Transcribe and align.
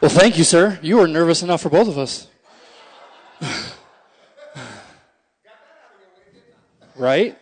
Well, 0.00 0.10
thank 0.10 0.36
you, 0.36 0.44
sir. 0.44 0.78
You 0.82 0.98
were 0.98 1.08
nervous 1.08 1.42
enough 1.42 1.62
for 1.62 1.70
both 1.70 1.88
of 1.88 1.98
us. 1.98 2.26
right? 6.96 7.38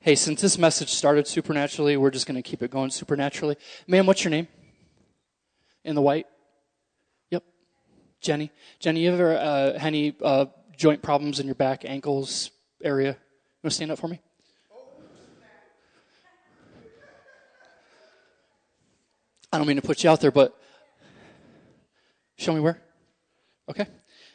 Hey, 0.00 0.14
since 0.14 0.40
this 0.40 0.58
message 0.58 0.90
started 0.90 1.26
supernaturally, 1.26 1.96
we're 1.96 2.10
just 2.10 2.26
going 2.26 2.40
to 2.40 2.48
keep 2.48 2.62
it 2.62 2.70
going 2.70 2.90
supernaturally. 2.90 3.56
Ma'am, 3.86 4.06
what's 4.06 4.22
your 4.22 4.30
name? 4.30 4.48
In 5.84 5.94
the 5.94 6.02
white? 6.02 6.26
Yep. 7.30 7.42
Jenny. 8.20 8.50
Jenny, 8.78 9.00
you 9.00 9.12
ever 9.12 9.36
uh, 9.36 9.78
any 9.80 10.14
uh, 10.22 10.46
joint 10.76 11.02
problems 11.02 11.40
in 11.40 11.46
your 11.46 11.54
back, 11.54 11.84
ankles 11.84 12.50
area? 12.82 13.10
You 13.10 13.64
want 13.64 13.70
to 13.72 13.76
stand 13.76 13.90
up 13.90 13.98
for 13.98 14.08
me? 14.08 14.20
I 19.52 19.58
don't 19.58 19.66
mean 19.66 19.76
to 19.76 19.82
put 19.82 20.04
you 20.04 20.10
out 20.10 20.20
there, 20.20 20.30
but 20.30 20.56
show 22.36 22.52
me 22.52 22.60
where. 22.60 22.80
Okay. 23.68 23.86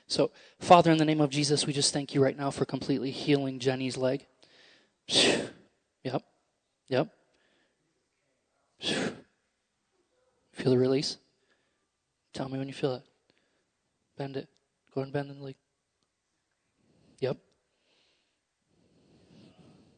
So, 0.08 0.32
Father, 0.60 0.92
in 0.92 0.98
the 0.98 1.06
name 1.06 1.22
of 1.22 1.30
Jesus, 1.30 1.66
we 1.66 1.74
just 1.74 1.94
thank 1.94 2.14
you 2.14 2.22
right 2.22 2.38
now 2.38 2.52
for 2.52 2.66
completely 2.66 3.12
healing 3.12 3.60
Jenny's 3.60 3.98
leg. 3.98 4.26
Yep. 5.08 6.24
Yep. 6.90 7.10
Feel 8.80 10.72
the 10.72 10.78
release? 10.78 11.18
Tell 12.34 12.48
me 12.50 12.60
when 12.60 12.68
you 12.68 12.74
feel 12.74 12.94
it. 12.96 13.04
Bend 14.18 14.38
it. 14.38 14.48
Go 14.94 15.02
and 15.02 15.12
bend 15.12 15.30
the 15.30 15.34
leg. 15.44 15.56
Yep. 17.20 17.38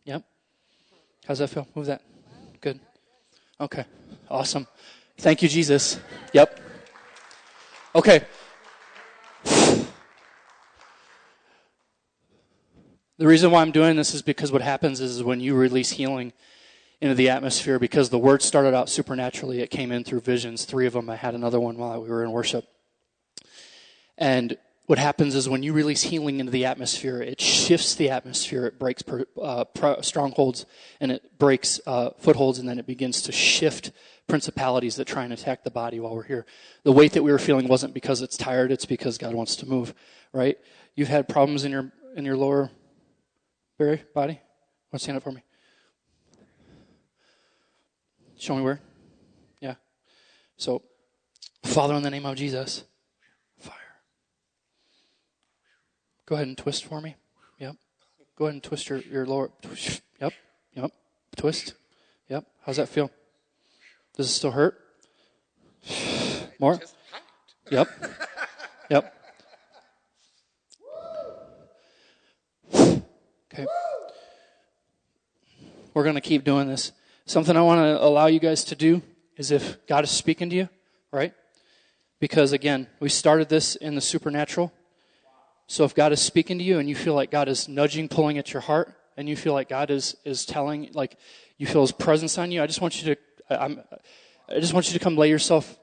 Yep. 0.06 0.24
How's 1.28 1.40
that 1.40 1.50
feel? 1.50 1.68
Move 1.76 1.88
that. 1.88 2.02
Good. 2.62 2.80
Okay. 3.60 3.84
Awesome. 4.30 4.68
Thank 5.18 5.42
you, 5.42 5.50
Jesus. 5.50 6.00
Yep. 6.34 6.60
Okay. 7.96 8.26
The 13.18 13.26
reason 13.26 13.50
why 13.50 13.62
I'm 13.62 13.72
doing 13.72 13.96
this 13.96 14.14
is 14.14 14.22
because 14.22 14.52
what 14.52 14.62
happens 14.62 15.02
is 15.02 15.24
when 15.24 15.40
you 15.40 15.56
release 15.56 15.90
healing 15.90 16.34
into 17.02 17.16
the 17.16 17.30
atmosphere, 17.30 17.80
because 17.80 18.12
the 18.12 18.20
word 18.20 18.44
started 18.44 18.76
out 18.76 18.90
supernaturally, 18.90 19.62
it 19.62 19.72
came 19.72 19.92
in 19.92 20.04
through 20.04 20.20
visions. 20.22 20.66
Three 20.66 20.86
of 20.86 20.94
them. 20.94 21.10
I 21.10 21.16
had 21.16 21.34
another 21.34 21.60
one 21.60 21.78
while 21.78 22.02
we 22.02 22.10
were 22.10 22.24
in 22.24 22.32
worship. 22.32 22.66
And 24.20 24.58
what 24.88 24.98
happens 24.98 25.36
is 25.36 25.48
when 25.48 25.64
you 25.64 25.74
release 25.74 26.04
healing 26.04 26.40
into 26.40 26.52
the 26.52 26.66
atmosphere, 26.66 27.22
it 27.22 27.40
shifts 27.40 27.94
the 27.96 28.10
atmosphere, 28.10 28.66
it 28.66 28.80
breaks 28.80 29.04
uh, 29.42 29.66
strongholds, 30.02 30.66
and 31.00 31.12
it 31.12 31.38
breaks 31.38 31.80
uh, 31.86 32.12
footholds, 32.18 32.58
and 32.58 32.68
then 32.68 32.80
it 32.80 32.88
begins 32.88 33.22
to 33.24 33.32
shift 33.32 33.92
principalities 34.28 34.96
that 34.96 35.06
try 35.06 35.24
and 35.24 35.34
attack 35.34 35.64
the 35.64 35.72
body 35.72 36.00
while 36.00 36.16
we're 36.16 36.24
here. 36.24 36.46
The 36.84 36.92
weight 36.92 37.12
that 37.14 37.24
we 37.24 37.32
were 37.32 37.40
feeling 37.40 37.68
wasn't 37.68 37.94
because 37.94 38.22
it's 38.22 38.38
tired; 38.38 38.72
it's 38.72 38.86
because 38.86 39.18
God 39.18 39.34
wants 39.34 39.58
to 39.58 39.66
move. 39.66 39.94
Right? 40.34 40.58
You've 40.96 41.10
had 41.10 41.28
problems 41.28 41.66
in 41.66 41.72
your 41.72 41.92
in 42.16 42.26
your 42.26 42.38
lower 42.38 42.72
Barry, 43.78 44.02
body? 44.14 44.34
Want 44.92 44.94
to 44.94 45.00
stand 45.00 45.18
up 45.18 45.24
for 45.24 45.32
me? 45.32 45.44
Show 48.40 48.56
me 48.56 48.64
where? 48.64 48.80
Yeah. 49.60 49.76
So, 50.58 50.82
Father, 51.64 51.94
in 51.94 52.02
the 52.02 52.10
name 52.10 52.26
of 52.26 52.36
Jesus, 52.36 52.86
Go 56.28 56.36
ahead 56.36 56.48
and 56.48 56.58
twist 56.58 56.84
for 56.84 57.00
me. 57.00 57.16
Yep. 57.58 57.78
Go 58.38 58.46
ahead 58.46 58.56
and 58.56 58.64
twist 58.64 58.90
your, 58.90 59.00
your 59.00 59.26
lower. 59.26 59.50
Yep. 60.20 60.34
Yep. 60.74 60.92
Twist. 61.38 61.74
Yep. 62.28 62.46
How's 62.66 62.76
that 62.76 62.90
feel? 62.90 63.10
Does 64.16 64.28
it 64.28 64.34
still 64.34 64.52
hurt? 64.52 64.78
More? 66.60 66.80
Yep. 67.72 67.88
Yep. 68.90 69.14
Okay. 72.76 73.66
We're 75.94 76.04
going 76.04 76.16
to 76.16 76.22
keep 76.22 76.44
doing 76.44 76.68
this. 76.68 76.92
Something 77.26 77.56
I 77.56 77.62
want 77.62 77.80
to 77.80 78.04
allow 78.04 78.28
you 78.28 78.42
guys 78.42 78.66
to 78.66 78.76
do 78.76 79.02
is 79.38 79.52
if 79.52 79.78
God 79.88 80.04
is 80.04 80.12
speaking 80.12 80.50
to 80.50 80.56
you, 80.58 80.70
right? 81.10 81.34
Because 82.20 82.52
again, 82.52 82.88
we 83.00 83.08
started 83.08 83.48
this 83.48 83.78
in 83.78 83.96
the 83.96 84.02
supernatural. 84.02 84.74
So 85.68 85.84
if 85.84 85.94
God 85.94 86.14
is 86.14 86.22
speaking 86.22 86.58
to 86.58 86.64
you 86.64 86.80
and 86.80 86.88
you 86.88 86.96
feel 86.96 87.14
like 87.14 87.30
God 87.30 87.50
is 87.50 87.68
nudging, 87.68 88.08
pulling 88.08 88.38
at 88.38 88.54
your 88.54 88.62
heart, 88.62 88.94
and 89.18 89.28
you 89.28 89.36
feel 89.36 89.54
like 89.54 89.68
God 89.68 89.92
is, 89.92 90.16
is 90.24 90.46
telling, 90.46 90.90
like 90.94 91.18
you 91.58 91.68
feel 91.68 91.82
His 91.82 91.92
presence 91.92 92.38
on 92.38 92.52
you, 92.52 92.64
I 92.64 92.68
just 92.68 92.82
want 92.82 93.04
you 93.04 93.16
to, 93.16 93.62
I'm, 93.62 93.82
I 94.48 94.60
just 94.60 94.74
want 94.74 94.88
you 94.88 94.94
to 94.94 95.00
come 95.00 95.18
lay 95.18 95.30
yourself 95.30 95.78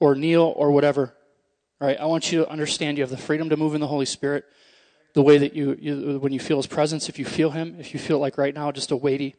or 0.00 0.14
kneel 0.14 0.54
or 0.56 0.70
whatever. 0.70 1.14
Right? 1.80 1.98
I 2.00 2.06
want 2.06 2.32
you 2.32 2.38
to 2.40 2.48
understand 2.48 2.96
you 2.96 3.02
have 3.02 3.10
the 3.10 3.16
freedom 3.16 3.50
to 3.50 3.56
move 3.56 3.74
in 3.74 3.80
the 3.80 3.86
Holy 3.86 4.06
Spirit 4.06 4.44
the 5.12 5.22
way 5.22 5.38
that 5.38 5.54
you, 5.54 5.76
you, 5.80 6.18
when 6.18 6.32
you 6.32 6.40
feel 6.40 6.56
his 6.56 6.66
presence, 6.66 7.08
if 7.08 7.18
you 7.18 7.24
feel 7.24 7.50
him, 7.50 7.76
if 7.78 7.94
you 7.94 8.00
feel 8.00 8.18
like 8.18 8.36
right 8.36 8.54
now, 8.54 8.72
just 8.72 8.90
a 8.90 8.96
weighty, 8.96 9.36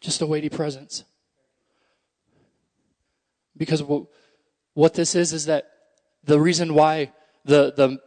just 0.00 0.20
a 0.20 0.26
weighty 0.26 0.50
presence. 0.50 1.04
Because 3.56 3.82
what, 3.82 4.06
what 4.74 4.94
this 4.94 5.14
is, 5.14 5.32
is 5.32 5.46
that 5.46 5.70
the 6.24 6.40
reason 6.40 6.74
why 6.74 7.12
the, 7.44 7.72
the, 7.76 7.98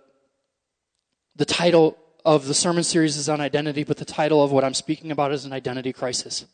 the 1.36 1.46
title 1.46 1.98
of 2.26 2.48
the 2.48 2.54
sermon 2.54 2.84
series 2.84 3.18
is 3.18 3.28
on 3.30 3.42
identity, 3.42 3.84
but 3.84 3.98
the 3.98 4.06
title 4.06 4.44
of 4.44 4.52
what 4.52 4.64
I'm 4.64 4.74
speaking 4.74 5.12
about 5.12 5.32
is 5.32 5.46
an 5.46 5.54
identity 5.54 5.94
crisis. 5.94 6.46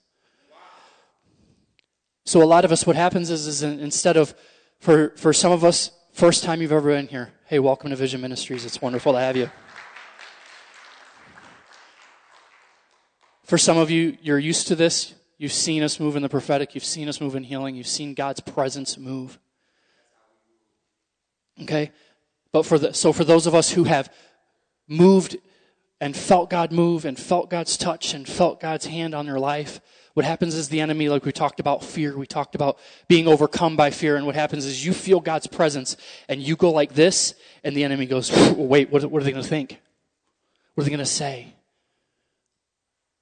So 2.25 2.43
a 2.43 2.45
lot 2.45 2.65
of 2.65 2.71
us, 2.71 2.85
what 2.85 2.95
happens 2.95 3.29
is, 3.29 3.47
is 3.47 3.63
instead 3.63 4.17
of, 4.17 4.33
for, 4.79 5.09
for 5.17 5.33
some 5.33 5.51
of 5.51 5.63
us, 5.63 5.91
First 6.19 6.43
time 6.43 6.61
you've 6.61 6.73
ever 6.73 6.89
been 6.89 7.07
here. 7.07 7.31
Hey, 7.45 7.59
welcome 7.59 7.91
to 7.91 7.95
Vision 7.95 8.19
Ministries. 8.19 8.65
It's 8.65 8.81
wonderful 8.81 9.13
to 9.13 9.19
have 9.19 9.37
you. 9.37 9.49
For 13.45 13.57
some 13.57 13.77
of 13.77 13.89
you, 13.89 14.17
you're 14.21 14.37
used 14.37 14.67
to 14.67 14.75
this. 14.75 15.13
You've 15.37 15.53
seen 15.53 15.81
us 15.81 15.97
move 15.97 16.17
in 16.17 16.21
the 16.21 16.27
prophetic. 16.27 16.75
You've 16.75 16.83
seen 16.83 17.07
us 17.07 17.21
move 17.21 17.35
in 17.35 17.43
healing. 17.45 17.75
You've 17.75 17.87
seen 17.87 18.15
God's 18.15 18.41
presence 18.41 18.97
move. 18.97 19.39
Okay? 21.61 21.91
But 22.51 22.65
for 22.65 22.79
the, 22.79 22.93
so 22.93 23.13
for 23.13 23.23
those 23.23 23.47
of 23.47 23.55
us 23.55 23.71
who 23.71 23.83
have 23.83 24.11
moved 24.87 25.37
and 26.01 26.15
felt 26.15 26.49
God 26.49 26.71
move 26.71 27.05
and 27.05 27.17
felt 27.17 27.49
God's 27.49 27.77
touch 27.77 28.13
and 28.13 28.27
felt 28.27 28.59
God's 28.59 28.85
hand 28.85 29.13
on 29.13 29.25
their 29.25 29.39
life, 29.39 29.81
what 30.13 30.25
happens 30.25 30.55
is 30.55 30.69
the 30.69 30.81
enemy, 30.81 31.07
like 31.07 31.23
we 31.23 31.31
talked 31.31 31.59
about 31.59 31.83
fear, 31.83 32.17
we 32.17 32.25
talked 32.25 32.55
about 32.55 32.79
being 33.07 33.27
overcome 33.27 33.75
by 33.75 33.91
fear, 33.91 34.15
and 34.15 34.25
what 34.25 34.35
happens 34.35 34.65
is 34.65 34.85
you 34.85 34.93
feel 34.93 35.19
God's 35.19 35.47
presence 35.47 35.95
and 36.27 36.41
you 36.41 36.55
go 36.55 36.71
like 36.71 36.93
this, 36.93 37.35
and 37.63 37.75
the 37.75 37.83
enemy 37.83 38.05
goes, 38.05 38.31
wait, 38.55 38.91
what, 38.91 39.05
what 39.05 39.21
are 39.21 39.25
they 39.25 39.31
going 39.31 39.43
to 39.43 39.49
think? 39.49 39.79
What 40.73 40.81
are 40.81 40.85
they 40.85 40.89
going 40.89 40.99
to 40.99 41.05
say? 41.05 41.53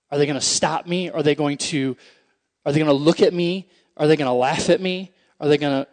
Are 0.10 0.18
they 0.18 0.26
going 0.26 0.40
to 0.40 0.46
stop 0.46 0.88
me? 0.88 1.10
Are 1.10 1.22
they 1.22 1.36
going 1.36 1.58
to, 1.58 1.98
are 2.66 2.72
they 2.72 2.80
going 2.80 2.88
to 2.88 2.94
look 2.94 3.22
at 3.22 3.34
me? 3.34 3.68
Are 3.98 4.08
they 4.08 4.16
going 4.16 4.30
to 4.30 4.34
laugh 4.34 4.70
at 4.70 4.80
me? 4.80 5.12
Are 5.40 5.48
they 5.48 5.58
going 5.58 5.84
to, 5.84 5.88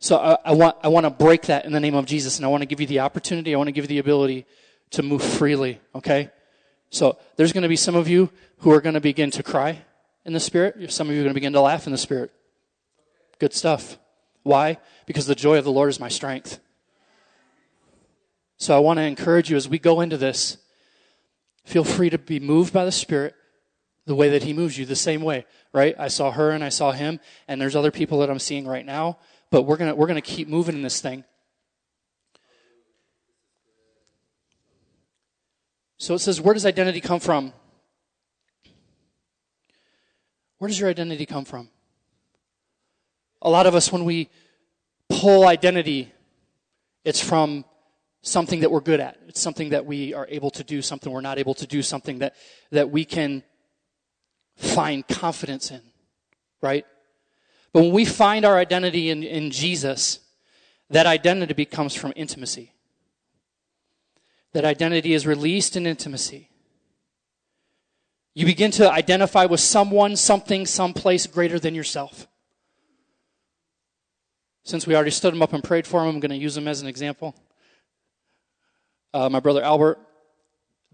so 0.00 0.16
I, 0.16 0.36
I, 0.46 0.52
want, 0.52 0.76
I 0.82 0.88
want 0.88 1.04
to 1.04 1.10
break 1.10 1.42
that 1.42 1.66
in 1.66 1.72
the 1.72 1.80
name 1.80 1.94
of 1.94 2.06
Jesus, 2.06 2.38
and 2.38 2.46
I 2.46 2.48
want 2.48 2.62
to 2.62 2.66
give 2.66 2.80
you 2.80 2.86
the 2.86 3.00
opportunity, 3.00 3.54
I 3.54 3.58
want 3.58 3.68
to 3.68 3.72
give 3.72 3.84
you 3.84 3.88
the 3.88 3.98
ability 3.98 4.46
to 4.90 5.02
move 5.02 5.22
freely, 5.22 5.78
okay? 5.94 6.30
So 6.90 7.18
there's 7.36 7.52
going 7.52 7.62
to 7.62 7.68
be 7.68 7.76
some 7.76 7.94
of 7.94 8.08
you 8.08 8.30
who 8.58 8.72
are 8.72 8.80
going 8.80 8.94
to 8.94 9.00
begin 9.00 9.30
to 9.32 9.42
cry 9.42 9.82
in 10.24 10.32
the 10.32 10.40
Spirit. 10.40 10.90
Some 10.90 11.08
of 11.08 11.14
you 11.14 11.20
are 11.20 11.24
going 11.24 11.34
to 11.34 11.40
begin 11.40 11.52
to 11.52 11.60
laugh 11.60 11.86
in 11.86 11.92
the 11.92 11.98
Spirit. 11.98 12.32
Good 13.38 13.52
stuff. 13.52 13.98
Why? 14.42 14.78
Because 15.06 15.26
the 15.26 15.34
joy 15.34 15.58
of 15.58 15.64
the 15.64 15.70
Lord 15.70 15.90
is 15.90 16.00
my 16.00 16.08
strength. 16.08 16.60
So 18.56 18.74
I 18.74 18.80
want 18.80 18.98
to 18.98 19.02
encourage 19.02 19.50
you 19.50 19.56
as 19.56 19.68
we 19.68 19.78
go 19.78 20.00
into 20.00 20.16
this, 20.16 20.58
feel 21.64 21.84
free 21.84 22.10
to 22.10 22.18
be 22.18 22.40
moved 22.40 22.72
by 22.72 22.84
the 22.84 22.92
Spirit 22.92 23.34
the 24.06 24.14
way 24.14 24.30
that 24.30 24.42
He 24.42 24.52
moves 24.52 24.76
you, 24.76 24.86
the 24.86 24.96
same 24.96 25.22
way, 25.22 25.46
right? 25.72 25.94
I 25.98 26.08
saw 26.08 26.32
her 26.32 26.50
and 26.50 26.64
I 26.64 26.68
saw 26.70 26.90
him, 26.90 27.20
and 27.46 27.60
there's 27.60 27.76
other 27.76 27.90
people 27.90 28.18
that 28.20 28.30
I'm 28.30 28.38
seeing 28.38 28.66
right 28.66 28.84
now, 28.84 29.18
but 29.50 29.62
we're 29.62 29.76
going 29.76 29.90
to, 29.90 29.94
we're 29.94 30.06
going 30.06 30.20
to 30.20 30.28
keep 30.28 30.48
moving 30.48 30.74
in 30.74 30.82
this 30.82 31.00
thing. 31.00 31.24
So 35.98 36.14
it 36.14 36.20
says, 36.20 36.40
where 36.40 36.54
does 36.54 36.64
identity 36.64 37.00
come 37.00 37.20
from? 37.20 37.52
Where 40.58 40.68
does 40.68 40.80
your 40.80 40.88
identity 40.88 41.26
come 41.26 41.44
from? 41.44 41.68
A 43.42 43.50
lot 43.50 43.66
of 43.66 43.74
us, 43.74 43.92
when 43.92 44.04
we 44.04 44.28
pull 45.08 45.46
identity, 45.46 46.12
it's 47.04 47.20
from 47.20 47.64
something 48.22 48.60
that 48.60 48.70
we're 48.70 48.80
good 48.80 49.00
at. 49.00 49.18
It's 49.28 49.40
something 49.40 49.70
that 49.70 49.86
we 49.86 50.14
are 50.14 50.26
able 50.30 50.50
to 50.52 50.64
do, 50.64 50.82
something 50.82 51.12
we're 51.12 51.20
not 51.20 51.38
able 51.38 51.54
to 51.54 51.66
do, 51.66 51.82
something 51.82 52.18
that, 52.18 52.34
that 52.70 52.90
we 52.90 53.04
can 53.04 53.42
find 54.56 55.06
confidence 55.08 55.70
in, 55.70 55.80
right? 56.60 56.84
But 57.72 57.82
when 57.82 57.92
we 57.92 58.04
find 58.04 58.44
our 58.44 58.58
identity 58.58 59.10
in, 59.10 59.22
in 59.22 59.50
Jesus, 59.50 60.20
that 60.90 61.06
identity 61.06 61.54
becomes 61.54 61.94
from 61.94 62.12
intimacy. 62.16 62.72
That 64.52 64.64
identity 64.64 65.14
is 65.14 65.26
released 65.26 65.76
in 65.76 65.86
intimacy. 65.86 66.50
You 68.34 68.46
begin 68.46 68.70
to 68.72 68.90
identify 68.90 69.44
with 69.44 69.60
someone, 69.60 70.16
something, 70.16 70.66
someplace 70.66 71.26
greater 71.26 71.58
than 71.58 71.74
yourself. 71.74 72.26
Since 74.64 74.86
we 74.86 74.94
already 74.94 75.10
stood 75.10 75.34
him 75.34 75.42
up 75.42 75.52
and 75.52 75.62
prayed 75.62 75.86
for 75.86 76.00
him, 76.00 76.08
I'm 76.08 76.20
going 76.20 76.30
to 76.30 76.36
use 76.36 76.56
him 76.56 76.68
as 76.68 76.80
an 76.80 76.88
example. 76.88 77.34
Uh, 79.12 79.28
my 79.28 79.40
brother 79.40 79.62
Albert, 79.62 79.98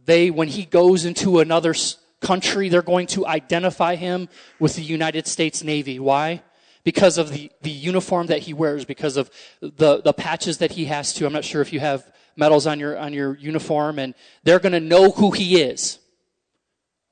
they, 0.04 0.30
when 0.30 0.48
he 0.48 0.64
goes 0.64 1.04
into 1.04 1.40
another 1.40 1.74
country, 2.20 2.68
they're 2.68 2.82
going 2.82 3.06
to 3.08 3.26
identify 3.26 3.96
him 3.96 4.28
with 4.58 4.76
the 4.76 4.82
United 4.82 5.26
States 5.26 5.62
Navy. 5.62 5.98
Why? 5.98 6.42
Because 6.86 7.18
of 7.18 7.32
the, 7.32 7.50
the 7.62 7.70
uniform 7.70 8.28
that 8.28 8.42
he 8.42 8.54
wears, 8.54 8.84
because 8.84 9.16
of 9.16 9.28
the, 9.60 10.00
the 10.00 10.12
patches 10.12 10.58
that 10.58 10.70
he 10.70 10.84
has 10.84 11.12
to. 11.14 11.26
I'm 11.26 11.32
not 11.32 11.44
sure 11.44 11.60
if 11.60 11.72
you 11.72 11.80
have 11.80 12.08
medals 12.36 12.64
on 12.64 12.78
your, 12.78 12.96
on 12.96 13.12
your 13.12 13.36
uniform, 13.38 13.98
and 13.98 14.14
they're 14.44 14.60
going 14.60 14.70
to 14.70 14.78
know 14.78 15.10
who 15.10 15.32
he 15.32 15.60
is. 15.60 15.98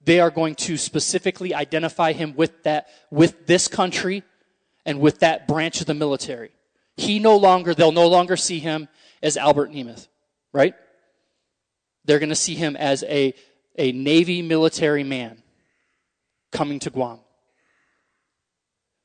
They 0.05 0.21
are 0.21 0.31
going 0.31 0.55
to 0.67 0.77
specifically 0.77 1.53
identify 1.53 2.13
him 2.13 2.37
with 2.37 2.63
that, 2.63 2.87
with 3.11 3.49
this 3.49 3.67
country 3.67 4.23
and 4.87 5.01
with 5.01 5.19
that 5.19 5.49
branch 5.49 5.81
of 5.81 5.89
the 5.89 5.95
military. 5.95 6.53
He 6.97 7.19
no 7.19 7.37
longer, 7.37 7.75
they'll 7.75 7.91
no 7.91 8.07
longer 8.07 8.37
see 8.37 8.61
him 8.61 8.87
as 9.25 9.37
Albert 9.37 9.73
Nemeth, 9.73 10.07
right? 10.53 10.75
They're 12.05 12.21
going 12.21 12.29
to 12.29 12.37
see 12.37 12.55
him 12.55 12.77
as 12.77 13.03
a, 13.03 13.35
a 13.77 13.91
Navy 13.91 14.41
military 14.41 15.03
man 15.03 15.43
coming 16.53 16.79
to 16.79 16.91
Guam. 16.91 17.19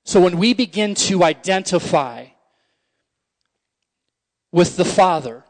So 0.09 0.19
when 0.19 0.39
we 0.39 0.55
begin 0.55 0.95
to 0.95 1.23
identify 1.23 2.29
with 4.51 4.75
the 4.75 4.83
Father, 4.83 5.43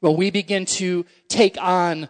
when 0.00 0.16
we 0.16 0.32
begin 0.32 0.66
to 0.66 1.06
take 1.28 1.56
on 1.62 2.08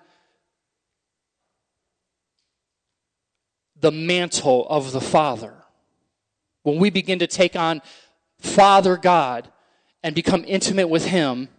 the 3.79 3.93
mantle 3.93 4.67
of 4.71 4.93
the 4.93 5.01
Father, 5.03 5.53
when 6.63 6.79
we 6.79 6.89
begin 6.89 7.19
to 7.19 7.27
take 7.27 7.55
on 7.55 7.83
Father 8.39 8.97
God 8.97 9.47
and 10.03 10.15
become 10.15 10.43
intimate 10.47 10.89
with 10.89 11.05
Him, 11.05 11.51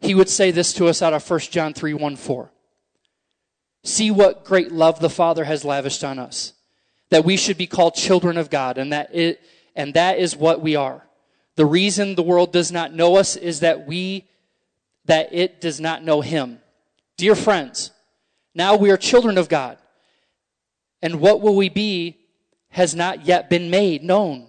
he 0.00 0.14
would 0.14 0.30
say 0.30 0.50
this 0.50 0.72
to 0.72 0.86
us 0.86 1.02
out 1.02 1.12
of 1.12 1.30
1 1.30 1.40
John 1.50 1.74
3 1.74 1.92
1 1.92 2.16
4. 2.16 2.50
See 3.84 4.10
what 4.10 4.42
great 4.42 4.72
love 4.72 5.00
the 5.00 5.10
Father 5.10 5.44
has 5.44 5.66
lavished 5.66 6.02
on 6.02 6.18
us, 6.18 6.54
that 7.10 7.24
we 7.24 7.36
should 7.36 7.56
be 7.56 7.66
called 7.66 7.94
children 7.94 8.36
of 8.36 8.50
God, 8.50 8.78
and 8.78 8.92
that 8.92 9.14
it, 9.14 9.40
and 9.74 9.94
that 9.94 10.18
is 10.18 10.36
what 10.36 10.60
we 10.60 10.76
are. 10.76 11.06
The 11.56 11.66
reason 11.66 12.14
the 12.14 12.22
world 12.22 12.52
does 12.52 12.70
not 12.70 12.92
know 12.92 13.16
us 13.16 13.36
is 13.36 13.60
that 13.60 13.86
we, 13.86 14.24
that 15.06 15.32
it 15.32 15.60
does 15.60 15.80
not 15.80 16.04
know 16.04 16.20
Him. 16.20 16.58
Dear 17.16 17.34
friends, 17.34 17.90
now 18.54 18.76
we 18.76 18.90
are 18.90 18.96
children 18.96 19.38
of 19.38 19.48
God, 19.48 19.78
and 21.02 21.20
what 21.20 21.40
will 21.40 21.56
we 21.56 21.68
be 21.68 22.18
has 22.70 22.94
not 22.94 23.24
yet 23.24 23.48
been 23.48 23.70
made 23.70 24.02
known. 24.02 24.48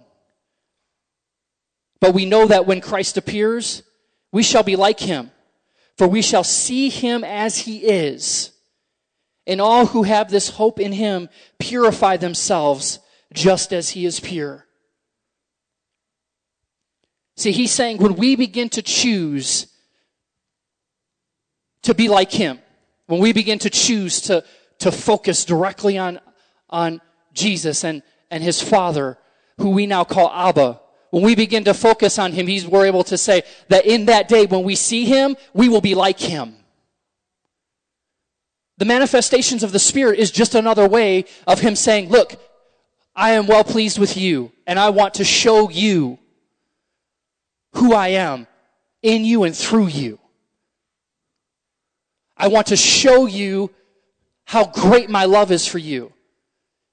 But 2.00 2.14
we 2.14 2.26
know 2.26 2.46
that 2.46 2.66
when 2.66 2.80
Christ 2.80 3.16
appears, 3.16 3.82
we 4.30 4.42
shall 4.42 4.62
be 4.62 4.76
like 4.76 5.00
Him 5.00 5.30
for 5.98 6.06
we 6.06 6.22
shall 6.22 6.44
see 6.44 6.88
him 6.88 7.24
as 7.24 7.58
he 7.58 7.78
is. 7.78 8.52
And 9.48 9.62
all 9.62 9.86
who 9.86 10.02
have 10.02 10.30
this 10.30 10.50
hope 10.50 10.78
in 10.78 10.92
him 10.92 11.30
purify 11.58 12.18
themselves 12.18 13.00
just 13.32 13.72
as 13.72 13.90
he 13.90 14.04
is 14.04 14.20
pure. 14.20 14.66
See, 17.36 17.52
he's 17.52 17.72
saying 17.72 17.96
when 17.98 18.16
we 18.16 18.36
begin 18.36 18.68
to 18.70 18.82
choose 18.82 19.66
to 21.82 21.94
be 21.94 22.08
like 22.08 22.30
him, 22.30 22.58
when 23.06 23.20
we 23.20 23.32
begin 23.32 23.58
to 23.60 23.70
choose 23.70 24.20
to, 24.22 24.44
to 24.80 24.92
focus 24.92 25.46
directly 25.46 25.96
on, 25.96 26.20
on 26.68 27.00
Jesus 27.32 27.84
and, 27.84 28.02
and 28.30 28.44
his 28.44 28.60
Father, 28.60 29.16
who 29.56 29.70
we 29.70 29.86
now 29.86 30.04
call 30.04 30.30
Abba, 30.30 30.80
when 31.10 31.22
we 31.22 31.34
begin 31.34 31.64
to 31.64 31.72
focus 31.72 32.18
on 32.18 32.32
him, 32.32 32.46
he's, 32.46 32.66
we're 32.66 32.84
able 32.84 33.04
to 33.04 33.16
say 33.16 33.44
that 33.68 33.86
in 33.86 34.06
that 34.06 34.28
day, 34.28 34.44
when 34.44 34.62
we 34.62 34.74
see 34.74 35.06
him, 35.06 35.36
we 35.54 35.70
will 35.70 35.80
be 35.80 35.94
like 35.94 36.20
him. 36.20 36.57
The 38.78 38.84
manifestations 38.84 39.62
of 39.62 39.72
the 39.72 39.78
Spirit 39.78 40.18
is 40.18 40.30
just 40.30 40.54
another 40.54 40.88
way 40.88 41.24
of 41.46 41.60
him 41.60 41.74
saying, 41.74 42.08
look, 42.08 42.40
I 43.14 43.32
am 43.32 43.48
well 43.48 43.64
pleased 43.64 43.98
with 43.98 44.16
you, 44.16 44.52
and 44.66 44.78
I 44.78 44.90
want 44.90 45.14
to 45.14 45.24
show 45.24 45.68
you 45.68 46.18
who 47.74 47.92
I 47.92 48.08
am 48.08 48.46
in 49.02 49.24
you 49.24 49.42
and 49.42 49.54
through 49.54 49.88
you. 49.88 50.20
I 52.36 52.46
want 52.46 52.68
to 52.68 52.76
show 52.76 53.26
you 53.26 53.70
how 54.44 54.66
great 54.66 55.10
my 55.10 55.24
love 55.24 55.50
is 55.50 55.66
for 55.66 55.78
you. 55.78 56.12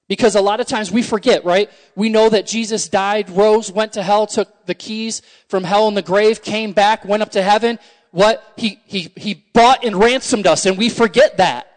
Because 0.08 0.34
a 0.34 0.40
lot 0.40 0.60
of 0.60 0.66
times 0.66 0.90
we 0.90 1.02
forget, 1.02 1.44
right? 1.44 1.70
We 1.94 2.08
know 2.08 2.28
that 2.28 2.46
Jesus 2.46 2.88
died, 2.88 3.30
rose, 3.30 3.70
went 3.70 3.92
to 3.92 4.02
hell, 4.02 4.26
took 4.26 4.66
the 4.66 4.74
keys 4.74 5.22
from 5.48 5.62
hell 5.62 5.86
and 5.86 5.96
the 5.96 6.02
grave, 6.02 6.42
came 6.42 6.72
back, 6.72 7.04
went 7.04 7.22
up 7.22 7.30
to 7.32 7.42
heaven. 7.42 7.78
What? 8.10 8.42
He, 8.56 8.80
he, 8.86 9.12
he 9.16 9.34
bought 9.52 9.84
and 9.84 9.96
ransomed 9.96 10.46
us, 10.46 10.66
and 10.66 10.76
we 10.76 10.88
forget 10.88 11.36
that. 11.36 11.75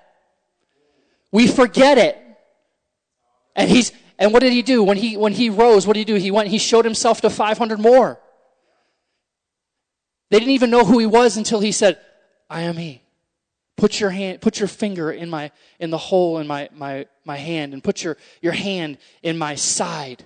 We 1.32 1.48
forget 1.48 1.98
it. 1.98 2.18
And 3.56 3.70
he's, 3.70 3.92
and 4.18 4.34
what 4.34 4.42
did 4.42 4.54
he 4.54 4.62
do? 4.62 4.84
When 4.84 4.98
he, 4.98 5.18
when 5.18 5.34
he 5.34 5.50
rose, 5.50 5.86
what 5.86 5.94
did 5.94 6.00
he 6.00 6.06
do? 6.06 6.16
He 6.16 6.32
went, 6.32 6.50
he 6.50 6.58
showed 6.58 6.86
himself 6.86 7.22
to 7.22 7.30
500 7.30 7.80
more. 7.80 8.20
They 10.30 10.40
didn't 10.40 10.54
even 10.54 10.70
know 10.70 10.86
who 10.86 11.00
he 11.00 11.06
was 11.06 11.38
until 11.38 11.60
he 11.60 11.72
said, 11.72 12.00
I 12.50 12.62
am 12.62 12.78
he. 12.78 13.02
Put 13.78 14.00
your 14.00 14.10
hand, 14.10 14.42
put 14.42 14.60
your 14.60 14.68
finger 14.68 15.12
in 15.12 15.30
my, 15.30 15.52
in 15.80 15.90
the 15.90 15.98
hole 15.98 16.40
in 16.40 16.48
my, 16.48 16.70
my, 16.74 17.06
my 17.24 17.38
hand 17.38 17.74
and 17.74 17.84
put 17.84 18.04
your, 18.04 18.18
your 18.42 18.52
hand 18.52 18.98
in 19.24 19.38
my 19.38 19.56
side. 19.56 20.24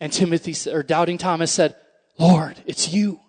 And 0.00 0.12
Timothy, 0.12 0.54
or 0.70 0.82
doubting 0.82 1.18
Thomas 1.18 1.52
said, 1.52 1.76
Lord, 2.18 2.56
it's 2.66 2.92
you. 2.92 3.20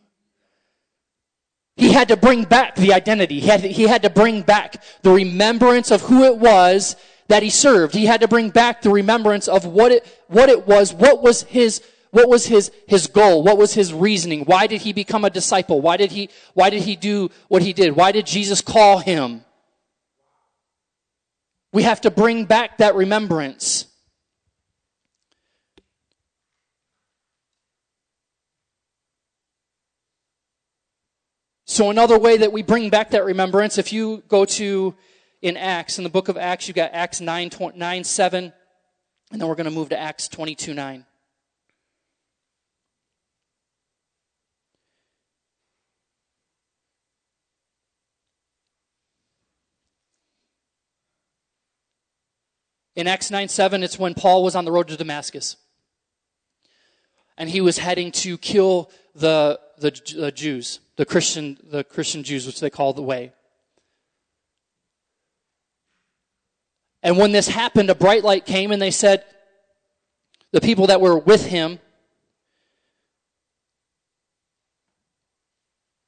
He 1.80 1.94
had 1.94 2.10
to 2.10 2.18
bring 2.18 2.44
back 2.44 2.76
the 2.76 2.92
identity. 2.92 3.40
He 3.40 3.48
had, 3.48 3.62
to, 3.62 3.70
he 3.70 3.84
had 3.84 4.02
to 4.02 4.10
bring 4.10 4.42
back 4.42 4.84
the 5.02 5.12
remembrance 5.12 5.92
of 5.92 6.02
who 6.02 6.26
it 6.26 6.38
was 6.38 6.98
that 7.30 7.42
he 7.42 7.50
served. 7.50 7.96
He 7.96 8.06
had 8.06 8.20
to 8.20 8.28
bring 8.28 8.50
back 8.50 8.82
the 8.82 8.90
remembrance 8.90 9.48
of 9.48 9.66
what 9.66 9.94
it, 9.94 10.06
what 10.28 10.50
it 10.50 10.68
was, 10.68 10.94
what 10.94 11.22
was 11.22 11.44
his 11.44 11.82
what 12.12 12.28
was 12.28 12.48
his, 12.48 12.72
his 12.88 13.06
goal? 13.06 13.44
What 13.44 13.60
was 13.60 13.76
his 13.76 13.94
reasoning? 13.94 14.42
Why 14.46 14.66
did 14.66 14.82
he 14.82 14.94
become 14.94 15.24
a 15.24 15.30
disciple? 15.30 15.80
Why 15.80 15.96
did 15.96 16.12
he, 16.12 16.30
why 16.56 16.72
did 16.72 16.82
he 16.82 16.96
do 16.96 17.30
what 17.50 17.62
he 17.62 17.72
did? 17.72 17.96
Why 17.96 18.12
did 18.12 18.26
Jesus 18.26 18.62
call 18.62 18.98
him? 18.98 19.46
We 21.72 21.84
have 21.84 22.02
to 22.02 22.10
bring 22.10 22.46
back 22.46 22.80
that 22.80 22.96
remembrance. 22.96 23.86
So 31.70 31.92
another 31.92 32.18
way 32.18 32.36
that 32.36 32.52
we 32.52 32.64
bring 32.64 32.90
back 32.90 33.12
that 33.12 33.24
remembrance, 33.24 33.78
if 33.78 33.94
you 33.94 34.24
go 34.28 34.44
to 34.44 34.96
in 35.44 35.56
Acts, 35.56 36.00
in 36.00 36.04
the 36.04 36.10
book 36.10 36.28
of 36.28 36.36
Acts, 36.36 36.68
you 36.68 36.74
got 36.74 36.90
Acts 36.94 37.22
9, 37.22 37.52
9 37.76 38.04
7, 38.04 38.54
and 39.32 39.40
then 39.40 39.48
we're 39.48 39.54
going 39.54 39.66
to 39.66 39.72
move 39.72 39.90
to 39.90 40.00
Acts 40.00 40.28
22, 40.28 40.74
9. 40.74 41.06
In 52.96 53.06
Acts 53.06 53.30
9 53.30 53.48
7, 53.48 53.84
it's 53.84 54.00
when 54.00 54.16
Paul 54.16 54.44
was 54.44 54.56
on 54.56 54.66
the 54.66 54.72
road 54.72 54.88
to 54.88 54.98
Damascus. 54.98 55.56
And 57.38 57.48
he 57.48 57.62
was 57.62 57.78
heading 57.78 58.12
to 58.14 58.40
kill 58.40 58.90
the, 59.14 59.60
the, 59.78 59.92
the 60.18 60.32
Jews, 60.32 60.80
the 61.00 61.06
Christian, 61.06 61.58
the 61.64 61.86
Christian 61.86 62.24
Jews, 62.24 62.46
which 62.46 62.60
they 62.60 62.70
call 62.70 62.92
the 62.92 63.02
way. 63.02 63.32
And 67.02 67.18
when 67.18 67.32
this 67.32 67.48
happened, 67.48 67.90
a 67.90 67.96
bright 67.96 68.26
light 68.26 68.46
came 68.46 68.74
and 68.74 68.82
they 68.82 68.92
said, 68.92 69.24
the 70.52 70.60
people 70.60 70.88
that 70.88 71.00
were 71.00 71.18
with 71.18 71.46
him, 71.46 71.80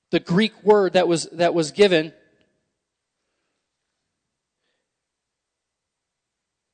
the 0.10 0.20
Greek 0.20 0.62
word 0.62 0.92
that 0.92 1.08
was, 1.08 1.24
that 1.32 1.54
was 1.54 1.72
given 1.72 2.12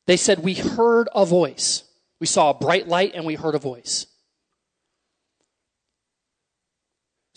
They 0.07 0.17
said, 0.17 0.39
We 0.39 0.53
heard 0.53 1.09
a 1.13 1.25
voice. 1.25 1.83
We 2.21 2.27
saw 2.27 2.51
a 2.51 2.53
bright 2.53 2.87
light 2.87 3.11
and 3.13 3.25
we 3.25 3.35
heard 3.35 3.55
a 3.55 3.59
voice. 3.59 4.07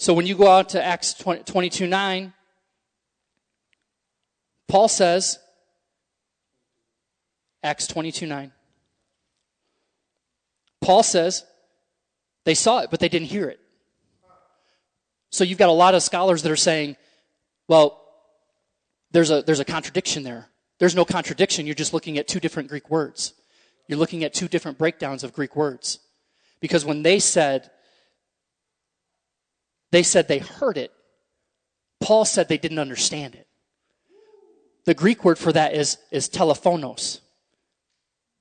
So 0.00 0.14
when 0.14 0.26
you 0.26 0.34
go 0.34 0.48
out 0.48 0.70
to 0.70 0.82
Acts 0.82 1.12
22 1.12 1.86
9, 1.86 2.32
Paul 4.66 4.88
says, 4.88 5.38
Acts 7.62 7.86
22 7.86 8.24
9. 8.24 8.50
Paul 10.80 11.02
says, 11.02 11.44
they 12.46 12.54
saw 12.54 12.78
it, 12.78 12.90
but 12.90 12.98
they 12.98 13.10
didn't 13.10 13.28
hear 13.28 13.50
it. 13.50 13.60
So 15.28 15.44
you've 15.44 15.58
got 15.58 15.68
a 15.68 15.72
lot 15.72 15.94
of 15.94 16.02
scholars 16.02 16.42
that 16.44 16.50
are 16.50 16.56
saying, 16.56 16.96
well, 17.68 18.02
there's 19.10 19.30
a, 19.30 19.42
there's 19.42 19.60
a 19.60 19.66
contradiction 19.66 20.22
there. 20.22 20.48
There's 20.78 20.96
no 20.96 21.04
contradiction. 21.04 21.66
You're 21.66 21.74
just 21.74 21.92
looking 21.92 22.16
at 22.16 22.26
two 22.26 22.40
different 22.40 22.70
Greek 22.70 22.88
words. 22.88 23.34
You're 23.86 23.98
looking 23.98 24.24
at 24.24 24.32
two 24.32 24.48
different 24.48 24.78
breakdowns 24.78 25.24
of 25.24 25.34
Greek 25.34 25.54
words. 25.54 25.98
Because 26.58 26.86
when 26.86 27.02
they 27.02 27.18
said, 27.18 27.70
they 29.90 30.02
said 30.02 30.28
they 30.28 30.38
heard 30.38 30.76
it, 30.76 30.92
Paul 32.00 32.24
said 32.24 32.48
they 32.48 32.58
didn't 32.58 32.78
understand 32.78 33.34
it. 33.34 33.46
The 34.84 34.94
Greek 34.94 35.24
word 35.24 35.38
for 35.38 35.52
that 35.52 35.74
is, 35.74 35.98
is 36.10 36.28
telephonos. 36.28 37.20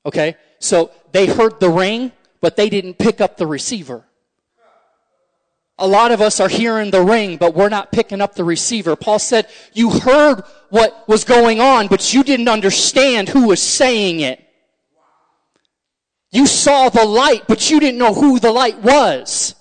Okay? 0.06 0.38
So 0.60 0.92
they 1.12 1.28
heard 1.28 1.60
the 1.60 1.70
ring, 1.70 2.12
but 2.42 2.56
they 2.56 2.70
didn't 2.70 2.98
pick 2.98 3.20
up 3.22 3.38
the 3.38 3.48
receiver. 3.48 4.06
A 5.78 5.88
lot 5.88 6.12
of 6.12 6.22
us 6.22 6.40
are 6.40 6.50
hearing 6.50 6.92
the 6.92 7.02
ring, 7.02 7.38
but 7.38 7.56
we're 7.56 7.70
not 7.70 7.92
picking 7.92 8.20
up 8.20 8.36
the 8.36 8.44
receiver. 8.44 8.96
Paul 8.96 9.20
said, 9.20 9.48
you 9.74 9.90
heard 9.90 10.44
what 10.70 11.08
was 11.08 11.24
going 11.24 11.62
on, 11.62 11.88
but 11.88 12.14
you 12.14 12.24
didn't 12.24 12.50
understand 12.50 13.30
who 13.30 13.48
was 13.48 13.62
saying 13.62 14.20
it. 14.20 14.46
You 16.32 16.46
saw 16.48 16.90
the 16.90 17.06
light, 17.06 17.44
but 17.48 17.72
you 17.72 17.80
didn't 17.80 17.98
know 17.98 18.14
who 18.14 18.40
the 18.40 18.52
light 18.52 18.80
was. 18.80 19.56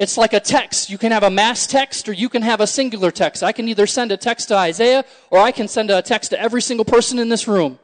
It's 0.00 0.16
like 0.16 0.32
a 0.32 0.40
text. 0.40 0.88
You 0.88 0.96
can 0.96 1.12
have 1.12 1.24
a 1.24 1.30
mass 1.30 1.66
text 1.66 2.08
or 2.08 2.14
you 2.14 2.30
can 2.30 2.40
have 2.40 2.62
a 2.62 2.66
singular 2.66 3.10
text. 3.10 3.42
I 3.42 3.52
can 3.52 3.68
either 3.68 3.86
send 3.86 4.10
a 4.10 4.16
text 4.16 4.48
to 4.48 4.56
Isaiah 4.56 5.04
or 5.30 5.38
I 5.38 5.52
can 5.52 5.68
send 5.68 5.90
a 5.90 6.00
text 6.00 6.30
to 6.30 6.40
every 6.40 6.62
single 6.62 6.86
person 6.86 7.18
in 7.18 7.28
this 7.28 7.46
room. 7.46 7.78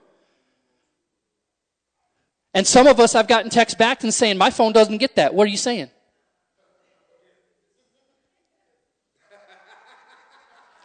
And 2.54 2.66
some 2.66 2.86
of 2.86 3.00
us, 3.00 3.14
I've 3.14 3.28
gotten 3.28 3.50
text 3.50 3.76
back 3.76 4.02
and 4.02 4.14
saying, 4.14 4.38
my 4.38 4.48
phone 4.48 4.72
doesn't 4.72 4.96
get 4.96 5.16
that. 5.16 5.34
What 5.34 5.46
are 5.46 5.50
you 5.50 5.58
saying? 5.58 5.90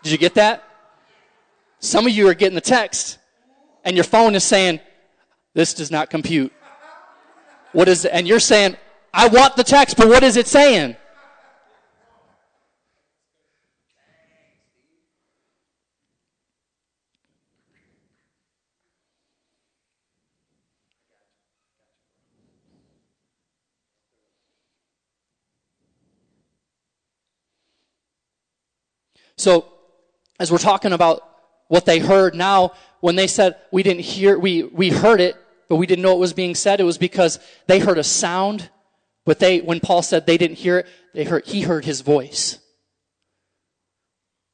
Did 0.04 0.12
you 0.12 0.18
get 0.18 0.34
that? 0.34 0.68
Some 1.80 2.08
of 2.08 2.12
you 2.12 2.28
are 2.28 2.34
getting 2.34 2.56
the 2.56 2.60
text 2.60 3.20
and 3.86 3.96
your 3.96 4.04
phone 4.04 4.36
is 4.36 4.44
saying, 4.44 4.82
this 5.54 5.74
does 5.74 5.92
not 5.92 6.10
compute. 6.10 6.52
What 7.72 7.88
is? 7.88 8.04
And 8.04 8.28
you're 8.28 8.42
saying, 8.42 8.76
I 9.14 9.30
want 9.30 9.56
the 9.56 9.64
text, 9.64 9.96
but 9.96 10.10
what 10.10 10.24
is 10.24 10.36
it 10.36 10.48
saying? 10.48 10.98
So, 29.42 29.66
as 30.40 30.52
we're 30.52 30.60
talking 30.60 30.94
about 30.94 31.28
what 31.68 31.88
they 31.88 31.98
heard 31.98 32.36
now, 32.36 32.74
when 33.00 33.16
they 33.16 33.26
said 33.26 33.56
we 33.72 33.82
didn't 33.82 34.04
hear, 34.04 34.38
we, 34.38 34.62
we 34.62 34.92
heard 34.92 35.20
it, 35.20 35.36
but 35.68 35.78
we 35.78 35.88
didn't 35.88 36.04
know 36.04 36.12
it 36.12 36.20
was 36.20 36.34
being 36.34 36.54
said, 36.54 36.80
it 36.80 36.84
was 36.84 37.00
because 37.00 37.40
they 37.66 37.80
heard 37.80 37.98
a 37.98 38.04
sound, 38.04 38.70
but 39.26 39.40
they, 39.40 39.60
when 39.60 39.80
Paul 39.80 40.04
said 40.04 40.28
they 40.28 40.38
didn't 40.38 40.58
hear 40.58 40.78
it, 40.78 40.88
they 41.16 41.24
heard, 41.24 41.48
he 41.48 41.62
heard 41.62 41.86
his 41.86 42.02
voice. 42.02 42.60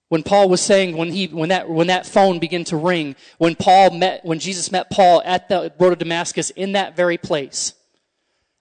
When 0.08 0.24
Paul 0.24 0.48
was 0.48 0.62
saying, 0.62 0.96
when 0.96 1.12
he, 1.12 1.28
when 1.28 1.50
that, 1.50 1.70
when 1.70 1.88
that 1.88 2.06
phone 2.06 2.40
began 2.40 2.64
to 2.66 2.78
ring, 2.78 3.18
when 3.40 3.56
Paul 3.56 3.90
met, 3.90 4.24
when 4.24 4.40
Jesus 4.40 4.72
met 4.72 4.90
Paul 4.90 5.22
at 5.26 5.50
the 5.50 5.74
road 5.78 5.92
of 5.92 6.00
Damascus 6.00 6.50
in 6.52 6.72
that 6.74 6.96
very 6.96 7.18
place, 7.18 7.74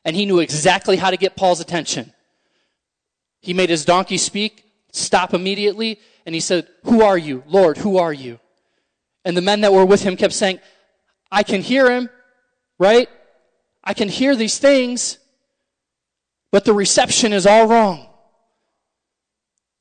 and 0.05 0.17
he 0.17 0.27
knew 0.27 0.41
exactly 0.41 0.97
how 0.97 1.11
to 1.11 1.17
get 1.17 1.37
Paul's 1.37 1.61
attention. 1.61 2.13
He 3.43 3.55
made 3.55 3.71
his 3.71 3.85
donkey 3.85 4.19
speak, 4.19 4.66
stop 4.97 5.35
immediately, 5.35 6.01
and 6.25 6.35
he 6.35 6.41
said, 6.41 6.69
Who 6.85 7.03
are 7.03 7.19
you? 7.19 7.43
Lord, 7.47 7.79
who 7.79 7.99
are 7.99 8.13
you? 8.13 8.41
And 9.25 9.37
the 9.37 9.43
men 9.43 9.63
that 9.63 9.73
were 9.73 9.85
with 9.85 10.03
him 10.03 10.17
kept 10.17 10.35
saying, 10.35 10.61
I 11.31 11.43
can 11.43 11.61
hear 11.61 11.91
him, 11.91 12.09
right? 12.79 13.09
I 13.83 13.95
can 13.95 14.09
hear 14.09 14.37
these 14.37 14.59
things, 14.59 15.19
but 16.51 16.65
the 16.65 16.73
reception 16.73 17.33
is 17.33 17.47
all 17.47 17.67
wrong. 17.67 18.09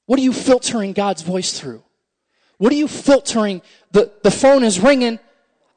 What 0.05 0.19
are 0.19 0.23
you 0.23 0.33
filtering 0.33 0.93
God's 0.93 1.21
voice 1.21 1.59
through? 1.59 1.83
What 2.57 2.71
are 2.71 2.75
you 2.75 2.87
filtering? 2.87 3.61
The, 3.91 4.11
the 4.23 4.31
phone 4.31 4.63
is 4.63 4.79
ringing. 4.79 5.19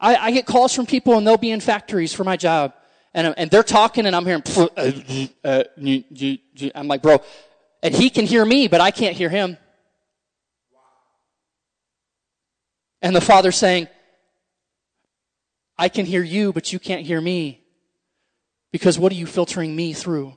I, 0.00 0.16
I 0.16 0.30
get 0.30 0.46
calls 0.46 0.74
from 0.74 0.86
people 0.86 1.16
and 1.16 1.26
they'll 1.26 1.36
be 1.36 1.50
in 1.50 1.60
factories 1.60 2.12
for 2.12 2.24
my 2.24 2.36
job. 2.36 2.74
And, 3.14 3.34
and 3.36 3.50
they're 3.50 3.62
talking 3.62 4.06
and 4.06 4.14
I'm 4.14 4.24
hearing, 4.24 4.42
uh, 4.56 4.92
uh, 5.44 5.64
I'm 6.74 6.88
like, 6.88 7.02
bro, 7.02 7.22
and 7.82 7.94
he 7.94 8.10
can 8.10 8.26
hear 8.26 8.44
me, 8.44 8.68
but 8.68 8.80
I 8.80 8.90
can't 8.90 9.16
hear 9.16 9.28
him. 9.28 9.56
And 13.00 13.14
the 13.14 13.20
father 13.20 13.52
saying, 13.52 13.88
I 15.78 15.88
can 15.88 16.04
hear 16.04 16.22
you, 16.22 16.52
but 16.52 16.72
you 16.72 16.78
can't 16.78 17.06
hear 17.06 17.20
me. 17.20 17.62
Because 18.72 18.98
what 18.98 19.12
are 19.12 19.16
you 19.16 19.26
filtering 19.26 19.74
me 19.74 19.92
through? 19.92 20.36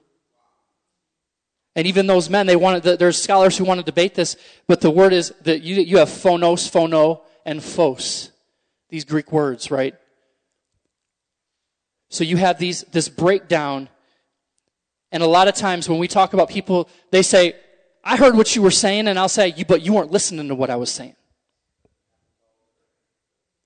And 1.76 1.88
even 1.88 2.06
those 2.06 2.30
men, 2.30 2.48
they 2.48 2.56
wanted, 2.56 2.84
there's 3.00 3.22
scholars 3.22 3.58
who 3.58 3.64
want 3.64 3.80
to 3.80 3.86
debate 3.86 4.14
this, 4.14 4.36
but 4.68 4.82
the 4.82 4.92
word 4.92 5.14
is 5.14 5.34
that 5.42 5.62
you, 5.62 5.76
you 5.78 5.98
have 5.98 6.10
phonos, 6.10 6.70
phono, 6.70 7.22
and 7.46 7.64
phos. 7.64 8.32
These 8.90 9.06
Greek 9.06 9.32
words, 9.32 9.72
right? 9.72 9.96
So 12.10 12.26
you 12.26 12.38
have 12.38 12.60
these, 12.60 12.84
this 12.92 13.08
breakdown. 13.08 13.88
And 15.12 15.22
a 15.22 15.28
lot 15.28 15.48
of 15.48 15.56
times 15.56 15.90
when 15.90 16.00
we 16.00 16.08
talk 16.08 16.34
about 16.34 16.50
people, 16.50 16.90
they 17.12 17.22
say, 17.22 17.56
I 18.04 18.18
heard 18.18 18.36
what 18.36 18.56
you 18.56 18.62
were 18.62 18.72
saying, 18.72 19.08
and 19.08 19.20
I'll 19.20 19.30
say, 19.30 19.54
but 19.68 19.82
you 19.82 19.94
weren't 19.94 20.12
listening 20.12 20.48
to 20.48 20.56
what 20.56 20.70
I 20.70 20.76
was 20.76 20.92
saying. 20.92 21.16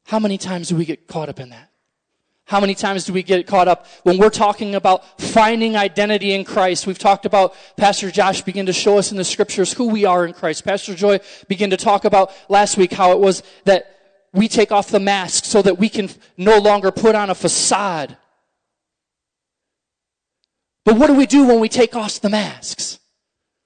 How 0.06 0.20
many 0.20 0.38
times 0.38 0.70
do 0.70 0.76
we 0.76 0.86
get 0.86 1.08
caught 1.08 1.30
up 1.30 1.40
in 1.40 1.50
that? 1.50 1.70
How 2.48 2.60
many 2.60 2.76
times 2.76 3.06
do 3.06 3.14
we 3.14 3.24
get 3.24 3.48
caught 3.48 3.68
up 3.68 3.88
when 4.04 4.20
we're 4.20 4.30
talking 4.30 4.76
about 4.76 5.20
finding 5.20 5.76
identity 5.76 6.34
in 6.34 6.44
Christ? 6.44 6.86
We've 6.86 7.00
talked 7.00 7.26
about 7.26 7.56
Pastor 7.76 8.12
Josh 8.12 8.42
begin 8.42 8.68
to 8.68 8.74
show 8.74 9.00
us 9.00 9.12
in 9.12 9.18
the 9.18 9.24
scriptures 9.24 9.74
who 9.74 9.88
we 9.88 10.06
are 10.06 10.26
in 10.28 10.34
Christ. 10.34 10.64
Pastor 10.64 10.94
Joy 10.94 11.20
began 11.48 11.72
to 11.72 11.78
talk 11.78 12.06
about 12.06 12.32
last 12.48 12.78
week 12.78 12.94
how 12.94 13.14
it 13.14 13.20
was 13.20 13.42
that 13.64 13.88
we 14.32 14.48
take 14.48 14.72
off 14.72 14.90
the 14.90 15.00
mask 15.00 15.46
so 15.46 15.64
that 15.64 15.80
we 15.80 15.90
can 15.90 16.08
no 16.38 16.60
longer 16.60 16.92
put 16.92 17.16
on 17.16 17.32
a 17.32 17.36
facade. 17.36 18.16
But 20.86 20.98
what 20.98 21.08
do 21.08 21.16
we 21.16 21.26
do 21.26 21.46
when 21.46 21.60
we 21.60 21.68
take 21.68 21.96
off 21.96 22.22
the 22.22 22.30
masks? 22.30 23.00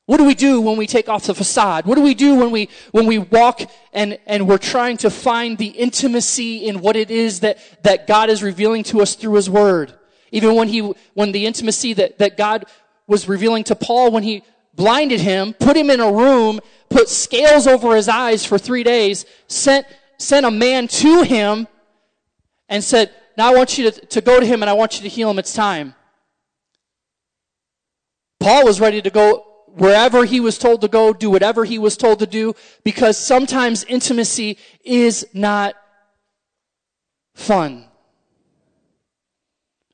What 0.07 0.17
do 0.17 0.25
we 0.25 0.33
do 0.33 0.59
when 0.59 0.77
we 0.77 0.87
take 0.87 1.07
off 1.07 1.27
the 1.27 1.35
facade? 1.35 1.85
What 1.85 1.93
do 1.93 2.01
we 2.01 2.15
do 2.15 2.33
when 2.33 2.49
we, 2.49 2.69
when 2.91 3.05
we 3.05 3.19
walk 3.19 3.61
and, 3.93 4.17
and 4.25 4.47
we're 4.47 4.57
trying 4.57 4.97
to 4.97 5.11
find 5.11 5.55
the 5.57 5.67
intimacy 5.67 6.65
in 6.65 6.81
what 6.81 6.95
it 6.95 7.11
is 7.11 7.41
that, 7.41 7.59
that 7.83 8.07
God 8.07 8.31
is 8.31 8.41
revealing 8.41 8.81
to 8.85 9.01
us 9.01 9.13
through 9.13 9.35
His 9.35 9.49
Word? 9.49 9.93
Even 10.31 10.55
when 10.55 10.67
he, 10.67 10.93
when 11.13 11.31
the 11.31 11.45
intimacy 11.45 11.93
that, 11.93 12.17
that 12.19 12.37
God 12.37 12.65
was 13.07 13.27
revealing 13.27 13.63
to 13.65 13.75
Paul 13.75 14.11
when 14.11 14.23
he 14.23 14.43
blinded 14.73 15.19
him, 15.19 15.53
put 15.53 15.75
him 15.75 15.89
in 15.89 15.99
a 15.99 16.11
room, 16.11 16.59
put 16.89 17.09
scales 17.09 17.67
over 17.67 17.95
his 17.95 18.07
eyes 18.07 18.45
for 18.45 18.57
three 18.57 18.83
days, 18.83 19.25
sent, 19.47 19.85
sent 20.17 20.45
a 20.45 20.51
man 20.51 20.87
to 20.87 21.23
him 21.23 21.67
and 22.67 22.83
said, 22.83 23.11
now 23.37 23.51
I 23.51 23.55
want 23.55 23.77
you 23.77 23.89
to, 23.91 24.05
to 24.07 24.21
go 24.21 24.39
to 24.39 24.45
him 24.45 24.61
and 24.61 24.69
I 24.69 24.73
want 24.73 24.97
you 24.97 25.03
to 25.03 25.09
heal 25.09 25.29
him. 25.29 25.39
It's 25.39 25.53
time. 25.53 25.95
Paul 28.39 28.65
was 28.65 28.79
ready 28.79 29.01
to 29.01 29.09
go 29.09 29.45
wherever 29.67 30.25
he 30.25 30.39
was 30.39 30.57
told 30.57 30.81
to 30.81 30.87
go, 30.87 31.13
do 31.13 31.29
whatever 31.29 31.65
he 31.65 31.77
was 31.77 31.97
told 31.97 32.19
to 32.19 32.27
do, 32.27 32.53
because 32.83 33.17
sometimes 33.17 33.83
intimacy 33.83 34.57
is 34.83 35.27
not 35.33 35.75
fun. 37.35 37.85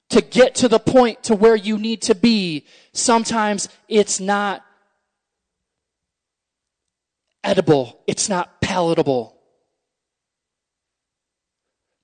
To 0.09 0.21
get 0.21 0.55
to 0.55 0.67
the 0.67 0.79
point 0.79 1.23
to 1.23 1.35
where 1.35 1.55
you 1.55 1.77
need 1.77 2.03
to 2.03 2.15
be, 2.15 2.65
sometimes 2.93 3.67
it's 3.89 4.19
not 4.19 4.63
edible. 7.43 8.01
It's 8.07 8.29
not 8.29 8.61
palatable. 8.61 9.35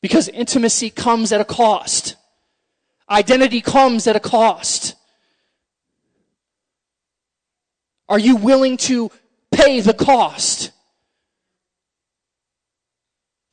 Because 0.02 0.28
intimacy 0.30 0.90
comes 0.90 1.32
at 1.32 1.42
a 1.42 1.46
cost. 1.46 2.16
Identity 3.10 3.62
comes 3.62 4.08
at 4.08 4.16
a 4.16 4.20
cost. 4.20 4.96
Are 8.12 8.20
you 8.20 8.36
willing 8.36 8.76
to 8.76 9.10
pay 9.52 9.80
the 9.80 9.94
cost? 9.94 10.72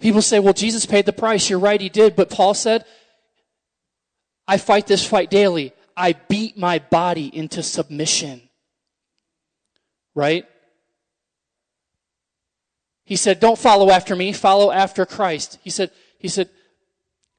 People 0.01 0.21
say, 0.21 0.41
well, 0.41 0.53
Jesus 0.53 0.85
paid 0.85 1.07
the 1.07 1.13
price. 1.13 1.49
You're 1.49 1.61
right, 1.61 1.81
he 1.81 1.89
did. 1.89 2.17
But 2.17 2.29
Paul 2.29 2.55
said, 2.55 2.85
I 4.49 4.57
fight 4.57 4.89
this 4.89 5.07
fight 5.07 5.31
daily. 5.31 5.73
I 5.97 6.15
beat 6.15 6.59
my 6.59 6.81
body 6.81 7.31
into 7.33 7.63
submission. 7.63 8.43
Right? 10.17 10.45
He 13.05 13.15
said, 13.15 13.39
don't 13.39 13.59
follow 13.59 13.91
after 13.91 14.17
me, 14.17 14.33
follow 14.33 14.73
after 14.73 15.07
Christ. 15.07 15.61
He 15.63 15.71
said, 15.71 15.93
he 16.19 16.27
said, 16.27 16.51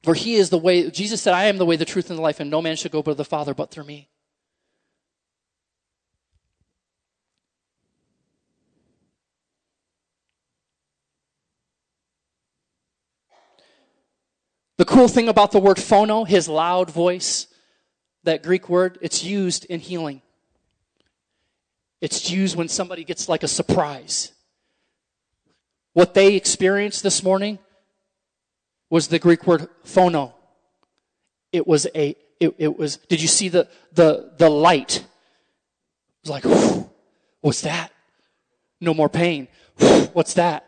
for 0.02 0.14
he 0.14 0.36
is 0.36 0.48
the 0.48 0.56
way, 0.56 0.90
Jesus 0.90 1.20
said, 1.20 1.34
I 1.34 1.44
am 1.44 1.58
the 1.58 1.66
way, 1.66 1.76
the 1.76 1.84
truth, 1.84 2.08
and 2.08 2.18
the 2.18 2.22
life, 2.22 2.40
and 2.40 2.50
no 2.50 2.62
man 2.62 2.76
should 2.76 2.92
go 2.92 3.02
to 3.02 3.12
the 3.12 3.26
Father 3.26 3.52
but 3.52 3.70
through 3.70 3.84
me. 3.84 4.08
The 14.80 14.86
cool 14.86 15.08
thing 15.08 15.28
about 15.28 15.52
the 15.52 15.58
word 15.58 15.76
phono, 15.76 16.26
his 16.26 16.48
loud 16.48 16.88
voice, 16.90 17.48
that 18.24 18.42
Greek 18.42 18.70
word, 18.70 18.96
it's 19.02 19.22
used 19.22 19.66
in 19.66 19.78
healing. 19.78 20.22
It's 22.00 22.30
used 22.30 22.56
when 22.56 22.66
somebody 22.66 23.04
gets 23.04 23.28
like 23.28 23.42
a 23.42 23.46
surprise. 23.46 24.32
What 25.92 26.14
they 26.14 26.34
experienced 26.34 27.02
this 27.02 27.22
morning 27.22 27.58
was 28.88 29.08
the 29.08 29.18
Greek 29.18 29.46
word 29.46 29.68
phono. 29.84 30.32
It 31.52 31.66
was 31.66 31.86
a, 31.94 32.16
it, 32.40 32.54
it 32.56 32.78
was, 32.78 32.96
did 32.96 33.20
you 33.20 33.28
see 33.28 33.50
the, 33.50 33.68
the, 33.92 34.32
the 34.38 34.48
light? 34.48 34.96
It 34.96 35.04
was 36.22 36.30
like, 36.30 36.88
what's 37.42 37.60
that? 37.60 37.92
No 38.80 38.94
more 38.94 39.10
pain. 39.10 39.46
What's 40.14 40.32
that? 40.34 40.66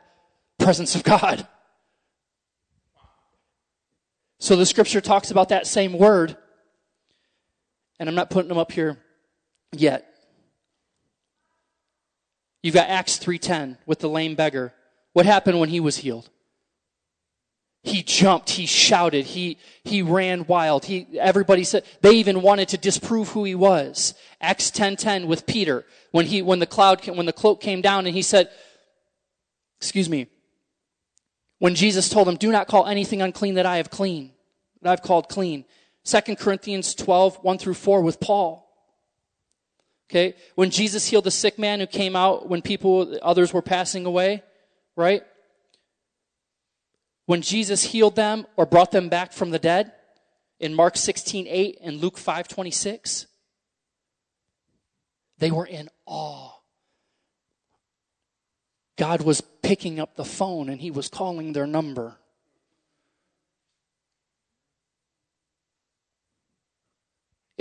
Presence 0.58 0.94
of 0.96 1.02
God. 1.02 1.48
So 4.42 4.56
the 4.56 4.66
scripture 4.66 5.00
talks 5.00 5.30
about 5.30 5.50
that 5.50 5.68
same 5.68 5.92
word, 5.92 6.36
and 8.00 8.08
I'm 8.08 8.16
not 8.16 8.28
putting 8.28 8.48
them 8.48 8.58
up 8.58 8.72
here 8.72 8.98
yet. 9.70 10.04
You've 12.60 12.74
got 12.74 12.88
Acts 12.88 13.20
3:10 13.20 13.76
with 13.86 14.00
the 14.00 14.08
lame 14.08 14.34
beggar. 14.34 14.74
What 15.12 15.26
happened 15.26 15.60
when 15.60 15.68
he 15.68 15.78
was 15.78 15.98
healed? 15.98 16.28
He 17.84 18.02
jumped, 18.02 18.50
he 18.50 18.66
shouted, 18.66 19.26
he, 19.26 19.58
he 19.84 20.02
ran 20.02 20.44
wild. 20.46 20.86
He, 20.86 21.06
everybody 21.20 21.62
said, 21.62 21.84
they 22.00 22.14
even 22.14 22.42
wanted 22.42 22.68
to 22.70 22.78
disprove 22.78 23.28
who 23.28 23.44
he 23.44 23.54
was. 23.54 24.14
Acts 24.40 24.72
10:10 24.72 25.28
with 25.28 25.46
Peter, 25.46 25.86
when 26.10 26.26
he, 26.26 26.42
when 26.42 26.58
the 26.58 26.66
cloud, 26.66 27.06
when 27.06 27.26
the 27.26 27.32
cloak 27.32 27.60
came 27.60 27.80
down 27.80 28.06
and 28.06 28.16
he 28.16 28.22
said, 28.22 28.50
excuse 29.78 30.08
me, 30.08 30.26
when 31.62 31.76
Jesus 31.76 32.08
told 32.08 32.26
him, 32.26 32.34
do 32.34 32.50
not 32.50 32.66
call 32.66 32.88
anything 32.88 33.22
unclean 33.22 33.54
that 33.54 33.66
I 33.66 33.76
have 33.76 33.88
clean, 33.88 34.32
that 34.80 34.90
I've 34.90 35.02
called 35.02 35.28
clean. 35.28 35.64
2 36.02 36.34
Corinthians 36.34 36.92
12, 36.92 37.36
1 37.36 37.58
through 37.58 37.74
4 37.74 38.02
with 38.02 38.18
Paul. 38.18 38.68
Okay? 40.10 40.34
When 40.56 40.70
Jesus 40.70 41.06
healed 41.06 41.22
the 41.22 41.30
sick 41.30 41.60
man 41.60 41.78
who 41.78 41.86
came 41.86 42.16
out 42.16 42.48
when 42.48 42.62
people, 42.62 43.16
others 43.22 43.52
were 43.52 43.62
passing 43.62 44.06
away, 44.06 44.42
right? 44.96 45.22
When 47.26 47.42
Jesus 47.42 47.84
healed 47.84 48.16
them 48.16 48.44
or 48.56 48.66
brought 48.66 48.90
them 48.90 49.08
back 49.08 49.32
from 49.32 49.50
the 49.50 49.60
dead 49.60 49.92
in 50.58 50.74
Mark 50.74 50.96
16, 50.96 51.46
8 51.46 51.78
and 51.80 52.00
Luke 52.00 52.18
5, 52.18 52.48
26, 52.48 53.28
they 55.38 55.52
were 55.52 55.66
in 55.66 55.88
awe. 56.06 56.51
God 58.96 59.22
was 59.22 59.40
picking 59.40 59.98
up 59.98 60.16
the 60.16 60.24
phone 60.24 60.68
and 60.68 60.80
he 60.80 60.90
was 60.90 61.08
calling 61.08 61.52
their 61.52 61.66
number. 61.66 62.18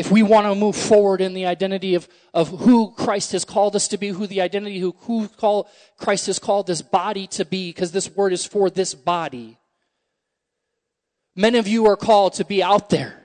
if 0.02 0.10
we 0.10 0.24
want 0.24 0.48
to 0.48 0.56
move 0.56 0.76
forward 0.76 1.22
in 1.22 1.36
the 1.36 1.46
identity 1.46 1.94
of, 1.94 2.08
of 2.34 2.50
who 2.50 2.92
Christ 2.92 3.34
has 3.34 3.46
called 3.46 3.76
us 3.76 3.88
to 3.90 3.98
be, 3.98 4.08
who 4.08 4.26
the 4.26 4.42
identity 4.42 4.80
who, 4.80 4.96
who 5.02 5.28
call, 5.28 5.70
Christ 5.98 6.26
has 6.26 6.40
called 6.40 6.66
this 6.66 6.82
body 6.82 7.28
to 7.28 7.46
be, 7.46 7.70
because 7.70 7.92
this 7.92 8.10
word 8.10 8.34
is 8.34 8.44
for 8.44 8.72
this 8.72 8.96
body. 8.96 9.60
Many 11.36 11.60
of 11.60 11.68
you 11.68 11.86
are 11.86 11.96
called 11.96 12.34
to 12.34 12.46
be 12.46 12.64
out 12.64 12.90
there 12.90 13.22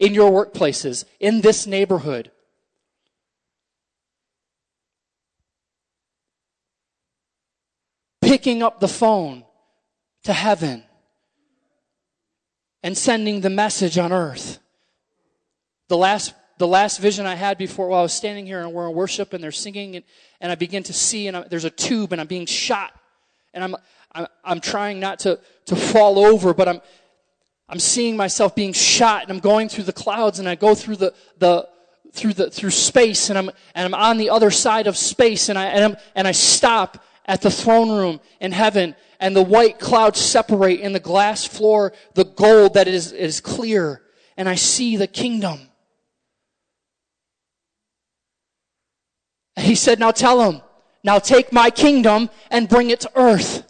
in 0.00 0.14
your 0.14 0.30
workplaces, 0.32 1.04
in 1.20 1.42
this 1.42 1.64
neighborhood. 1.64 2.32
Picking 8.36 8.62
up 8.62 8.80
the 8.80 8.88
phone 8.88 9.44
to 10.24 10.34
heaven 10.34 10.84
and 12.82 12.94
sending 12.94 13.40
the 13.40 13.48
message 13.48 13.96
on 13.96 14.12
earth. 14.12 14.58
The 15.88 15.96
last, 15.96 16.34
the 16.58 16.66
last 16.66 17.00
vision 17.00 17.24
I 17.24 17.34
had 17.34 17.56
before 17.56 17.88
while 17.88 18.00
I 18.00 18.02
was 18.02 18.12
standing 18.12 18.44
here 18.44 18.60
and 18.60 18.74
we're 18.74 18.90
in 18.90 18.94
worship 18.94 19.32
and 19.32 19.42
they're 19.42 19.52
singing 19.52 19.96
and, 19.96 20.04
and 20.38 20.52
I 20.52 20.54
begin 20.54 20.82
to 20.82 20.92
see 20.92 21.28
and 21.28 21.34
I, 21.34 21.44
there's 21.48 21.64
a 21.64 21.70
tube 21.70 22.12
and 22.12 22.20
I'm 22.20 22.26
being 22.26 22.44
shot 22.44 22.92
and 23.54 23.64
I'm, 23.64 23.74
I'm, 24.12 24.26
I'm 24.44 24.60
trying 24.60 25.00
not 25.00 25.20
to, 25.20 25.40
to 25.64 25.74
fall 25.74 26.18
over, 26.18 26.52
but 26.52 26.68
I'm, 26.68 26.82
I'm 27.70 27.80
seeing 27.80 28.18
myself 28.18 28.54
being 28.54 28.74
shot 28.74 29.22
and 29.22 29.30
I'm 29.30 29.40
going 29.40 29.70
through 29.70 29.84
the 29.84 29.94
clouds 29.94 30.40
and 30.40 30.46
I 30.46 30.56
go 30.56 30.74
through 30.74 30.96
the, 30.96 31.14
the, 31.38 31.66
through 32.12 32.34
the, 32.34 32.50
through 32.50 32.72
space 32.72 33.30
and 33.30 33.38
I'm, 33.38 33.50
and 33.74 33.86
I'm 33.86 33.94
on 33.94 34.18
the 34.18 34.28
other 34.28 34.50
side 34.50 34.88
of 34.88 34.98
space 34.98 35.48
and 35.48 35.58
I, 35.58 35.68
and, 35.68 35.84
I'm, 35.84 35.96
and 36.14 36.28
I 36.28 36.32
stop 36.32 37.02
at 37.26 37.42
the 37.42 37.50
throne 37.50 37.90
room 37.90 38.20
in 38.40 38.52
heaven 38.52 38.94
and 39.20 39.34
the 39.34 39.42
white 39.42 39.78
clouds 39.78 40.20
separate 40.20 40.80
in 40.80 40.92
the 40.92 41.00
glass 41.00 41.44
floor, 41.44 41.92
the 42.14 42.24
gold 42.24 42.74
that 42.74 42.88
is, 42.88 43.12
is 43.12 43.40
clear 43.40 44.02
and 44.36 44.48
I 44.48 44.54
see 44.54 44.96
the 44.96 45.06
kingdom. 45.06 45.60
He 49.58 49.74
said, 49.74 49.98
now 49.98 50.10
tell 50.10 50.50
him, 50.50 50.60
now 51.02 51.18
take 51.18 51.52
my 51.52 51.70
kingdom 51.70 52.28
and 52.50 52.68
bring 52.68 52.90
it 52.90 53.00
to 53.00 53.10
earth. 53.16 53.62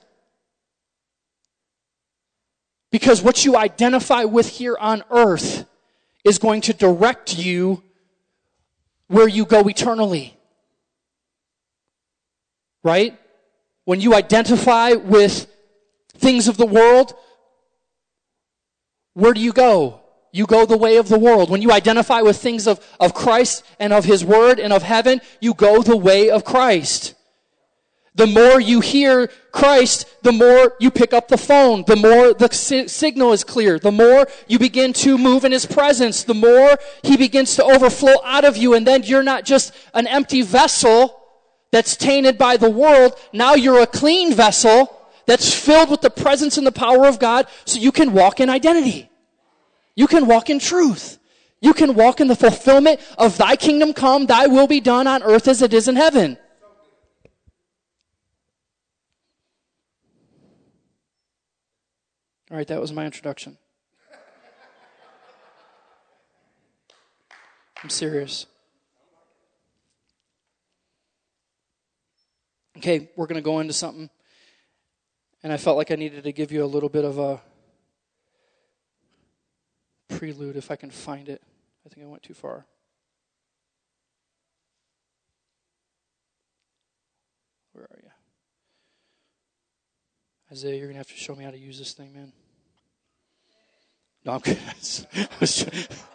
Because 2.90 3.22
what 3.22 3.44
you 3.44 3.56
identify 3.56 4.24
with 4.24 4.48
here 4.48 4.76
on 4.80 5.04
earth 5.10 5.66
is 6.24 6.38
going 6.38 6.62
to 6.62 6.72
direct 6.72 7.38
you 7.38 7.82
where 9.06 9.28
you 9.28 9.44
go 9.44 9.68
eternally. 9.68 10.36
Right? 12.82 13.18
When 13.86 14.00
you 14.00 14.14
identify 14.14 14.94
with 14.94 15.46
things 16.18 16.48
of 16.48 16.56
the 16.56 16.66
world, 16.66 17.14
where 19.14 19.32
do 19.32 19.40
you 19.40 19.52
go? 19.52 20.00
You 20.32 20.44
go 20.44 20.66
the 20.66 20.76
way 20.76 20.96
of 20.96 21.08
the 21.08 21.18
world. 21.18 21.50
When 21.50 21.62
you 21.62 21.70
identify 21.70 22.20
with 22.20 22.36
things 22.36 22.66
of, 22.66 22.84
of 22.98 23.14
Christ 23.14 23.64
and 23.78 23.92
of 23.92 24.04
His 24.04 24.24
Word 24.24 24.58
and 24.58 24.72
of 24.72 24.82
heaven, 24.82 25.20
you 25.40 25.54
go 25.54 25.82
the 25.82 25.96
way 25.96 26.30
of 26.30 26.44
Christ. 26.44 27.14
The 28.16 28.26
more 28.26 28.60
you 28.60 28.80
hear 28.80 29.28
Christ, 29.52 30.06
the 30.22 30.32
more 30.32 30.74
you 30.80 30.90
pick 30.90 31.12
up 31.12 31.28
the 31.28 31.38
phone, 31.38 31.84
the 31.86 31.94
more 31.94 32.34
the 32.34 32.52
si- 32.52 32.88
signal 32.88 33.32
is 33.34 33.44
clear, 33.44 33.78
the 33.78 33.92
more 33.92 34.26
you 34.48 34.58
begin 34.58 34.94
to 34.94 35.16
move 35.16 35.44
in 35.44 35.52
His 35.52 35.64
presence, 35.64 36.24
the 36.24 36.34
more 36.34 36.76
He 37.04 37.16
begins 37.16 37.54
to 37.54 37.64
overflow 37.64 38.14
out 38.24 38.44
of 38.44 38.56
you, 38.56 38.74
and 38.74 38.84
then 38.84 39.04
you're 39.04 39.22
not 39.22 39.44
just 39.44 39.72
an 39.94 40.08
empty 40.08 40.42
vessel 40.42 41.22
that's 41.70 41.96
tainted 41.96 42.38
by 42.38 42.56
the 42.56 42.70
world. 42.70 43.18
Now 43.32 43.54
you're 43.54 43.80
a 43.80 43.86
clean 43.86 44.34
vessel 44.34 44.92
that's 45.26 45.52
filled 45.52 45.90
with 45.90 46.00
the 46.00 46.10
presence 46.10 46.56
and 46.56 46.66
the 46.66 46.72
power 46.72 47.06
of 47.06 47.18
God 47.18 47.46
so 47.64 47.78
you 47.78 47.92
can 47.92 48.12
walk 48.12 48.40
in 48.40 48.48
identity. 48.48 49.10
You 49.94 50.06
can 50.06 50.26
walk 50.26 50.50
in 50.50 50.58
truth. 50.58 51.18
You 51.60 51.74
can 51.74 51.94
walk 51.94 52.20
in 52.20 52.28
the 52.28 52.36
fulfillment 52.36 53.00
of 53.18 53.38
thy 53.38 53.56
kingdom 53.56 53.92
come, 53.92 54.26
thy 54.26 54.46
will 54.46 54.66
be 54.66 54.80
done 54.80 55.06
on 55.06 55.22
earth 55.22 55.48
as 55.48 55.62
it 55.62 55.72
is 55.72 55.88
in 55.88 55.96
heaven. 55.96 56.38
All 62.50 62.56
right, 62.56 62.66
that 62.68 62.80
was 62.80 62.92
my 62.92 63.04
introduction. 63.04 63.58
I'm 67.82 67.90
serious. 67.90 68.46
Okay, 72.76 73.10
we're 73.16 73.26
going 73.26 73.36
to 73.36 73.42
go 73.42 73.60
into 73.60 73.72
something. 73.72 74.10
And 75.42 75.52
I 75.52 75.56
felt 75.56 75.76
like 75.76 75.90
I 75.90 75.94
needed 75.94 76.24
to 76.24 76.32
give 76.32 76.52
you 76.52 76.64
a 76.64 76.66
little 76.66 76.88
bit 76.88 77.04
of 77.04 77.18
a 77.18 77.40
prelude 80.08 80.56
if 80.56 80.70
I 80.70 80.76
can 80.76 80.90
find 80.90 81.28
it. 81.28 81.42
I 81.84 81.88
think 81.88 82.06
I 82.06 82.10
went 82.10 82.22
too 82.22 82.34
far. 82.34 82.66
Where 87.72 87.84
are 87.84 87.98
you? 88.02 88.10
Isaiah, 90.50 90.76
you're 90.76 90.86
going 90.86 90.94
to 90.94 90.98
have 90.98 91.08
to 91.08 91.16
show 91.16 91.34
me 91.34 91.44
how 91.44 91.50
to 91.50 91.58
use 91.58 91.78
this 91.78 91.92
thing, 91.92 92.12
man. 92.12 92.32
No, 94.24 94.32
I'm 94.32 94.40
kidding. 95.40 96.06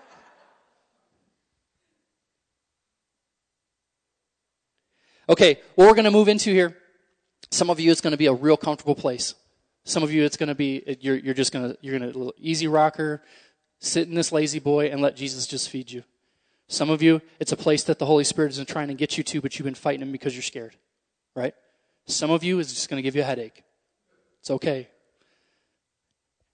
Okay, 5.29 5.60
what 5.75 5.88
we're 5.88 5.95
going 5.95 6.05
to 6.05 6.12
move 6.12 6.27
into 6.27 6.51
here, 6.51 6.77
some 7.49 7.69
of 7.69 7.79
you, 7.79 7.91
it's 7.91 8.01
going 8.01 8.12
to 8.12 8.17
be 8.17 8.27
a 8.27 8.34
real 8.34 8.57
comfortable 8.57 8.95
place. 8.95 9.36
Some 9.84 10.03
of 10.03 10.12
you, 10.12 10.23
it's 10.23 10.38
going 10.38 10.49
to 10.49 10.55
be, 10.55 10.97
you're, 11.01 11.17
you're 11.17 11.34
just 11.34 11.51
going 11.51 11.71
to, 11.71 11.77
you're 11.81 11.97
going 11.97 12.13
to, 12.13 12.34
easy 12.38 12.67
rocker, 12.67 13.23
sit 13.79 14.07
in 14.07 14.13
this 14.13 14.31
lazy 14.31 14.60
boy 14.60 14.88
and 14.88 15.01
let 15.01 15.15
Jesus 15.15 15.47
just 15.47 15.69
feed 15.69 15.91
you. 15.91 16.03
Some 16.67 16.89
of 16.89 17.01
you, 17.01 17.21
it's 17.39 17.51
a 17.51 17.57
place 17.57 17.84
that 17.84 17.99
the 17.99 18.05
Holy 18.05 18.23
Spirit 18.23 18.51
isn't 18.51 18.69
trying 18.69 18.88
to 18.88 18.93
get 18.93 19.17
you 19.17 19.23
to, 19.25 19.41
but 19.41 19.57
you've 19.57 19.65
been 19.65 19.75
fighting 19.75 20.01
him 20.01 20.12
because 20.12 20.36
you're 20.36 20.43
scared, 20.43 20.75
right? 21.36 21.53
Some 22.05 22.31
of 22.31 22.43
you 22.43 22.60
is 22.60 22.73
just 22.73 22.89
going 22.89 22.97
to 22.97 23.01
give 23.01 23.15
you 23.15 23.21
a 23.21 23.25
headache. 23.25 23.63
It's 24.39 24.51
okay. 24.51 24.88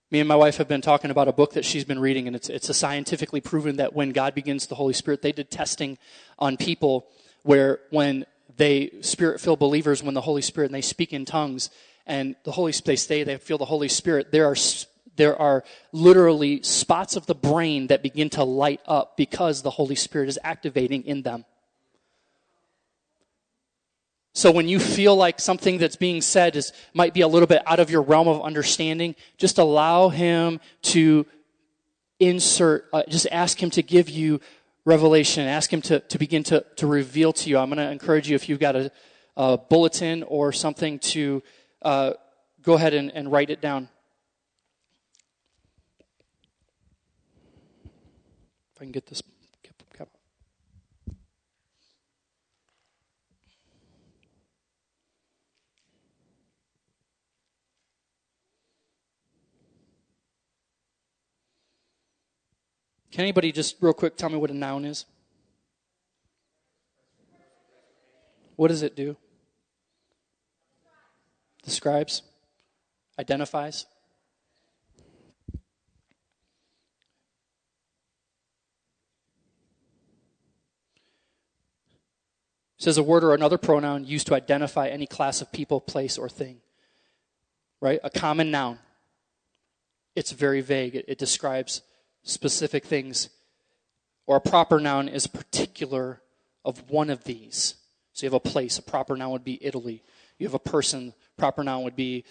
Me 0.10 0.20
and 0.20 0.28
my 0.28 0.36
wife 0.36 0.58
have 0.58 0.68
been 0.68 0.82
talking 0.82 1.12
about 1.12 1.28
a 1.28 1.34
book 1.34 1.54
that 1.54 1.66
she's 1.66 1.84
been 1.84 2.00
reading, 2.00 2.28
and 2.28 2.36
it's, 2.36 2.50
it's 2.50 2.70
a 2.70 2.74
scientifically 2.74 3.42
proven 3.42 3.76
that 3.76 3.94
when 3.94 4.12
God 4.12 4.34
begins 4.34 4.66
the 4.66 4.76
Holy 4.76 4.94
Spirit, 4.94 5.22
they 5.22 5.34
did 5.34 5.52
testing 5.52 5.98
on 6.40 6.56
people 6.56 7.08
where 7.44 7.82
when 7.90 8.26
they 8.58 8.92
spirit 9.02 9.40
filled 9.40 9.60
believers, 9.60 10.04
when 10.04 10.14
the 10.14 10.22
Holy 10.22 10.42
Spirit 10.42 10.68
and 10.68 10.76
they 10.76 10.82
speak 10.82 11.14
in 11.14 11.26
tongues, 11.26 11.70
and 12.06 12.36
the 12.44 12.52
Holy 12.52 12.74
they 12.84 12.96
stay, 12.96 13.24
they 13.24 13.38
feel 13.38 13.58
the 13.58 13.66
Holy 13.66 13.88
Spirit. 13.88 14.32
There 14.32 14.46
are 14.46 14.56
There 15.16 15.36
are 15.42 15.64
literally 15.92 16.62
spots 16.62 17.16
of 17.16 17.26
the 17.26 17.34
brain 17.34 17.88
that 17.88 18.04
begin 18.04 18.30
to 18.32 18.44
light 18.44 18.82
up 18.86 19.18
because 19.18 19.64
the 19.64 19.72
Holy 19.72 19.96
Spirit 19.96 20.30
is 20.30 20.38
activating 20.44 21.04
in 21.06 21.24
them. 21.24 21.44
So 24.34 24.52
when 24.52 24.68
you 24.68 24.80
feel 24.80 25.16
like 25.16 25.42
something 25.42 25.80
that's 25.80 25.96
being 25.96 26.22
said 26.22 26.56
is 26.56 26.72
might 26.94 27.16
be 27.16 27.22
a 27.22 27.28
little 27.28 27.48
bit 27.48 27.64
out 27.66 27.80
of 27.80 27.90
your 27.90 28.04
realm 28.04 28.28
of 28.28 28.44
understanding, 28.44 29.16
just 29.40 29.58
allow 29.58 30.10
him 30.10 30.60
to 30.94 31.26
insert, 32.20 32.86
uh, 32.94 33.02
just 33.10 33.26
ask 33.32 33.58
him 33.62 33.72
to 33.72 33.82
give 33.82 34.10
you 34.10 34.40
revelation. 34.88 35.46
Ask 35.46 35.72
him 35.72 35.82
to, 35.82 36.00
to 36.00 36.18
begin 36.18 36.44
to, 36.44 36.66
to 36.78 36.88
reveal 36.88 37.34
to 37.34 37.50
you. 37.50 37.58
I'm 37.58 37.68
going 37.70 37.78
to 37.78 37.92
encourage 37.92 38.30
you 38.30 38.36
if 38.36 38.48
you've 38.48 38.60
got 38.60 38.78
a, 38.78 38.90
a 39.36 39.58
bulletin 39.58 40.24
or 40.24 40.54
something 40.54 40.98
to 41.00 41.44
uh, 41.82 42.14
go 42.62 42.76
ahead 42.76 42.94
and, 42.94 43.12
and 43.14 43.30
write 43.30 43.50
it 43.50 43.60
down. 43.60 43.90
If 48.74 48.82
I 48.82 48.86
can 48.86 48.94
get 48.94 49.08
this 49.08 49.22
Can 63.12 63.22
anybody 63.22 63.52
just 63.52 63.78
real 63.82 63.94
quick 63.94 64.18
tell 64.18 64.30
me 64.30 64.38
what 64.38 64.52
a 64.52 64.54
noun 64.54 64.86
is? 64.86 65.06
What 68.56 68.70
does 68.70 68.84
it 68.84 68.96
do? 68.96 69.16
Describes, 71.64 72.22
identifies. 73.20 73.86
says 82.78 82.98
a 82.98 83.04
word 83.04 83.24
or 83.24 83.34
another 83.34 83.58
pronoun 83.58 84.06
used 84.06 84.28
to 84.28 84.36
identify 84.36 84.88
any 84.88 85.06
class 85.06 85.42
of 85.42 85.52
people, 85.52 85.82
place, 85.82 86.18
or 86.18 86.30
thing. 86.30 86.62
Right? 87.82 88.00
A 88.04 88.10
common 88.10 88.50
noun. 88.50 88.80
It's 90.16 90.32
very 90.32 90.62
vague. 90.62 90.96
It, 90.96 91.06
it 91.08 91.18
describes 91.18 91.82
specific 92.24 92.86
things, 92.86 93.30
or 94.26 94.38
a 94.38 94.42
proper 94.42 94.80
noun 94.80 95.08
is 95.08 95.28
particular 95.28 96.22
of 96.66 96.90
one 96.90 97.10
of 97.10 97.24
these. 97.24 97.76
So 98.14 98.26
you 98.26 98.28
have 98.28 98.34
a 98.34 98.40
place, 98.40 98.78
a 98.78 98.82
proper 98.82 99.16
noun 99.16 99.32
would 99.32 99.44
be 99.44 99.64
Italy. 99.64 100.04
You 100.38 100.48
have 100.48 100.54
a 100.54 100.60
person, 100.60 101.14
proper 101.38 101.64
noun 101.64 101.84
would 101.84 101.96
be 101.96 102.26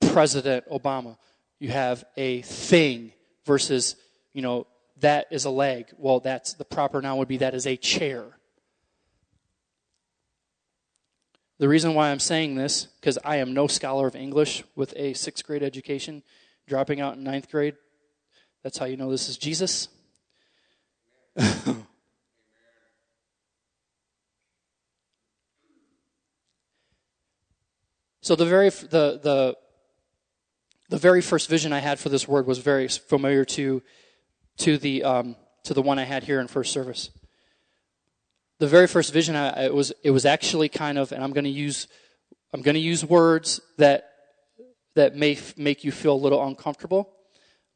President 0.00 0.68
Obama. 0.68 1.16
You 1.58 1.70
have 1.70 2.04
a 2.16 2.42
thing 2.42 3.12
versus, 3.44 3.96
you 4.32 4.42
know, 4.42 4.66
that 5.00 5.26
is 5.30 5.44
a 5.44 5.50
leg. 5.50 5.86
Well, 5.96 6.20
that's 6.20 6.54
the 6.54 6.64
proper 6.64 7.00
noun 7.00 7.18
would 7.18 7.28
be 7.28 7.38
that 7.38 7.54
is 7.54 7.66
a 7.66 7.76
chair. 7.76 8.24
The 11.58 11.68
reason 11.68 11.94
why 11.94 12.10
I'm 12.10 12.20
saying 12.20 12.54
this, 12.54 12.86
because 13.00 13.18
I 13.24 13.36
am 13.36 13.52
no 13.52 13.66
scholar 13.66 14.06
of 14.06 14.16
English 14.16 14.64
with 14.74 14.94
a 14.96 15.12
sixth 15.12 15.44
grade 15.46 15.62
education, 15.62 16.22
dropping 16.66 17.00
out 17.00 17.16
in 17.16 17.22
ninth 17.22 17.50
grade, 17.50 17.76
that's 18.62 18.78
how 18.78 18.84
you 18.86 18.96
know 18.96 19.10
this 19.10 19.28
is 19.28 19.36
Jesus. 19.38 19.88
so 28.20 28.36
the 28.36 28.44
very 28.44 28.68
the 28.68 29.18
the 29.22 29.56
the 30.90 30.98
very 30.98 31.22
first 31.22 31.48
vision 31.48 31.72
I 31.72 31.78
had 31.78 31.98
for 31.98 32.08
this 32.10 32.28
word 32.28 32.46
was 32.46 32.58
very 32.58 32.88
familiar 32.88 33.44
to 33.46 33.82
to 34.58 34.76
the 34.76 35.04
um, 35.04 35.36
to 35.64 35.72
the 35.72 35.82
one 35.82 35.98
I 35.98 36.04
had 36.04 36.24
here 36.24 36.40
in 36.40 36.48
first 36.48 36.72
service. 36.72 37.10
The 38.58 38.66
very 38.66 38.86
first 38.86 39.12
vision 39.12 39.36
I, 39.36 39.66
it 39.66 39.74
was 39.74 39.92
it 40.02 40.10
was 40.10 40.26
actually 40.26 40.68
kind 40.68 40.98
of, 40.98 41.12
and 41.12 41.24
I'm 41.24 41.32
going 41.32 41.44
to 41.44 41.50
use 41.50 41.88
I'm 42.52 42.60
going 42.60 42.74
to 42.74 42.80
use 42.80 43.04
words 43.04 43.60
that 43.78 44.10
that 44.96 45.16
may 45.16 45.38
make 45.56 45.84
you 45.84 45.92
feel 45.92 46.12
a 46.12 46.22
little 46.22 46.44
uncomfortable 46.46 47.14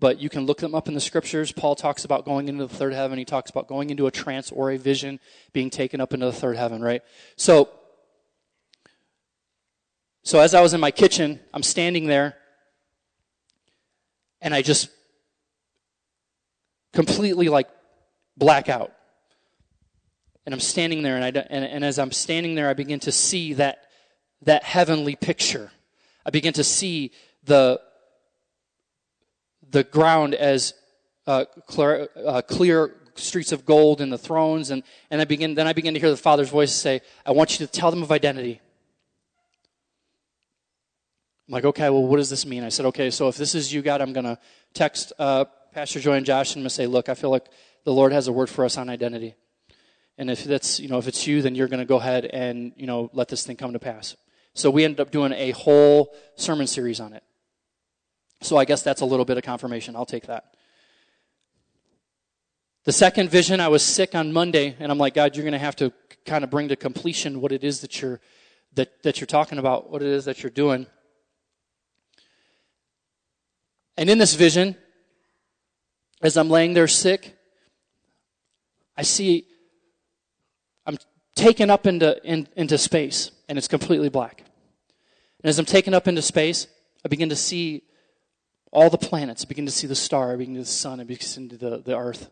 but 0.00 0.20
you 0.20 0.28
can 0.28 0.44
look 0.44 0.58
them 0.58 0.74
up 0.74 0.88
in 0.88 0.94
the 0.94 1.00
scriptures. 1.00 1.52
Paul 1.52 1.74
talks 1.74 2.04
about 2.04 2.24
going 2.24 2.48
into 2.48 2.66
the 2.66 2.74
third 2.74 2.92
heaven. 2.92 3.18
He 3.18 3.24
talks 3.24 3.50
about 3.50 3.68
going 3.68 3.90
into 3.90 4.06
a 4.06 4.10
trance 4.10 4.50
or 4.50 4.70
a 4.70 4.76
vision, 4.76 5.20
being 5.52 5.70
taken 5.70 6.00
up 6.00 6.12
into 6.12 6.26
the 6.26 6.32
third 6.32 6.56
heaven, 6.56 6.82
right? 6.82 7.02
So, 7.36 7.68
so 10.22 10.40
as 10.40 10.54
I 10.54 10.60
was 10.60 10.74
in 10.74 10.80
my 10.80 10.90
kitchen, 10.90 11.40
I'm 11.52 11.62
standing 11.62 12.06
there, 12.06 12.36
and 14.40 14.54
I 14.54 14.62
just 14.62 14.88
completely 16.92 17.48
like 17.48 17.68
black 18.36 18.68
out. 18.68 18.92
And 20.46 20.52
I'm 20.52 20.60
standing 20.60 21.02
there, 21.02 21.16
and, 21.16 21.24
I, 21.24 21.28
and, 21.48 21.64
and 21.64 21.84
as 21.84 21.98
I'm 21.98 22.12
standing 22.12 22.54
there, 22.54 22.68
I 22.68 22.74
begin 22.74 23.00
to 23.00 23.12
see 23.12 23.54
that, 23.54 23.86
that 24.42 24.62
heavenly 24.62 25.16
picture. 25.16 25.70
I 26.26 26.30
begin 26.30 26.52
to 26.54 26.64
see 26.64 27.12
the, 27.44 27.80
the 29.74 29.82
ground 29.82 30.36
as 30.36 30.72
uh, 31.26 31.44
clear, 31.66 32.08
uh, 32.24 32.40
clear, 32.42 32.94
streets 33.16 33.50
of 33.50 33.66
gold 33.66 34.00
and 34.00 34.12
the 34.12 34.18
thrones. 34.18 34.70
And, 34.70 34.84
and 35.10 35.20
I 35.20 35.24
begin, 35.24 35.54
then 35.54 35.66
I 35.66 35.72
begin 35.72 35.94
to 35.94 36.00
hear 36.00 36.10
the 36.10 36.16
Father's 36.16 36.48
voice 36.48 36.72
say, 36.72 37.00
I 37.26 37.32
want 37.32 37.58
you 37.58 37.66
to 37.66 37.70
tell 37.70 37.90
them 37.90 38.02
of 38.02 38.12
identity. 38.12 38.60
I'm 41.48 41.52
like, 41.52 41.64
okay, 41.64 41.90
well, 41.90 42.06
what 42.06 42.18
does 42.18 42.30
this 42.30 42.46
mean? 42.46 42.62
I 42.62 42.68
said, 42.68 42.86
okay, 42.86 43.10
so 43.10 43.28
if 43.28 43.36
this 43.36 43.54
is 43.54 43.72
you, 43.72 43.82
God, 43.82 44.00
I'm 44.00 44.12
going 44.12 44.24
to 44.24 44.38
text 44.74 45.12
uh, 45.18 45.44
Pastor 45.72 45.98
Joy 45.98 46.14
and 46.14 46.24
Josh 46.24 46.52
and 46.52 46.60
I'm 46.60 46.62
going 46.62 46.68
to 46.68 46.74
say, 46.74 46.86
look, 46.86 47.08
I 47.08 47.14
feel 47.14 47.30
like 47.30 47.46
the 47.82 47.92
Lord 47.92 48.12
has 48.12 48.28
a 48.28 48.32
word 48.32 48.48
for 48.48 48.64
us 48.64 48.78
on 48.78 48.88
identity. 48.88 49.34
And 50.18 50.30
if 50.30 50.44
that's, 50.44 50.78
you 50.78 50.88
know, 50.88 50.98
if 50.98 51.08
it's 51.08 51.26
you, 51.26 51.42
then 51.42 51.56
you're 51.56 51.68
going 51.68 51.80
to 51.80 51.84
go 51.84 51.96
ahead 51.96 52.26
and, 52.26 52.72
you 52.76 52.86
know, 52.86 53.10
let 53.12 53.26
this 53.26 53.44
thing 53.44 53.56
come 53.56 53.72
to 53.72 53.80
pass. 53.80 54.16
So 54.54 54.70
we 54.70 54.84
ended 54.84 55.00
up 55.00 55.10
doing 55.10 55.32
a 55.32 55.50
whole 55.50 56.14
sermon 56.36 56.68
series 56.68 57.00
on 57.00 57.12
it. 57.12 57.24
So 58.44 58.58
I 58.58 58.66
guess 58.66 58.82
that's 58.82 59.00
a 59.00 59.06
little 59.06 59.24
bit 59.24 59.38
of 59.38 59.42
confirmation. 59.42 59.96
I'll 59.96 60.04
take 60.04 60.26
that. 60.26 60.54
The 62.84 62.92
second 62.92 63.30
vision, 63.30 63.58
I 63.58 63.68
was 63.68 63.82
sick 63.82 64.14
on 64.14 64.34
Monday, 64.34 64.76
and 64.78 64.92
I'm 64.92 64.98
like, 64.98 65.14
God, 65.14 65.34
you're 65.34 65.44
going 65.44 65.54
to 65.54 65.58
have 65.58 65.76
to 65.76 65.90
kind 66.26 66.44
of 66.44 66.50
bring 66.50 66.68
to 66.68 66.76
completion 66.76 67.40
what 67.40 67.52
it 67.52 67.64
is 67.64 67.80
that 67.80 68.02
you're 68.02 68.20
that, 68.74 69.02
that 69.02 69.20
you're 69.20 69.26
talking 69.26 69.58
about, 69.58 69.90
what 69.90 70.02
it 70.02 70.08
is 70.08 70.26
that 70.26 70.42
you're 70.42 70.50
doing. 70.50 70.86
And 73.96 74.10
in 74.10 74.18
this 74.18 74.34
vision, 74.34 74.76
as 76.20 76.36
I'm 76.36 76.50
laying 76.50 76.74
there 76.74 76.88
sick, 76.88 77.38
I 78.96 79.02
see 79.02 79.46
I'm 80.84 80.98
taken 81.34 81.70
up 81.70 81.86
into, 81.86 82.22
in, 82.24 82.46
into 82.56 82.76
space, 82.76 83.30
and 83.48 83.56
it's 83.56 83.68
completely 83.68 84.10
black. 84.10 84.40
And 85.42 85.48
as 85.48 85.58
I'm 85.58 85.64
taken 85.64 85.94
up 85.94 86.08
into 86.08 86.20
space, 86.20 86.66
I 87.04 87.08
begin 87.08 87.30
to 87.30 87.36
see 87.36 87.84
all 88.74 88.90
the 88.90 88.98
planets. 88.98 89.44
Begin 89.44 89.66
to 89.66 89.72
see 89.72 89.86
the 89.86 89.94
star. 89.94 90.36
Begin 90.36 90.54
to 90.56 90.64
see 90.64 90.64
the 90.64 90.78
sun. 90.78 91.00
I 91.00 91.04
begin 91.04 91.20
to 91.20 91.26
see 91.26 91.46
the, 91.46 91.78
the 91.78 91.96
earth. 91.96 92.28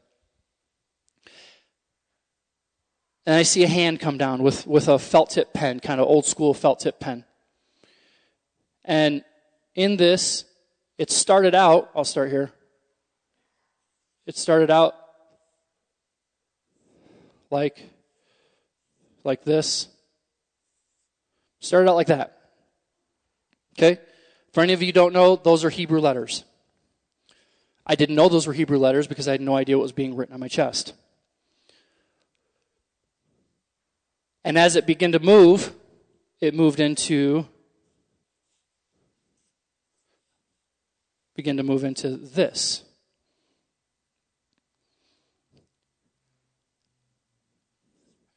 And 3.25 3.37
I 3.37 3.45
see 3.45 3.63
a 3.63 3.69
hand 3.69 4.01
come 4.01 4.19
down 4.19 4.43
with, 4.43 4.67
with 4.67 4.89
a 4.89 4.99
felt 4.99 5.31
tip 5.31 5.55
pen, 5.55 5.79
kind 5.79 6.01
of 6.01 6.09
old 6.09 6.27
school 6.27 6.53
felt 6.53 6.81
tip 6.81 6.99
pen. 6.99 7.25
And 8.85 9.23
in 9.77 9.97
this, 9.97 10.45
it 10.99 11.11
started 11.11 11.55
out, 11.55 11.91
I'll 11.95 12.05
start 12.05 12.31
here. 12.31 12.51
It 14.27 14.37
started 14.37 14.71
out 14.71 14.95
like, 17.51 17.81
like 19.23 19.45
this. 19.45 19.87
Started 21.61 21.89
out 21.89 21.95
like 21.95 22.09
that. 22.09 22.39
Okay? 23.79 24.01
For 24.53 24.63
any 24.63 24.73
of 24.73 24.83
you 24.83 24.93
don't 24.93 25.13
know, 25.13 25.37
those 25.37 25.65
are 25.65 25.71
Hebrew 25.71 26.01
letters. 26.01 26.45
I 27.87 27.95
didn't 27.95 28.15
know 28.15 28.29
those 28.29 28.47
were 28.47 28.53
Hebrew 28.53 28.79
letters 28.79 29.07
because 29.07 29.27
I 29.27 29.33
had 29.33 29.41
no 29.41 29.57
idea 29.57 29.77
what 29.77 29.83
was 29.83 29.93
being 29.93 30.15
written 30.15 30.35
on 30.35 30.41
my 30.41 30.49
chest. 30.49 30.95
And 34.45 34.59
as 34.59 34.77
it 34.77 34.87
began 34.87 35.13
to 35.13 35.19
move, 35.19 35.73
it 36.41 36.55
moved 36.55 36.81
into 36.81 37.47
begin 41.35 41.57
to 41.57 41.63
move 41.63 41.83
into 41.83 42.11
this. 42.11 42.83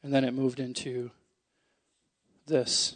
And 0.02 0.14
then 0.14 0.24
it 0.24 0.32
moved 0.32 0.60
into 0.60 1.10
this. 2.46 2.94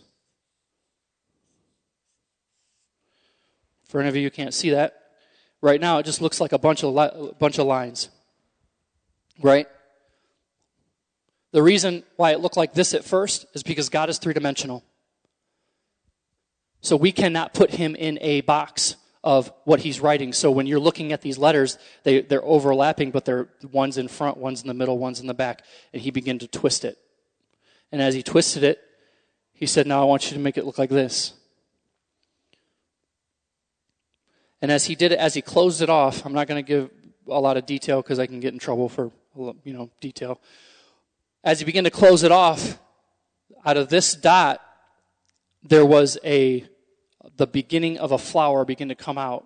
For 3.90 3.98
any 3.98 4.09
of 4.09 4.14
you 4.14 4.22
who 4.22 4.31
can't 4.31 4.55
see 4.55 4.70
that, 4.70 4.94
right 5.61 5.81
now 5.81 5.98
it 5.98 6.07
just 6.07 6.22
looks 6.22 6.40
like 6.40 6.53
a 6.53 6.59
bunch 6.59 6.85
of 6.85 6.94
li- 6.94 7.33
bunch 7.40 7.59
of 7.59 7.66
lines. 7.66 8.09
Right? 9.42 9.66
The 11.50 11.62
reason 11.62 12.05
why 12.14 12.31
it 12.31 12.38
looked 12.38 12.57
like 12.57 12.72
this 12.72 12.94
at 12.94 13.05
first 13.05 13.46
is 13.53 13.64
because 13.64 13.88
God 13.88 14.09
is 14.09 14.18
three 14.18 14.33
dimensional. 14.33 14.85
So 16.81 16.94
we 16.94 17.11
cannot 17.11 17.53
put 17.53 17.72
him 17.72 17.96
in 17.96 18.16
a 18.20 18.42
box 18.42 18.94
of 19.24 19.53
what 19.64 19.81
he's 19.81 19.98
writing. 19.98 20.33
So 20.33 20.53
when 20.53 20.68
you're 20.68 20.79
looking 20.79 21.12
at 21.12 21.20
these 21.20 21.37
letters, 21.37 21.76
they, 22.05 22.20
they're 22.20 22.44
overlapping, 22.44 23.11
but 23.11 23.24
they're 23.24 23.48
one's 23.72 23.98
in 23.98 24.07
front, 24.07 24.37
one's 24.37 24.62
in 24.62 24.68
the 24.68 24.74
middle, 24.74 24.98
one's 24.98 25.18
in 25.18 25.26
the 25.26 25.35
back. 25.35 25.64
And 25.92 26.00
he 26.00 26.12
began 26.12 26.38
to 26.38 26.46
twist 26.46 26.85
it. 26.85 26.96
And 27.90 28.00
as 28.00 28.14
he 28.14 28.22
twisted 28.22 28.62
it, 28.62 28.79
he 29.53 29.66
said, 29.66 29.88
Now 29.88 30.00
I 30.00 30.05
want 30.05 30.31
you 30.31 30.37
to 30.37 30.42
make 30.42 30.57
it 30.57 30.64
look 30.64 30.79
like 30.79 30.90
this. 30.90 31.35
And 34.62 34.70
as 34.70 34.85
he 34.85 34.94
did 34.94 35.12
it, 35.12 35.18
as 35.18 35.35
he 35.35 35.42
closed 35.42 35.81
it 35.81 35.88
off, 35.88 36.25
I'm 36.27 36.33
not 36.33 36.46
going 36.46 36.62
to 36.62 36.66
give 36.66 36.90
a 37.29 37.40
lot 37.40 37.57
of 37.57 37.66
detail 37.66 38.03
because 38.03 38.18
I 38.18 38.27
can 38.27 38.40
get 38.40 38.53
in 38.53 38.59
trouble 38.59 38.88
for, 38.88 39.11
you 39.37 39.73
know, 39.73 39.90
detail. 40.01 40.40
As 41.42 41.61
he 41.61 41.64
began 41.64 41.85
to 41.85 41.90
close 41.90 42.23
it 42.23 42.33
off, 42.33 42.79
out 43.64 43.77
of 43.77 43.88
this 43.88 44.14
dot, 44.14 44.61
there 45.62 45.85
was 45.85 46.18
a, 46.25 46.64
the 47.37 47.46
beginning 47.46 47.99
of 47.99 48.12
a 48.12 48.18
flower 48.18 48.64
began 48.64 48.88
to 48.88 48.94
come 48.94 49.18
out 49.18 49.44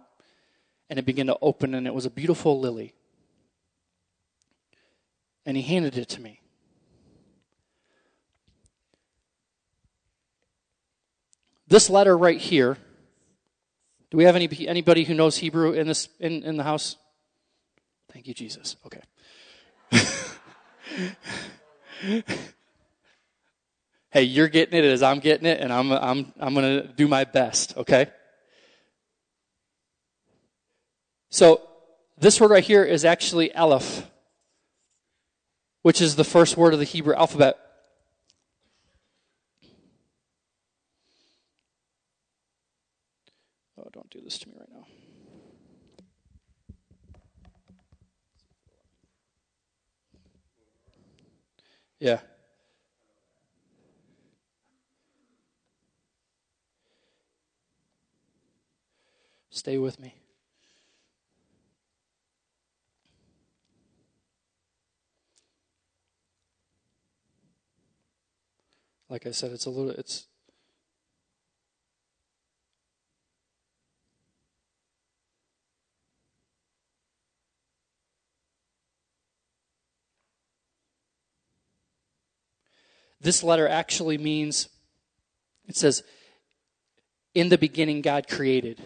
and 0.91 0.99
it 0.99 1.05
began 1.05 1.27
to 1.27 1.39
open 1.41 1.75
and 1.75 1.87
it 1.87 1.95
was 1.95 2.07
a 2.07 2.11
beautiful 2.11 2.59
lily. 2.59 2.95
And 5.47 5.57
he 5.57 5.63
handed 5.63 5.97
it 5.97 6.09
to 6.11 6.21
me. 6.21 6.41
This 11.67 11.89
letter 11.89 12.17
right 12.17 12.39
here 12.39 12.77
do 14.15 14.19
we 14.19 14.25
have 14.27 14.37
any, 14.37 14.49
anybody 14.69 15.03
who 15.03 15.13
knows 15.13 15.37
Hebrew 15.37 15.73
in, 15.73 15.89
this, 15.89 16.09
in, 16.21 16.45
in 16.45 16.57
the 16.57 16.63
house? 16.63 16.95
Thank 18.13 18.29
you, 18.29 18.35
Jesus. 18.35 18.77
Okay. 18.87 19.01
hey, 24.11 24.23
you're 24.23 24.47
getting 24.47 24.79
it 24.79 24.85
as 24.85 25.03
I'm 25.03 25.19
getting 25.19 25.49
it, 25.49 25.59
and 25.59 25.73
I'm, 25.73 25.91
I'm, 25.91 26.33
I'm 26.39 26.55
going 26.55 26.81
to 26.81 26.87
do 26.87 27.09
my 27.09 27.25
best, 27.25 27.77
okay? 27.77 28.07
So, 31.31 31.61
this 32.17 32.41
word 32.41 32.53
right 32.53 32.63
here 32.63 32.85
is 32.85 33.05
actually 33.05 33.53
Aleph, 33.57 34.09
which 35.83 36.01
is 36.01 36.15
the 36.15 36.23
first 36.23 36.57
word 36.57 36.73
of 36.73 36.79
the 36.79 36.85
Hebrew 36.85 37.17
alphabet. 37.17 37.59
don't 43.95 44.11
do 44.11 44.14
this 44.25 44.39
to 44.39 44.49
me 44.49 44.55
right 44.59 44.69
now. 44.73 44.87
Yeah. 52.01 52.21
Stay 59.51 59.79
with 59.79 60.01
me. 60.01 60.15
Like 69.09 69.27
I 69.27 69.31
said, 69.31 69.53
it's 69.53 69.67
a 69.67 69.71
little, 69.71 69.93
it's 69.93 70.27
This 83.21 83.43
letter 83.43 83.67
actually 83.69 84.19
means, 84.19 84.69
it 85.67 85.77
says, 85.77 86.03
in 87.35 87.49
the 87.49 87.59
beginning, 87.59 88.03
God 88.03 88.29
created. 88.29 88.81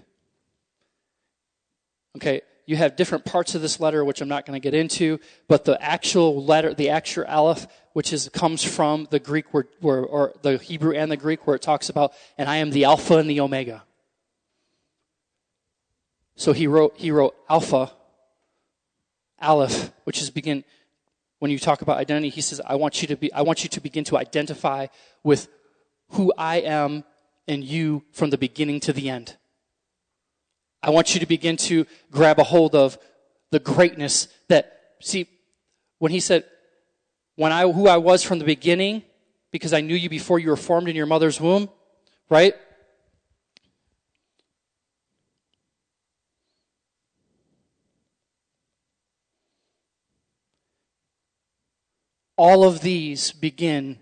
Okay, 2.16 2.42
you 2.66 2.76
have 2.76 2.96
different 2.96 3.24
parts 3.24 3.54
of 3.54 3.62
this 3.62 3.80
letter, 3.80 4.04
which 4.04 4.20
I'm 4.20 4.28
not 4.28 4.44
going 4.44 4.60
to 4.60 4.62
get 4.62 4.74
into, 4.74 5.20
but 5.48 5.64
the 5.64 5.80
actual 5.82 6.44
letter, 6.44 6.74
the 6.74 6.90
actual 6.90 7.24
aleph, 7.26 7.66
which 7.94 8.12
is 8.12 8.28
comes 8.28 8.62
from 8.62 9.08
the 9.10 9.18
Greek 9.18 9.52
word, 9.54 9.68
where, 9.80 10.04
or 10.04 10.34
the 10.42 10.58
Hebrew 10.58 10.94
and 10.94 11.10
the 11.10 11.16
Greek, 11.16 11.46
where 11.46 11.56
it 11.56 11.62
talks 11.62 11.88
about, 11.88 12.12
and 12.36 12.48
I 12.48 12.56
am 12.56 12.70
the 12.70 12.84
Alpha 12.84 13.16
and 13.16 13.28
the 13.28 13.40
Omega. 13.40 13.84
So 16.36 16.52
he 16.52 16.66
wrote, 16.66 16.94
he 16.96 17.10
wrote 17.10 17.34
Alpha, 17.48 17.90
Aleph, 19.40 19.90
which 20.04 20.20
is 20.20 20.30
begin, 20.30 20.62
when 21.38 21.50
you 21.50 21.58
talk 21.58 21.82
about 21.82 21.98
identity, 21.98 22.28
he 22.28 22.40
says, 22.40 22.60
I 22.66 22.74
want 22.74 23.00
you 23.00 23.08
to 23.08 23.16
be, 23.16 23.32
I 23.32 23.42
want 23.42 23.62
you 23.62 23.70
to 23.70 23.80
begin 23.80 24.04
to 24.04 24.18
identify 24.18 24.86
with 25.22 25.48
who 26.10 26.32
I 26.36 26.56
am 26.56 27.04
and 27.46 27.62
you 27.62 28.04
from 28.12 28.30
the 28.30 28.38
beginning 28.38 28.80
to 28.80 28.92
the 28.92 29.08
end. 29.08 29.36
I 30.82 30.90
want 30.90 31.14
you 31.14 31.20
to 31.20 31.26
begin 31.26 31.56
to 31.58 31.86
grab 32.10 32.38
a 32.38 32.44
hold 32.44 32.74
of 32.74 32.98
the 33.50 33.58
greatness 33.58 34.28
that, 34.48 34.80
see, 35.00 35.28
when 35.98 36.12
he 36.12 36.20
said, 36.20 36.44
when 37.36 37.52
I, 37.52 37.70
who 37.70 37.88
I 37.88 37.96
was 37.96 38.22
from 38.22 38.38
the 38.38 38.44
beginning, 38.44 39.02
because 39.50 39.72
I 39.72 39.80
knew 39.80 39.94
you 39.94 40.08
before 40.08 40.38
you 40.38 40.50
were 40.50 40.56
formed 40.56 40.88
in 40.88 40.96
your 40.96 41.06
mother's 41.06 41.40
womb, 41.40 41.70
right? 42.28 42.54
All 52.38 52.62
of 52.62 52.80
these 52.80 53.32
begin, 53.32 53.98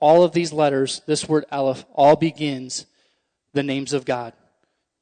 all 0.00 0.22
of 0.22 0.32
these 0.32 0.52
letters, 0.52 1.00
this 1.06 1.26
word 1.28 1.46
Aleph, 1.50 1.84
all 1.94 2.14
begins 2.14 2.86
the 3.54 3.62
names 3.62 3.92
of 3.94 4.04
God. 4.04 4.34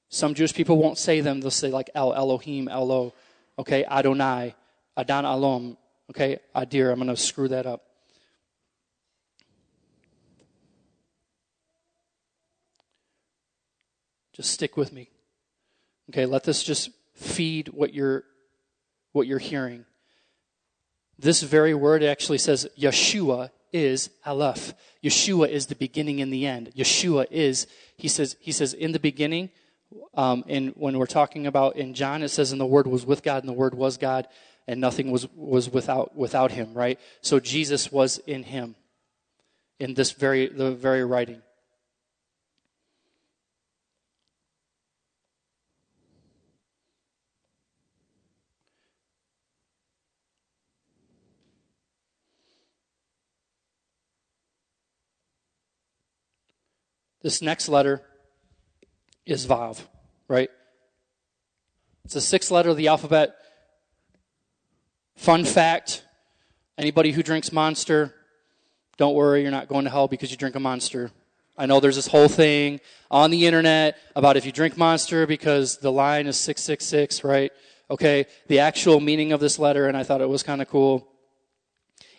Some 0.09 0.33
Jewish 0.33 0.55
people 0.55 0.79
won't 0.79 0.97
say 0.97 1.21
them. 1.21 1.41
They'll 1.41 1.51
say 1.51 1.71
like 1.71 1.91
El, 1.95 2.15
Elohim, 2.15 2.69
Elo, 2.69 3.13
okay, 3.59 3.85
Adonai, 3.85 4.55
Adon 4.97 5.25
Alom, 5.25 5.77
okay, 6.11 6.39
Adir. 6.57 6.91
I'm 6.91 6.99
going 6.99 7.09
to 7.09 7.17
screw 7.17 7.49
that 7.49 7.67
up. 7.67 7.83
Just 14.33 14.53
stick 14.53 14.77
with 14.77 14.93
me. 14.93 15.11
Okay, 16.11 16.27
let 16.27 16.45
this 16.45 16.63
just 16.63 16.91
feed 17.15 17.69
what 17.69 17.93
you're 17.93 18.23
what 19.11 19.27
you're 19.27 19.41
hearing. 19.41 19.85
This 21.19 21.43
very 21.43 21.75
word 21.75 22.03
actually 22.03 22.39
says 22.39 22.69
Yeshua 22.79 23.51
is 23.73 24.11
Aleph. 24.25 24.73
Yeshua 25.03 25.49
is 25.49 25.67
the 25.67 25.75
beginning 25.75 26.21
and 26.21 26.33
the 26.33 26.47
end. 26.47 26.73
Yeshua 26.77 27.27
is, 27.31 27.67
he 27.97 28.09
says, 28.09 28.37
he 28.41 28.53
says 28.53 28.73
in 28.73 28.93
the 28.93 29.01
beginning, 29.01 29.51
um, 30.15 30.45
and 30.49 30.73
when 30.77 30.99
we're 30.99 31.07
talking 31.07 31.47
about 31.47 31.77
in 31.77 31.95
John, 31.95 32.23
it 32.23 32.29
says, 32.29 32.53
and 32.53 32.61
the 32.61 32.67
word 32.67 32.87
was 32.87 33.07
with 33.07 33.23
God, 33.23 33.43
and 33.43 33.49
the 33.49 33.55
word 33.55 33.75
was 33.75 33.97
God, 33.97 34.29
and 34.67 34.81
nothing 34.81 35.11
was, 35.11 35.27
was 35.35 35.71
without, 35.71 36.15
without 36.17 36.53
him, 36.53 36.75
right? 36.75 37.01
So 37.21 37.41
Jesus 37.41 37.91
was 37.91 38.19
in 38.19 38.43
him, 38.43 38.77
in 39.81 39.95
this 39.95 40.13
very, 40.13 40.49
the 40.49 40.73
very 40.73 41.05
writing. 41.05 41.43
This 57.23 57.43
next 57.43 57.69
letter 57.69 58.03
is 59.27 59.47
Vav, 59.47 59.81
right? 60.29 60.51
It's 62.05 62.15
the 62.15 62.21
sixth 62.21 62.51
letter 62.51 62.71
of 62.71 62.77
the 62.77 62.89
alphabet. 62.89 63.35
Fun 65.17 65.45
fact 65.45 66.05
anybody 66.79 67.11
who 67.11 67.23
drinks 67.23 67.53
Monster, 67.53 68.15
don't 68.97 69.15
worry, 69.15 69.43
you're 69.43 69.51
not 69.51 69.69
going 69.69 69.85
to 69.85 69.91
hell 69.91 70.09
because 70.09 70.31
you 70.31 70.37
drink 70.37 70.55
a 70.55 70.61
Monster. 70.61 71.11
I 71.57 71.67
know 71.67 71.81
there's 71.81 71.97
this 71.97 72.07
whole 72.07 72.29
thing 72.29 72.81
on 73.11 73.33
the 73.33 73.47
internet 73.47 73.99
about 74.15 74.37
if 74.37 74.47
you 74.47 74.53
drink 74.53 74.77
Monster 74.77 75.27
because 75.27 75.79
the 75.79 75.91
line 75.91 76.29
is 76.29 76.37
666, 76.37 77.25
right? 77.25 77.53
Okay, 77.91 78.27
the 78.47 78.61
actual 78.61 79.01
meaning 79.01 79.33
of 79.33 79.41
this 79.41 79.59
letter, 79.59 79.89
and 79.89 79.97
I 79.97 80.05
thought 80.05 80.21
it 80.21 80.29
was 80.29 80.45
kind 80.45 80.63
of 80.63 80.69
cool. 80.69 81.09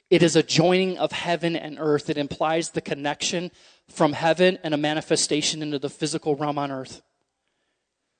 It 0.09 0.23
is 0.23 0.35
a 0.35 0.43
joining 0.43 0.97
of 0.97 1.11
heaven 1.11 1.55
and 1.55 1.77
earth. 1.79 2.09
It 2.09 2.17
implies 2.17 2.71
the 2.71 2.81
connection 2.81 3.51
from 3.89 4.13
heaven 4.13 4.57
and 4.63 4.73
a 4.73 4.77
manifestation 4.77 5.61
into 5.61 5.79
the 5.79 5.89
physical 5.89 6.35
realm 6.35 6.57
on 6.57 6.71
earth. 6.71 7.01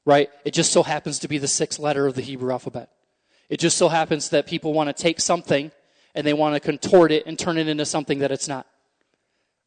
Right? 0.06 0.30
It 0.46 0.52
just 0.52 0.72
so 0.72 0.84
happens 0.84 1.20
to 1.20 1.28
be 1.28 1.38
the 1.38 1.48
sixth 1.48 1.80
letter 1.80 2.08
of 2.08 2.16
the 2.16 2.22
Hebrew 2.22 2.52
alphabet. 2.52 2.90
It 3.50 3.60
just 3.60 3.78
so 3.78 3.90
happens 3.90 4.30
that 4.30 4.48
people 4.48 4.74
want 4.74 4.96
to 4.96 5.02
take 5.04 5.20
something 5.20 5.72
and 6.16 6.26
they 6.26 6.34
want 6.34 6.56
to 6.56 6.60
contort 6.60 7.12
it 7.12 7.26
and 7.26 7.38
turn 7.38 7.58
it 7.58 7.68
into 7.68 7.86
something 7.86 8.20
that 8.20 8.32
it's 8.32 8.48
not. 8.48 8.66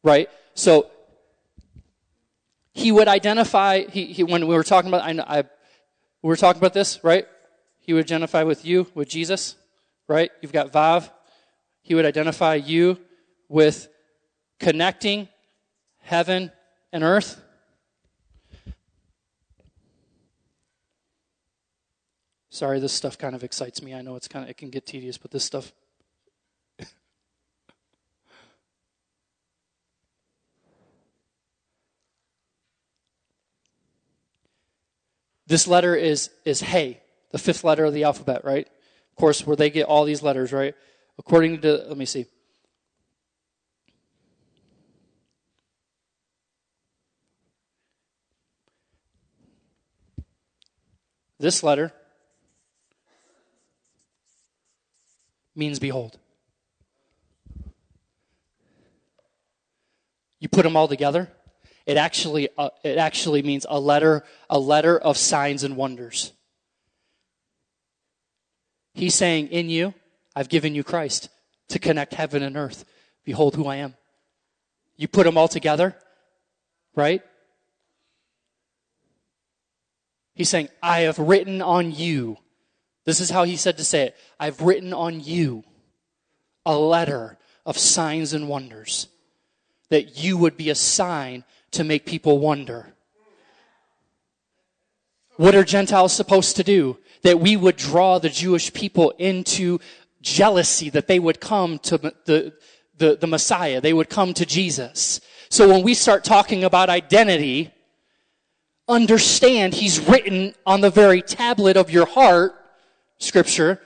Right? 0.03 0.29
So, 0.53 0.89
he 2.73 2.91
would 2.91 3.07
identify, 3.07 3.83
he, 3.83 4.05
he 4.07 4.23
when 4.23 4.47
we 4.47 4.55
were 4.55 4.63
talking 4.63 4.89
about, 4.89 5.03
I, 5.03 5.39
I, 5.39 5.43
we 6.21 6.27
were 6.27 6.35
talking 6.35 6.59
about 6.59 6.73
this, 6.73 7.03
right? 7.03 7.27
He 7.79 7.93
would 7.93 8.05
identify 8.05 8.43
with 8.43 8.65
you, 8.65 8.87
with 8.95 9.07
Jesus, 9.09 9.55
right? 10.07 10.31
You've 10.41 10.51
got 10.51 10.71
Vav. 10.71 11.09
He 11.81 11.95
would 11.95 12.05
identify 12.05 12.55
you 12.55 12.97
with 13.47 13.89
connecting 14.59 15.27
heaven 16.03 16.51
and 16.91 17.03
earth. 17.03 17.41
Sorry, 22.49 22.79
this 22.79 22.93
stuff 22.93 23.17
kind 23.17 23.33
of 23.33 23.43
excites 23.43 23.81
me. 23.81 23.95
I 23.95 24.01
know 24.01 24.15
it's 24.15 24.27
kind 24.27 24.45
of 24.45 24.49
it 24.49 24.57
can 24.57 24.69
get 24.69 24.85
tedious, 24.85 25.17
but 25.17 25.31
this 25.31 25.43
stuff 25.43 25.73
This 35.45 35.67
letter 35.67 35.95
is 35.95 36.29
is 36.45 36.61
hey, 36.61 37.01
the 37.31 37.37
fifth 37.37 37.63
letter 37.63 37.85
of 37.85 37.93
the 37.93 38.05
alphabet, 38.05 38.45
right? 38.45 38.65
Of 38.65 39.15
course, 39.15 39.45
where 39.45 39.55
they 39.55 39.69
get 39.69 39.85
all 39.85 40.05
these 40.05 40.23
letters, 40.23 40.51
right? 40.51 40.73
According 41.19 41.61
to 41.61 41.85
let 41.87 41.97
me 41.97 42.05
see. 42.05 42.25
This 51.43 51.61
letter 51.61 51.91
means 55.53 55.77
behold. 55.77 56.17
You 60.39 60.47
put 60.47 60.63
them 60.63 60.77
all 60.77 60.87
together, 60.87 61.29
it 61.85 61.97
actually, 61.97 62.47
uh, 62.57 62.69
it 62.85 62.97
actually 62.97 63.41
means 63.41 63.65
a 63.67 63.77
letter, 63.77 64.23
a 64.49 64.57
letter 64.57 64.97
of 64.97 65.17
signs 65.17 65.65
and 65.65 65.75
wonders. 65.75 66.31
He's 68.93 69.13
saying, 69.13 69.49
in 69.49 69.67
you, 69.69 69.93
I've 70.37 70.47
given 70.47 70.73
you 70.73 70.85
Christ 70.85 71.27
to 71.67 71.77
connect 71.77 72.13
heaven 72.13 72.41
and 72.41 72.55
earth. 72.55 72.85
Behold 73.25 73.55
who 73.55 73.67
I 73.67 73.75
am. 73.77 73.95
You 74.95 75.09
put 75.09 75.25
them 75.25 75.37
all 75.37 75.49
together, 75.49 75.97
right? 76.95 77.21
He's 80.35 80.49
saying, 80.49 80.69
I 80.81 81.01
have 81.01 81.19
written 81.19 81.61
on 81.61 81.91
you. 81.91 82.37
This 83.05 83.19
is 83.19 83.29
how 83.29 83.43
he 83.43 83.55
said 83.55 83.77
to 83.77 83.83
say 83.83 84.03
it. 84.03 84.15
I've 84.39 84.61
written 84.61 84.93
on 84.93 85.19
you 85.19 85.63
a 86.65 86.77
letter 86.77 87.37
of 87.65 87.77
signs 87.77 88.33
and 88.33 88.47
wonders 88.47 89.07
that 89.89 90.17
you 90.17 90.37
would 90.37 90.57
be 90.57 90.69
a 90.69 90.75
sign 90.75 91.43
to 91.71 91.83
make 91.83 92.05
people 92.05 92.39
wonder. 92.39 92.93
What 95.37 95.55
are 95.55 95.63
Gentiles 95.63 96.13
supposed 96.13 96.55
to 96.55 96.63
do? 96.63 96.97
That 97.23 97.39
we 97.39 97.55
would 97.55 97.75
draw 97.75 98.19
the 98.19 98.29
Jewish 98.29 98.73
people 98.73 99.11
into 99.17 99.79
jealousy, 100.21 100.89
that 100.91 101.07
they 101.07 101.19
would 101.19 101.39
come 101.39 101.79
to 101.79 101.97
the, 101.97 102.53
the, 102.97 103.17
the 103.17 103.27
Messiah, 103.27 103.81
they 103.81 103.93
would 103.93 104.09
come 104.09 104.33
to 104.35 104.45
Jesus. 104.45 105.21
So 105.49 105.69
when 105.69 105.83
we 105.83 105.93
start 105.93 106.23
talking 106.23 106.63
about 106.63 106.89
identity, 106.89 107.71
understand 108.87 109.73
he's 109.73 109.99
written 109.99 110.53
on 110.65 110.81
the 110.81 110.89
very 110.89 111.21
tablet 111.21 111.77
of 111.77 111.89
your 111.89 112.05
heart, 112.05 112.53
scripture. 113.17 113.79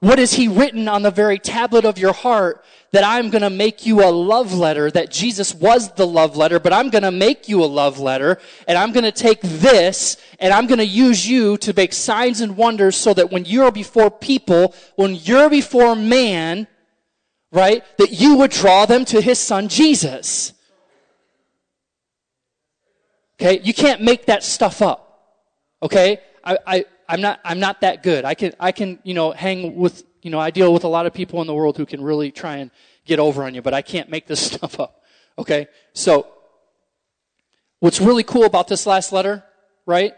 What 0.00 0.18
is 0.18 0.32
he 0.32 0.48
written 0.48 0.88
on 0.88 1.02
the 1.02 1.12
very 1.12 1.38
tablet 1.38 1.84
of 1.84 1.96
your 1.96 2.12
heart 2.12 2.64
that 2.90 3.04
I'm 3.04 3.30
going 3.30 3.42
to 3.42 3.50
make 3.50 3.86
you 3.86 4.02
a 4.02 4.10
love 4.10 4.52
letter, 4.52 4.90
that 4.90 5.10
Jesus 5.10 5.54
was 5.54 5.92
the 5.94 6.06
love 6.06 6.36
letter, 6.36 6.58
but 6.58 6.72
I'm 6.72 6.90
going 6.90 7.04
to 7.04 7.12
make 7.12 7.48
you 7.48 7.62
a 7.62 7.66
love 7.66 8.00
letter, 8.00 8.38
and 8.66 8.76
I'm 8.76 8.92
going 8.92 9.04
to 9.04 9.12
take 9.12 9.40
this, 9.40 10.16
and 10.40 10.52
I'm 10.52 10.66
going 10.66 10.78
to 10.78 10.86
use 10.86 11.26
you 11.26 11.56
to 11.58 11.72
make 11.72 11.92
signs 11.92 12.40
and 12.40 12.56
wonders 12.56 12.96
so 12.96 13.14
that 13.14 13.30
when 13.30 13.44
you're 13.44 13.70
before 13.70 14.10
people, 14.10 14.74
when 14.96 15.14
you're 15.14 15.48
before 15.48 15.94
man, 15.94 16.66
right, 17.52 17.84
that 17.98 18.10
you 18.12 18.36
would 18.36 18.50
draw 18.50 18.86
them 18.86 19.04
to 19.06 19.20
his 19.20 19.38
son 19.38 19.68
Jesus. 19.68 20.52
Okay, 23.42 23.60
you 23.64 23.74
can't 23.74 24.00
make 24.00 24.26
that 24.26 24.44
stuff 24.44 24.80
up. 24.82 25.34
Okay, 25.82 26.18
I, 26.44 26.58
I, 26.64 26.84
I'm 27.08 27.20
not, 27.20 27.40
I'm 27.44 27.58
not 27.58 27.80
that 27.80 28.04
good. 28.04 28.24
I 28.24 28.34
can, 28.34 28.54
I 28.60 28.70
can, 28.70 29.00
you 29.02 29.14
know, 29.14 29.32
hang 29.32 29.74
with, 29.74 30.04
you 30.22 30.30
know, 30.30 30.38
I 30.38 30.52
deal 30.52 30.72
with 30.72 30.84
a 30.84 30.88
lot 30.88 31.06
of 31.06 31.12
people 31.12 31.40
in 31.40 31.48
the 31.48 31.54
world 31.54 31.76
who 31.76 31.84
can 31.84 32.04
really 32.04 32.30
try 32.30 32.58
and 32.58 32.70
get 33.04 33.18
over 33.18 33.42
on 33.42 33.52
you, 33.52 33.60
but 33.60 33.74
I 33.74 33.82
can't 33.82 34.08
make 34.08 34.28
this 34.28 34.40
stuff 34.52 34.78
up. 34.78 35.02
Okay, 35.36 35.66
so 35.92 36.28
what's 37.80 38.00
really 38.00 38.22
cool 38.22 38.44
about 38.44 38.68
this 38.68 38.86
last 38.86 39.12
letter, 39.12 39.42
right? 39.86 40.14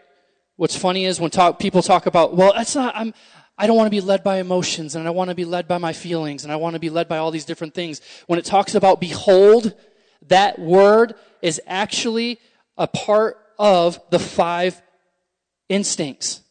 What's 0.57 0.77
funny 0.77 1.07
is 1.07 1.19
when 1.19 1.31
talk, 1.31 1.59
people 1.59 1.81
talk 1.81 2.05
about, 2.05 2.37
well, 2.37 2.53
that's 2.55 2.75
not, 2.75 2.95
I'm, 2.95 3.15
I 3.57 3.67
don't 3.67 3.77
want 3.79 3.87
to 3.87 3.91
be 3.91 4.03
led 4.03 4.23
by 4.23 4.37
emotions 4.37 4.97
and 4.97 5.09
I 5.09 5.13
want 5.13 5.31
to 5.31 5.35
be 5.35 5.47
led 5.47 5.67
by 5.67 5.79
my 5.79 5.95
feelings 5.95 6.45
and 6.45 6.53
I 6.53 6.57
want 6.57 6.75
to 6.75 6.81
be 6.81 6.91
led 6.91 7.09
by 7.09 7.17
all 7.17 7.31
these 7.31 7.47
different 7.47 7.73
things. 7.73 8.03
When 8.27 8.39
it 8.39 8.45
talks 8.45 8.75
about 8.75 9.01
behold, 9.01 9.73
that 10.29 10.59
word 10.59 11.15
is 11.41 11.59
actually 11.67 12.39
a 12.77 12.87
part 12.87 13.39
of 13.59 14.01
the 14.11 14.19
five 14.19 14.81
instincts. 15.69 16.43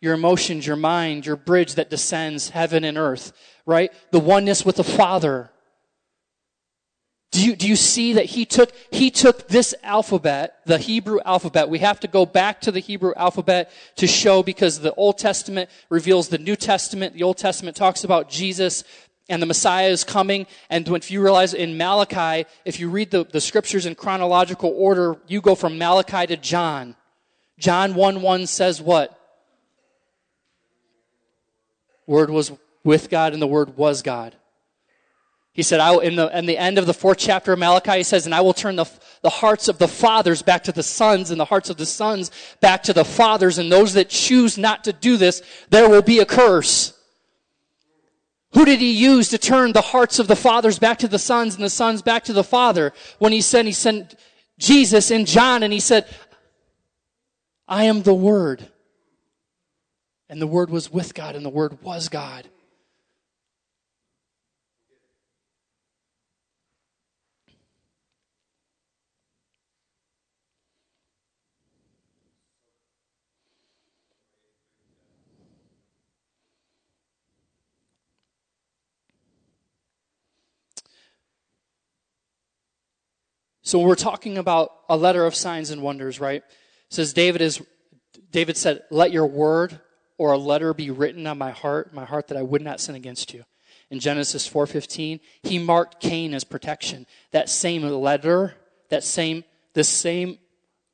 Your 0.00 0.14
emotions, 0.14 0.66
your 0.66 0.76
mind, 0.76 1.26
your 1.26 1.36
bridge 1.36 1.74
that 1.74 1.90
descends 1.90 2.50
heaven 2.50 2.84
and 2.84 2.96
earth, 2.96 3.32
right? 3.66 3.92
The 4.12 4.20
oneness 4.20 4.64
with 4.64 4.76
the 4.76 4.84
Father. 4.84 5.50
Do 7.32 7.46
you, 7.46 7.54
do 7.54 7.68
you 7.68 7.76
see 7.76 8.14
that 8.14 8.24
he 8.24 8.44
took, 8.44 8.72
he 8.90 9.10
took 9.10 9.46
this 9.46 9.72
alphabet, 9.84 10.56
the 10.66 10.78
Hebrew 10.78 11.20
alphabet. 11.24 11.68
We 11.68 11.78
have 11.78 12.00
to 12.00 12.08
go 12.08 12.26
back 12.26 12.60
to 12.62 12.72
the 12.72 12.80
Hebrew 12.80 13.12
alphabet 13.14 13.70
to 13.96 14.08
show 14.08 14.42
because 14.42 14.80
the 14.80 14.94
Old 14.94 15.18
Testament 15.18 15.70
reveals 15.90 16.28
the 16.28 16.38
New 16.38 16.56
Testament. 16.56 17.14
The 17.14 17.22
Old 17.22 17.38
Testament 17.38 17.76
talks 17.76 18.02
about 18.02 18.30
Jesus 18.30 18.82
and 19.30 19.40
the 19.40 19.46
Messiah 19.46 19.88
is 19.88 20.04
coming. 20.04 20.46
And 20.68 20.86
if 20.88 21.10
you 21.10 21.22
realize 21.22 21.54
in 21.54 21.78
Malachi, 21.78 22.46
if 22.64 22.78
you 22.78 22.90
read 22.90 23.10
the, 23.10 23.24
the 23.24 23.40
scriptures 23.40 23.86
in 23.86 23.94
chronological 23.94 24.74
order, 24.76 25.16
you 25.26 25.40
go 25.40 25.54
from 25.54 25.78
Malachi 25.78 26.26
to 26.26 26.36
John. 26.36 26.96
John 27.58 27.94
1 27.94 28.20
1 28.20 28.46
says 28.46 28.82
what? 28.82 29.16
Word 32.06 32.30
was 32.30 32.52
with 32.82 33.08
God 33.08 33.32
and 33.32 33.40
the 33.40 33.46
Word 33.46 33.76
was 33.76 34.02
God. 34.02 34.34
He 35.52 35.62
said, 35.62 35.80
I, 35.80 35.94
in, 35.98 36.16
the, 36.16 36.36
in 36.36 36.46
the 36.46 36.56
end 36.56 36.78
of 36.78 36.86
the 36.86 36.94
fourth 36.94 37.18
chapter 37.18 37.52
of 37.52 37.58
Malachi, 37.58 37.98
he 37.98 38.02
says, 38.02 38.24
and 38.24 38.34
I 38.34 38.40
will 38.40 38.54
turn 38.54 38.76
the, 38.76 38.86
the 39.22 39.30
hearts 39.30 39.68
of 39.68 39.78
the 39.78 39.88
fathers 39.88 40.42
back 40.42 40.64
to 40.64 40.72
the 40.72 40.82
sons 40.82 41.30
and 41.30 41.40
the 41.40 41.44
hearts 41.44 41.70
of 41.70 41.76
the 41.76 41.86
sons 41.86 42.30
back 42.60 42.84
to 42.84 42.92
the 42.92 43.04
fathers. 43.04 43.58
And 43.58 43.70
those 43.70 43.94
that 43.94 44.08
choose 44.08 44.56
not 44.56 44.84
to 44.84 44.92
do 44.92 45.16
this, 45.16 45.42
there 45.68 45.88
will 45.88 46.02
be 46.02 46.20
a 46.20 46.24
curse. 46.24 46.94
Who 48.52 48.64
did 48.64 48.80
he 48.80 48.92
use 48.92 49.28
to 49.28 49.38
turn 49.38 49.72
the 49.72 49.80
hearts 49.80 50.18
of 50.18 50.26
the 50.26 50.36
fathers 50.36 50.78
back 50.78 50.98
to 50.98 51.08
the 51.08 51.18
sons 51.18 51.54
and 51.54 51.64
the 51.64 51.70
sons 51.70 52.02
back 52.02 52.24
to 52.24 52.32
the 52.32 52.44
father? 52.44 52.92
When 53.18 53.32
he 53.32 53.40
sent, 53.40 53.66
he 53.66 53.72
sent 53.72 54.16
Jesus 54.58 55.10
in 55.10 55.24
John 55.24 55.62
and 55.62 55.72
he 55.72 55.80
said, 55.80 56.06
I 57.68 57.84
am 57.84 58.02
the 58.02 58.14
Word. 58.14 58.66
And 60.28 60.42
the 60.42 60.46
Word 60.46 60.70
was 60.70 60.92
with 60.92 61.14
God 61.14 61.36
and 61.36 61.44
the 61.44 61.50
Word 61.50 61.82
was 61.82 62.08
God. 62.08 62.48
So 83.70 83.78
when 83.78 83.86
we're 83.86 83.94
talking 83.94 84.36
about 84.36 84.72
a 84.88 84.96
letter 84.96 85.24
of 85.24 85.36
signs 85.36 85.70
and 85.70 85.80
wonders, 85.80 86.18
right? 86.18 86.42
It 86.42 86.92
says 86.92 87.12
David 87.12 87.40
is 87.40 87.62
David 88.32 88.56
said, 88.56 88.82
"Let 88.90 89.12
your 89.12 89.28
word 89.28 89.78
or 90.18 90.32
a 90.32 90.38
letter 90.38 90.74
be 90.74 90.90
written 90.90 91.24
on 91.28 91.38
my 91.38 91.52
heart, 91.52 91.94
my 91.94 92.04
heart 92.04 92.26
that 92.26 92.36
I 92.36 92.42
would 92.42 92.62
not 92.62 92.80
sin 92.80 92.96
against 92.96 93.32
you." 93.32 93.44
In 93.88 94.00
Genesis 94.00 94.44
4:15, 94.44 95.20
he 95.44 95.60
marked 95.60 96.00
Cain 96.00 96.34
as 96.34 96.42
protection. 96.42 97.06
That 97.30 97.48
same 97.48 97.84
letter, 97.84 98.56
that 98.88 99.04
same 99.04 99.44
this 99.74 99.88
same 99.88 100.40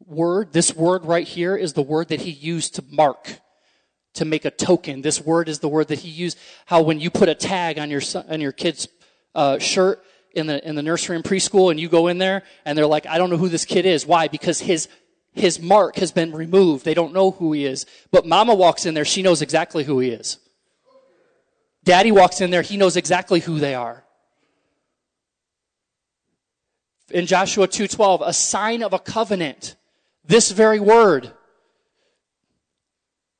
word, 0.04 0.52
this 0.52 0.74
word 0.74 1.06
right 1.06 1.26
here 1.26 1.56
is 1.56 1.72
the 1.72 1.80
word 1.80 2.08
that 2.08 2.20
he 2.20 2.30
used 2.30 2.74
to 2.74 2.84
mark 2.90 3.40
to 4.12 4.26
make 4.26 4.44
a 4.44 4.50
token. 4.50 5.00
This 5.00 5.18
word 5.18 5.48
is 5.48 5.60
the 5.60 5.68
word 5.68 5.88
that 5.88 6.00
he 6.00 6.10
used. 6.10 6.36
How 6.66 6.82
when 6.82 7.00
you 7.00 7.10
put 7.10 7.30
a 7.30 7.34
tag 7.34 7.78
on 7.78 7.88
your 7.88 8.02
son, 8.02 8.26
on 8.28 8.42
your 8.42 8.52
kid's 8.52 8.86
uh, 9.34 9.58
shirt, 9.58 10.02
in 10.36 10.46
the, 10.46 10.66
in 10.68 10.74
the 10.74 10.82
nursery 10.82 11.16
and 11.16 11.24
preschool 11.24 11.70
and 11.70 11.80
you 11.80 11.88
go 11.88 12.08
in 12.08 12.18
there 12.18 12.42
and 12.64 12.76
they're 12.76 12.86
like, 12.86 13.06
I 13.06 13.18
don't 13.18 13.30
know 13.30 13.38
who 13.38 13.48
this 13.48 13.64
kid 13.64 13.86
is. 13.86 14.06
Why? 14.06 14.28
Because 14.28 14.60
his, 14.60 14.88
his 15.32 15.58
mark 15.58 15.96
has 15.96 16.12
been 16.12 16.32
removed. 16.32 16.84
They 16.84 16.94
don't 16.94 17.14
know 17.14 17.30
who 17.30 17.52
he 17.52 17.64
is. 17.64 17.86
But 18.10 18.26
mama 18.26 18.54
walks 18.54 18.84
in 18.84 18.94
there, 18.94 19.06
she 19.06 19.22
knows 19.22 19.40
exactly 19.40 19.82
who 19.82 19.98
he 19.98 20.10
is. 20.10 20.38
Daddy 21.84 22.12
walks 22.12 22.40
in 22.40 22.50
there, 22.50 22.62
he 22.62 22.76
knows 22.76 22.96
exactly 22.96 23.40
who 23.40 23.58
they 23.58 23.74
are. 23.74 24.04
In 27.10 27.26
Joshua 27.26 27.68
2:12, 27.68 28.22
a 28.26 28.32
sign 28.32 28.82
of 28.82 28.92
a 28.92 28.98
covenant. 28.98 29.76
This 30.24 30.50
very 30.50 30.80
word 30.80 31.32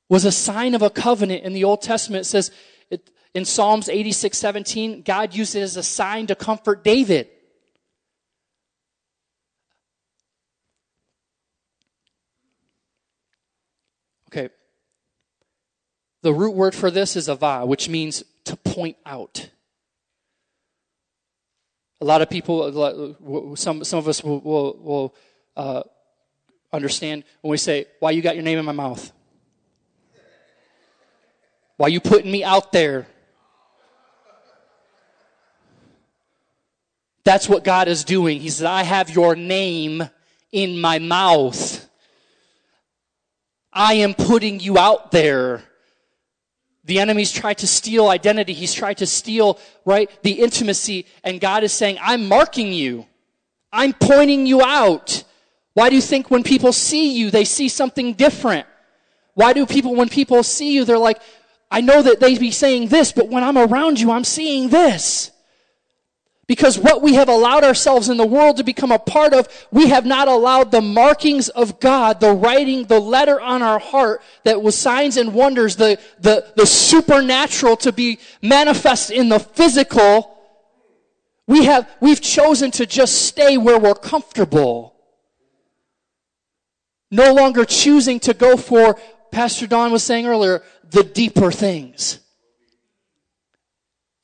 was 0.09 0.25
a 0.25 0.31
sign 0.31 0.77
of 0.77 0.83
a 0.83 0.91
covenant 0.91 1.43
in 1.43 1.53
the 1.53 1.65
Old 1.65 1.83
Testament. 1.83 2.23
It 2.23 2.29
says 2.29 2.53
it, 2.91 3.11
in 3.37 3.45
Psalms 3.45 3.91
86, 3.91 4.39
17, 4.39 5.03
God 5.03 5.35
used 5.35 5.55
it 5.55 5.61
as 5.61 5.77
a 5.77 5.83
sign 5.83 6.27
to 6.29 6.35
comfort 6.35 6.83
David. 6.83 7.29
Okay. 14.29 14.49
the 16.23 16.33
root 16.33 16.55
word 16.55 16.75
for 16.75 16.91
this 16.91 17.15
is 17.15 17.29
ava, 17.29 17.67
which 17.67 17.91
means 17.91 18.25
to 18.45 18.57
point 18.57 18.97
out. 19.05 19.51
A 22.01 22.07
lot 22.07 22.23
of 22.23 22.31
people, 22.31 23.55
some, 23.55 23.85
some 23.85 23.99
of 23.99 24.09
us 24.09 24.25
will, 24.25 24.41
will, 24.41 24.79
will 24.81 25.15
uh, 25.59 25.83
understand 26.73 27.23
when 27.43 27.51
we 27.51 27.59
say, 27.59 27.85
Why 28.01 28.13
you 28.13 28.23
got 28.23 28.35
your 28.35 28.45
name 28.45 28.59
in 28.59 28.65
my 28.65 28.73
mouth? 28.73 29.13
Why 31.77 31.89
you 31.89 32.01
putting 32.01 32.33
me 32.33 32.43
out 32.43 32.73
there? 32.73 33.07
That's 37.27 37.49
what 37.49 37.65
God 37.65 37.89
is 37.89 38.05
doing. 38.05 38.39
He 38.39 38.51
said, 38.51 38.69
I 38.69 38.85
have 38.85 39.11
your 39.11 39.35
name 39.35 40.09
in 40.53 40.81
my 40.81 41.01
mouth. 41.01 41.85
I 43.73 43.95
am 43.95 44.15
putting 44.15 44.61
you 44.61 44.79
out 44.79 45.11
there. 45.11 45.65
The 46.85 47.01
enemy's 47.01 47.33
tried 47.33 47.59
to 47.59 47.67
steal 47.67 48.07
identity. 48.11 48.53
He's 48.53 48.73
tried 48.73 48.99
to 48.99 49.07
steal, 49.07 49.59
right, 49.85 50.09
the 50.23 50.35
intimacy. 50.41 51.07
And 51.25 51.41
God 51.41 51.65
is 51.65 51.73
saying, 51.73 51.99
I'm 52.01 52.29
marking 52.29 52.73
you. 52.73 53.07
I'm 53.73 53.93
pointing 53.93 54.47
you 54.47 54.63
out. 54.63 55.25
Why 55.75 55.91
do 55.91 55.97
you 55.97 56.03
think 56.03 56.31
when 56.31 56.45
people 56.45 56.73
see 56.73 57.19
you, 57.19 57.33
they 57.33 57.45
see 57.45 57.69
something 57.69 58.13
different? 58.13 58.69
Why 59.35 59.53
do 59.53 59.67
people, 59.67 59.97
when 59.97 60.09
people 60.09 60.45
see 60.45 60.75
you, 60.75 60.85
they're 60.85 60.97
like, 60.97 61.21
I 61.73 61.81
know 61.81 62.03
that 62.03 62.21
they 62.21 62.39
be 62.39 62.53
saying 62.53 62.87
this, 62.87 63.11
but 63.11 63.29
when 63.29 63.43
I'm 63.43 63.59
around 63.59 63.99
you, 63.99 64.13
I'm 64.13 64.23
seeing 64.23 64.69
this. 64.69 65.33
Because 66.49 66.79
what 66.79 67.03
we 67.03 67.15
have 67.15 67.29
allowed 67.29 67.65
ourselves 67.65 68.09
in 68.09 68.19
the 68.19 68.27
world 68.27 68.59
to 68.59 68.65
become 68.65 68.93
a 68.93 69.01
part 69.01 69.35
of, 69.35 69.49
we 69.73 69.89
have 69.89 70.07
not 70.07 70.29
allowed 70.29 70.71
the 70.71 70.81
markings 70.81 71.49
of 71.49 71.81
God, 71.81 72.21
the 72.21 72.33
writing, 72.33 72.85
the 72.85 73.01
letter 73.01 73.41
on 73.41 73.63
our 73.63 73.81
heart 73.81 74.23
that 74.45 74.63
was 74.63 74.79
signs 74.79 75.17
and 75.17 75.35
wonders, 75.35 75.75
the, 75.75 75.99
the, 76.21 76.47
the 76.55 76.65
supernatural 76.67 77.77
to 77.79 77.91
be 77.91 78.21
manifest 78.43 79.11
in 79.11 79.29
the 79.29 79.41
physical. 79.41 80.39
We 81.49 81.65
have, 81.65 81.91
we've 82.01 82.21
chosen 82.21 82.71
to 82.73 82.87
just 82.87 83.27
stay 83.27 83.59
where 83.59 83.81
we're 83.81 83.95
comfortable. 83.95 84.95
No 87.11 87.35
longer 87.35 87.65
choosing 87.65 88.21
to 88.21 88.35
go 88.35 88.57
for, 88.57 88.99
Pastor 89.33 89.67
Don 89.67 89.91
was 89.91 90.05
saying 90.05 90.27
earlier, 90.27 90.63
the 90.91 91.03
deeper 91.03 91.51
things. 91.51 92.21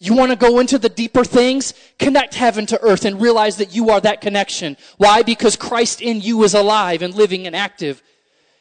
You 0.05 0.15
want 0.15 0.31
to 0.31 0.37
go 0.37 0.59
into 0.59 0.79
the 0.79 0.89
deeper 0.89 1.23
things? 1.23 1.75
Connect 2.01 2.35
heaven 2.35 2.67
to 2.67 2.83
earth 2.83 3.05
and 3.05 3.21
realize 3.21 3.59
that 3.59 3.73
you 3.73 3.91
are 3.91 4.01
that 4.01 4.21
connection. 4.21 4.77
Why? 4.97 5.23
Because 5.23 5.55
Christ 5.55 6.03
in 6.03 6.21
you 6.21 6.43
is 6.43 6.55
alive 6.55 7.03
and 7.03 7.15
living 7.15 7.47
and 7.47 7.55
active. 7.55 8.03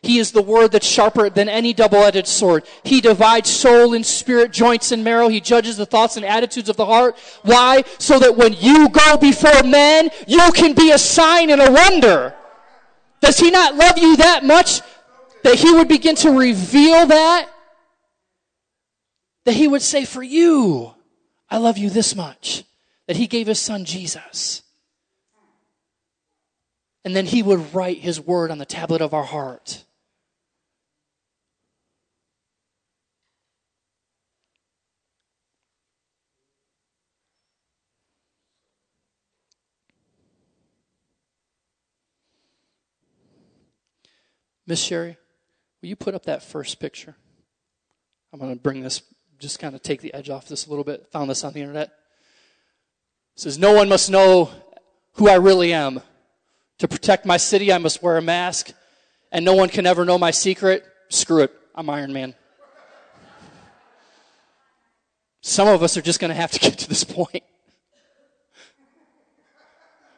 He 0.03 0.19
is 0.19 0.31
the 0.31 0.43
word 0.43 0.71
that's 0.71 0.85
sharper 0.85 1.31
than 1.31 1.49
any 1.49 1.73
double-edged 1.73 2.27
sword. 2.27 2.67
He 2.83 3.01
divides 3.01 3.49
soul 3.49 3.95
and 3.95 4.05
spirit, 4.05 4.51
joints 4.53 4.91
and 4.91 5.03
marrow. 5.03 5.29
He 5.29 5.41
judges 5.41 5.77
the 5.77 5.85
thoughts 5.87 6.15
and 6.15 6.23
attitudes 6.23 6.69
of 6.69 6.77
the 6.77 6.85
heart. 6.85 7.17
Why? 7.41 7.85
So 7.97 8.19
that 8.19 8.37
when 8.37 8.53
you 8.53 8.89
go 8.89 9.17
before 9.17 9.63
men, 9.63 10.11
you 10.27 10.51
can 10.53 10.75
be 10.75 10.91
a 10.91 10.99
sign 10.99 11.49
and 11.49 11.59
a 11.59 11.71
wonder. 11.71 12.35
Does 13.19 13.39
he 13.39 13.49
not 13.49 13.73
love 13.73 13.97
you 13.97 14.17
that 14.17 14.43
much 14.43 14.81
that 15.43 15.55
he 15.55 15.73
would 15.73 15.87
begin 15.87 16.15
to 16.17 16.37
reveal 16.37 17.07
that? 17.07 17.49
That 19.45 19.55
he 19.55 19.67
would 19.67 19.81
say, 19.81 20.05
for 20.05 20.21
you, 20.21 20.93
I 21.51 21.57
love 21.57 21.77
you 21.77 21.89
this 21.89 22.15
much 22.15 22.63
that 23.07 23.17
he 23.17 23.27
gave 23.27 23.45
his 23.45 23.59
son 23.59 23.83
Jesus. 23.83 24.61
And 27.03 27.13
then 27.13 27.25
he 27.25 27.43
would 27.43 27.73
write 27.73 27.97
his 27.97 28.21
word 28.21 28.51
on 28.51 28.57
the 28.57 28.65
tablet 28.65 29.01
of 29.01 29.13
our 29.13 29.25
heart. 29.25 29.83
Miss 44.65 44.81
Sherry, 44.81 45.17
will 45.81 45.89
you 45.89 45.97
put 45.97 46.15
up 46.15 46.23
that 46.27 46.43
first 46.43 46.79
picture? 46.79 47.17
I'm 48.31 48.39
going 48.39 48.55
to 48.55 48.61
bring 48.61 48.83
this 48.83 49.01
just 49.41 49.59
kind 49.59 49.73
of 49.73 49.81
take 49.81 50.01
the 50.01 50.13
edge 50.13 50.29
off 50.29 50.47
this 50.47 50.67
a 50.67 50.69
little 50.69 50.83
bit. 50.83 51.07
Found 51.11 51.29
this 51.29 51.43
on 51.43 51.51
the 51.53 51.61
internet. 51.61 51.87
It 51.87 53.41
says, 53.41 53.57
No 53.57 53.73
one 53.73 53.89
must 53.89 54.09
know 54.11 54.51
who 55.13 55.27
I 55.27 55.35
really 55.35 55.73
am. 55.73 56.01
To 56.77 56.87
protect 56.87 57.25
my 57.25 57.37
city, 57.37 57.73
I 57.73 57.79
must 57.79 58.01
wear 58.01 58.17
a 58.17 58.21
mask, 58.21 58.71
and 59.31 59.43
no 59.43 59.53
one 59.53 59.69
can 59.69 59.85
ever 59.85 60.05
know 60.05 60.17
my 60.17 60.31
secret. 60.31 60.85
Screw 61.09 61.41
it. 61.41 61.51
I'm 61.73 61.89
Iron 61.89 62.13
Man. 62.13 62.35
Some 65.41 65.67
of 65.67 65.81
us 65.81 65.97
are 65.97 66.01
just 66.01 66.19
going 66.19 66.29
to 66.29 66.35
have 66.35 66.51
to 66.51 66.59
get 66.69 66.77
to 66.79 66.89
this 66.89 67.03
point. 67.03 67.43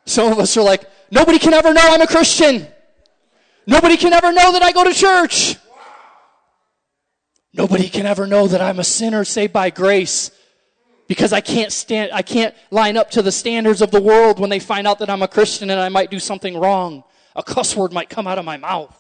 Some 0.06 0.32
of 0.34 0.40
us 0.40 0.58
are 0.58 0.64
like, 0.64 0.84
nobody 1.12 1.40
can 1.40 1.54
ever 1.54 1.74
know 1.74 1.82
I'm 1.82 2.02
a 2.02 2.08
Christian. 2.08 2.68
Nobody 3.66 3.96
can 3.96 4.12
ever 4.12 4.34
know 4.34 4.52
that 4.52 4.62
I 4.62 4.74
go 4.74 4.84
to 4.84 4.94
church. 4.94 5.56
Nobody 7.54 7.88
can 7.88 8.06
ever 8.06 8.26
know 8.26 8.48
that 8.48 8.62
I'm 8.62 8.80
a 8.80 8.84
sinner 8.84 9.24
saved 9.24 9.54
by 9.54 9.70
grace 9.70 10.32
because 11.08 11.34
I 11.34 11.42
can't 11.42 11.72
stand, 11.72 12.12
I 12.12 12.24
can't 12.24 12.56
line 12.72 12.98
up 12.98 13.12
to 13.12 13.22
the 13.22 13.32
standards 13.32 13.82
of 13.82 13.92
the 13.92 14.02
world 14.02 14.40
when 14.40 14.50
they 14.50 14.60
find 14.60 14.88
out 14.88 15.00
that 15.00 15.10
I'm 15.10 15.22
a 15.22 15.28
Christian 15.28 15.70
and 15.70 15.80
I 15.80 15.90
might 15.90 16.10
do 16.10 16.20
something 16.20 16.58
wrong. 16.58 17.04
A 17.36 17.44
cuss 17.44 17.76
word 17.76 17.94
might 17.94 18.10
come 18.10 18.26
out 18.26 18.40
of 18.40 18.46
my 18.46 18.58
mouth. 18.58 18.98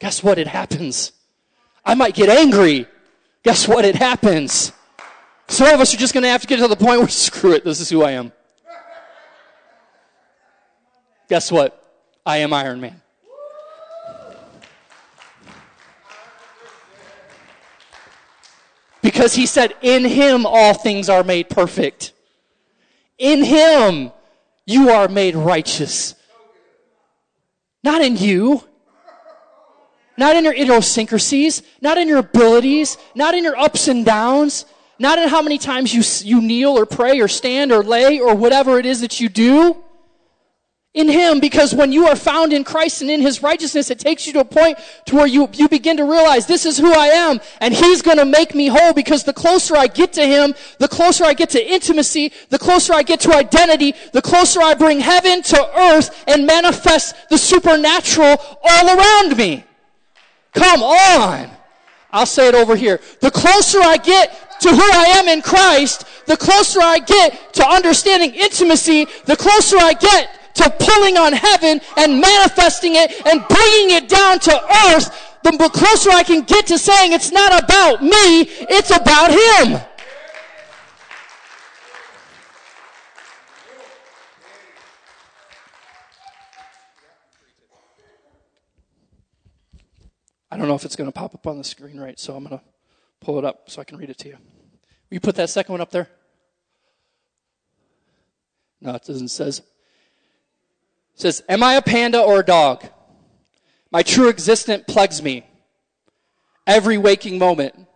Guess 0.00 0.22
what? 0.24 0.38
It 0.38 0.48
happens. 0.48 1.12
I 1.84 1.94
might 1.94 2.14
get 2.14 2.28
angry. 2.28 2.86
Guess 3.44 3.68
what? 3.68 3.84
It 3.84 3.96
happens. 3.96 4.72
Some 5.48 5.72
of 5.72 5.80
us 5.80 5.92
are 5.94 5.98
just 5.98 6.14
going 6.14 6.22
to 6.22 6.30
have 6.30 6.40
to 6.40 6.46
get 6.46 6.58
to 6.58 6.68
the 6.68 6.76
point 6.76 7.00
where 7.00 7.08
screw 7.08 7.52
it. 7.52 7.64
This 7.64 7.80
is 7.80 7.90
who 7.90 8.02
I 8.02 8.12
am. 8.12 8.32
Guess 11.28 11.52
what? 11.52 11.78
I 12.24 12.38
am 12.38 12.52
Iron 12.52 12.80
Man. 12.80 13.01
Because 19.02 19.34
he 19.34 19.46
said, 19.46 19.74
in 19.82 20.04
him 20.04 20.46
all 20.46 20.74
things 20.74 21.08
are 21.08 21.24
made 21.24 21.50
perfect. 21.50 22.12
In 23.18 23.44
him 23.44 24.12
you 24.64 24.90
are 24.90 25.08
made 25.08 25.34
righteous. 25.34 26.14
Not 27.82 28.00
in 28.00 28.16
you. 28.16 28.62
Not 30.16 30.36
in 30.36 30.44
your 30.44 30.54
idiosyncrasies. 30.54 31.62
Not 31.80 31.98
in 31.98 32.06
your 32.06 32.18
abilities. 32.18 32.96
Not 33.14 33.34
in 33.34 33.42
your 33.42 33.58
ups 33.58 33.88
and 33.88 34.04
downs. 34.04 34.66
Not 35.00 35.18
in 35.18 35.28
how 35.28 35.42
many 35.42 35.58
times 35.58 35.92
you, 35.92 36.02
you 36.28 36.40
kneel 36.40 36.78
or 36.78 36.86
pray 36.86 37.20
or 37.20 37.26
stand 37.26 37.72
or 37.72 37.82
lay 37.82 38.20
or 38.20 38.36
whatever 38.36 38.78
it 38.78 38.86
is 38.86 39.00
that 39.00 39.20
you 39.20 39.28
do 39.28 39.82
in 40.94 41.08
Him 41.08 41.40
because 41.40 41.74
when 41.74 41.90
you 41.90 42.06
are 42.06 42.16
found 42.16 42.52
in 42.52 42.64
Christ 42.64 43.00
and 43.00 43.10
in 43.10 43.22
His 43.22 43.42
righteousness, 43.42 43.90
it 43.90 43.98
takes 43.98 44.26
you 44.26 44.34
to 44.34 44.40
a 44.40 44.44
point 44.44 44.78
to 45.06 45.16
where 45.16 45.26
you, 45.26 45.48
you 45.54 45.68
begin 45.68 45.96
to 45.96 46.04
realize 46.04 46.46
this 46.46 46.66
is 46.66 46.76
who 46.76 46.92
I 46.92 47.06
am 47.06 47.40
and 47.60 47.72
He's 47.72 48.02
gonna 48.02 48.26
make 48.26 48.54
me 48.54 48.66
whole 48.66 48.92
because 48.92 49.24
the 49.24 49.32
closer 49.32 49.74
I 49.74 49.86
get 49.86 50.12
to 50.14 50.26
Him, 50.26 50.54
the 50.78 50.88
closer 50.88 51.24
I 51.24 51.32
get 51.32 51.50
to 51.50 51.66
intimacy, 51.72 52.32
the 52.50 52.58
closer 52.58 52.92
I 52.92 53.02
get 53.02 53.20
to 53.20 53.34
identity, 53.34 53.94
the 54.12 54.20
closer 54.20 54.60
I 54.60 54.74
bring 54.74 55.00
heaven 55.00 55.42
to 55.42 55.78
earth 55.78 56.24
and 56.28 56.46
manifest 56.46 57.14
the 57.30 57.38
supernatural 57.38 58.36
all 58.62 58.98
around 58.98 59.36
me. 59.38 59.64
Come 60.52 60.82
on. 60.82 61.50
I'll 62.12 62.26
say 62.26 62.48
it 62.48 62.54
over 62.54 62.76
here. 62.76 63.00
The 63.20 63.30
closer 63.30 63.80
I 63.80 63.96
get 63.96 64.60
to 64.60 64.68
who 64.68 64.92
I 64.92 65.14
am 65.16 65.28
in 65.28 65.40
Christ, 65.40 66.04
the 66.26 66.36
closer 66.36 66.80
I 66.82 66.98
get 66.98 67.54
to 67.54 67.66
understanding 67.66 68.34
intimacy, 68.34 69.06
the 69.24 69.36
closer 69.36 69.78
I 69.78 69.94
get 69.94 70.41
to 70.54 70.70
pulling 70.78 71.16
on 71.16 71.32
heaven 71.32 71.80
and 71.96 72.20
manifesting 72.20 72.96
it 72.96 73.10
and 73.26 73.44
bringing 73.48 73.96
it 73.96 74.08
down 74.08 74.38
to 74.40 74.52
earth, 74.88 75.32
the 75.62 75.68
closer 75.68 76.10
I 76.10 76.22
can 76.22 76.42
get 76.42 76.66
to 76.68 76.78
saying 76.78 77.12
it's 77.12 77.30
not 77.30 77.62
about 77.62 78.02
me, 78.02 78.42
it's 78.68 78.90
about 78.90 79.30
Him. 79.30 79.80
I 90.50 90.58
don't 90.58 90.68
know 90.68 90.74
if 90.74 90.84
it's 90.84 90.96
going 90.96 91.08
to 91.08 91.12
pop 91.12 91.34
up 91.34 91.46
on 91.46 91.56
the 91.56 91.64
screen 91.64 91.98
right, 91.98 92.18
so 92.20 92.36
I'm 92.36 92.44
going 92.44 92.58
to 92.58 92.64
pull 93.20 93.38
it 93.38 93.44
up 93.44 93.70
so 93.70 93.80
I 93.80 93.84
can 93.84 93.96
read 93.96 94.10
it 94.10 94.18
to 94.18 94.28
you. 94.28 94.34
Will 94.34 95.14
you 95.14 95.20
put 95.20 95.34
that 95.36 95.48
second 95.48 95.72
one 95.72 95.80
up 95.80 95.90
there? 95.90 96.08
No, 98.80 98.94
it 98.94 99.04
doesn't. 99.04 99.28
Says, 99.28 99.62
says, 101.14 101.42
Am 101.48 101.62
I 101.62 101.74
a 101.74 101.82
panda 101.82 102.20
or 102.20 102.40
a 102.40 102.44
dog? 102.44 102.84
My 103.90 104.02
true 104.02 104.28
existence 104.28 104.84
plagues 104.86 105.22
me 105.22 105.46
every 106.66 106.98
waking 106.98 107.38
moment. 107.38 107.86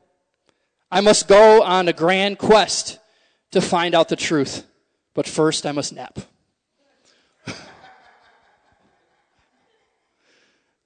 I 0.91 1.01
must 1.01 1.27
go 1.29 1.63
on 1.63 1.89
a 1.89 1.93
grand 1.93 2.39
quest 2.39 2.99
to 3.51 3.61
find 3.61 3.95
out 3.95 4.09
the 4.09 4.17
truth, 4.17 4.65
but 5.15 5.27
first 5.27 5.67
I 5.67 5.73
must 5.73 5.93
nap. 5.93 6.19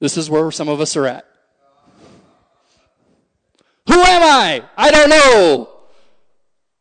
this 0.01 0.17
is 0.17 0.31
where 0.31 0.51
some 0.51 0.69
of 0.69 0.81
us 0.81 0.97
are 0.97 1.07
at. 1.07 1.27
Who 3.89 4.01
am 4.01 4.23
I? 4.23 4.63
I 4.77 4.91
don't 4.91 5.11
know. 5.11 5.69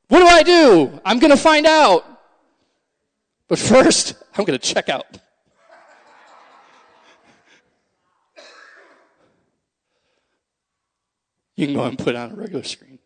What 0.09 0.19
do 0.19 0.25
I 0.27 0.43
do? 0.43 1.01
I'm 1.03 1.19
going 1.19 1.31
to 1.31 1.37
find 1.37 1.65
out. 1.65 2.05
But 3.47 3.57
first, 3.57 4.13
I'm 4.37 4.45
going 4.45 4.57
to 4.57 4.65
check 4.65 4.89
out. 4.89 5.17
You 11.59 11.65
can 11.65 11.75
go 11.75 11.83
and 11.83 11.99
put 11.99 12.15
on 12.15 12.31
a 12.31 12.35
regular 12.35 12.63
screen. 12.63 12.99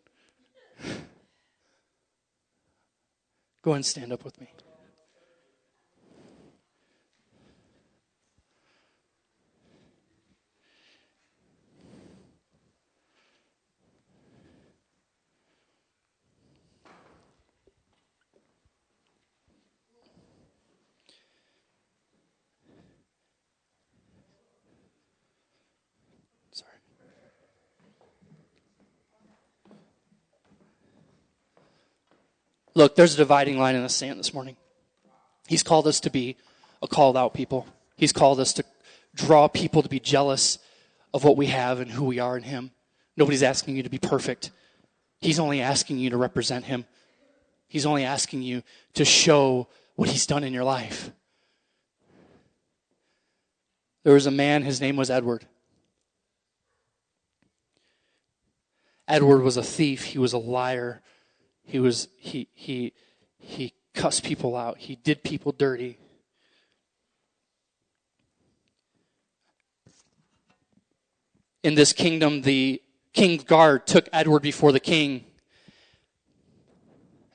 Go 3.62 3.72
and 3.72 3.84
stand 3.84 4.12
up 4.12 4.24
with 4.24 4.40
me. 4.40 4.46
Look, 32.74 32.96
there's 32.96 33.14
a 33.14 33.18
dividing 33.18 33.58
line 33.58 33.76
in 33.76 33.82
the 33.82 33.88
sand 33.88 34.18
this 34.18 34.34
morning. 34.34 34.56
He's 35.46 35.62
called 35.62 35.86
us 35.86 36.00
to 36.00 36.10
be 36.10 36.36
a 36.82 36.88
called 36.88 37.16
out 37.16 37.34
people. 37.34 37.66
He's 37.96 38.12
called 38.12 38.40
us 38.40 38.52
to 38.54 38.64
draw 39.14 39.46
people 39.46 39.82
to 39.82 39.88
be 39.88 40.00
jealous 40.00 40.58
of 41.12 41.22
what 41.22 41.36
we 41.36 41.46
have 41.46 41.78
and 41.78 41.90
who 41.90 42.04
we 42.04 42.18
are 42.18 42.36
in 42.36 42.42
Him. 42.42 42.72
Nobody's 43.16 43.44
asking 43.44 43.76
you 43.76 43.84
to 43.84 43.90
be 43.90 43.98
perfect. 43.98 44.50
He's 45.20 45.38
only 45.38 45.60
asking 45.60 45.98
you 45.98 46.10
to 46.10 46.16
represent 46.16 46.64
Him. 46.64 46.84
He's 47.68 47.86
only 47.86 48.04
asking 48.04 48.42
you 48.42 48.62
to 48.94 49.04
show 49.04 49.68
what 49.94 50.08
He's 50.08 50.26
done 50.26 50.42
in 50.42 50.52
your 50.52 50.64
life. 50.64 51.12
There 54.02 54.14
was 54.14 54.26
a 54.26 54.30
man, 54.30 54.62
his 54.62 54.80
name 54.80 54.96
was 54.96 55.10
Edward. 55.10 55.46
Edward 59.08 59.42
was 59.42 59.56
a 59.56 59.62
thief, 59.62 60.04
he 60.04 60.18
was 60.18 60.32
a 60.32 60.38
liar, 60.38 61.02
he 61.64 61.78
was 61.80 62.08
he 62.16 62.48
he 62.54 62.92
he 63.38 63.74
cussed 63.94 64.24
people 64.24 64.56
out. 64.56 64.78
He 64.78 64.96
did 64.96 65.22
people 65.22 65.52
dirty. 65.52 65.98
In 71.62 71.74
this 71.74 71.92
kingdom, 71.92 72.42
the 72.42 72.82
king's 73.14 73.44
guard 73.44 73.86
took 73.86 74.08
Edward 74.12 74.40
before 74.40 74.72
the 74.72 74.80
king 74.80 75.24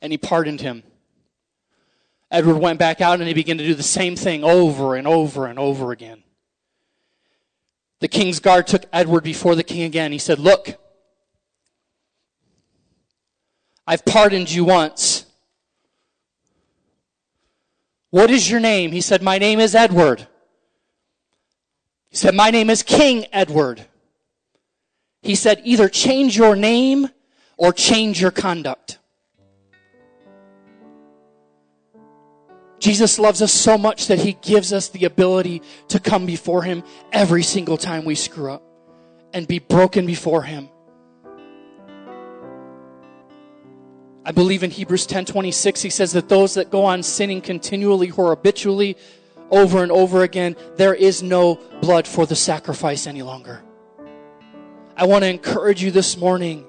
and 0.02 0.14
he 0.14 0.18
pardoned 0.18 0.62
him. 0.62 0.84
Edward 2.32 2.58
went 2.58 2.78
back 2.78 3.02
out 3.02 3.20
and 3.20 3.28
he 3.28 3.34
began 3.34 3.58
to 3.58 3.66
do 3.66 3.74
the 3.74 3.82
same 3.82 4.16
thing 4.16 4.44
over 4.44 4.96
and 4.96 5.08
over 5.08 5.48
and 5.48 5.58
over 5.58 5.92
again. 5.92 6.24
The 8.00 8.08
king's 8.08 8.40
guard 8.40 8.68
took 8.68 8.86
Edward 8.94 9.24
before 9.24 9.56
the 9.56 9.64
king 9.64 9.82
again. 9.82 10.12
He 10.12 10.20
said, 10.20 10.40
Look, 10.40 10.80
I've 13.90 14.06
pardoned 14.06 14.52
you 14.52 14.66
once. 14.66 15.26
What 18.12 18.30
is 18.30 18.48
your 18.48 18.60
name? 18.60 18.92
He 18.92 19.02
said, 19.02 19.24
My 19.24 19.40
name 19.40 19.60
is 19.60 19.74
Edward. 19.74 20.28
He 22.12 22.16
said, 22.16 22.36
My 22.36 22.52
name 22.52 22.70
is 22.70 22.84
King 22.84 23.26
Edward. 23.34 23.84
He 25.24 25.34
said, 25.34 25.62
Either 25.64 25.90
change 25.90 26.38
your 26.38 26.56
name 26.56 27.10
or 27.58 27.74
change 27.74 28.22
your 28.22 28.30
conduct. 28.30 29.00
Jesus 32.78 33.18
loves 33.18 33.42
us 33.42 33.52
so 33.52 33.76
much 33.76 34.06
that 34.06 34.20
he 34.20 34.34
gives 34.34 34.72
us 34.72 34.90
the 34.90 35.06
ability 35.06 35.64
to 35.88 36.00
come 36.00 36.28
before 36.28 36.62
him 36.62 36.84
every 37.12 37.42
single 37.42 37.76
time 37.76 38.06
we 38.06 38.14
screw 38.14 38.52
up 38.52 38.62
and 39.34 39.48
be 39.48 39.58
broken 39.58 40.06
before 40.06 40.44
him. 40.44 40.70
I 44.26 44.32
believe 44.32 44.64
in 44.64 44.72
Hebrews 44.72 45.08
10:26 45.08 45.82
he 45.82 45.90
says 45.90 46.12
that 46.12 46.30
those 46.30 46.54
that 46.56 46.70
go 46.70 46.86
on 46.86 47.04
sinning 47.04 47.42
continually 47.42 48.12
or 48.12 48.30
habitually 48.30 48.98
over 49.52 49.82
and 49.82 49.92
over 49.92 50.24
again, 50.24 50.56
there 50.76 50.94
is 50.94 51.24
no 51.24 51.60
blood 51.82 52.08
for 52.08 52.26
the 52.26 52.36
sacrifice 52.36 53.08
any 53.08 53.22
longer. 53.22 53.64
I 54.96 55.06
want 55.06 55.24
to 55.24 55.30
encourage 55.30 55.82
you 55.82 55.92
this 55.92 56.18
morning. 56.18 56.66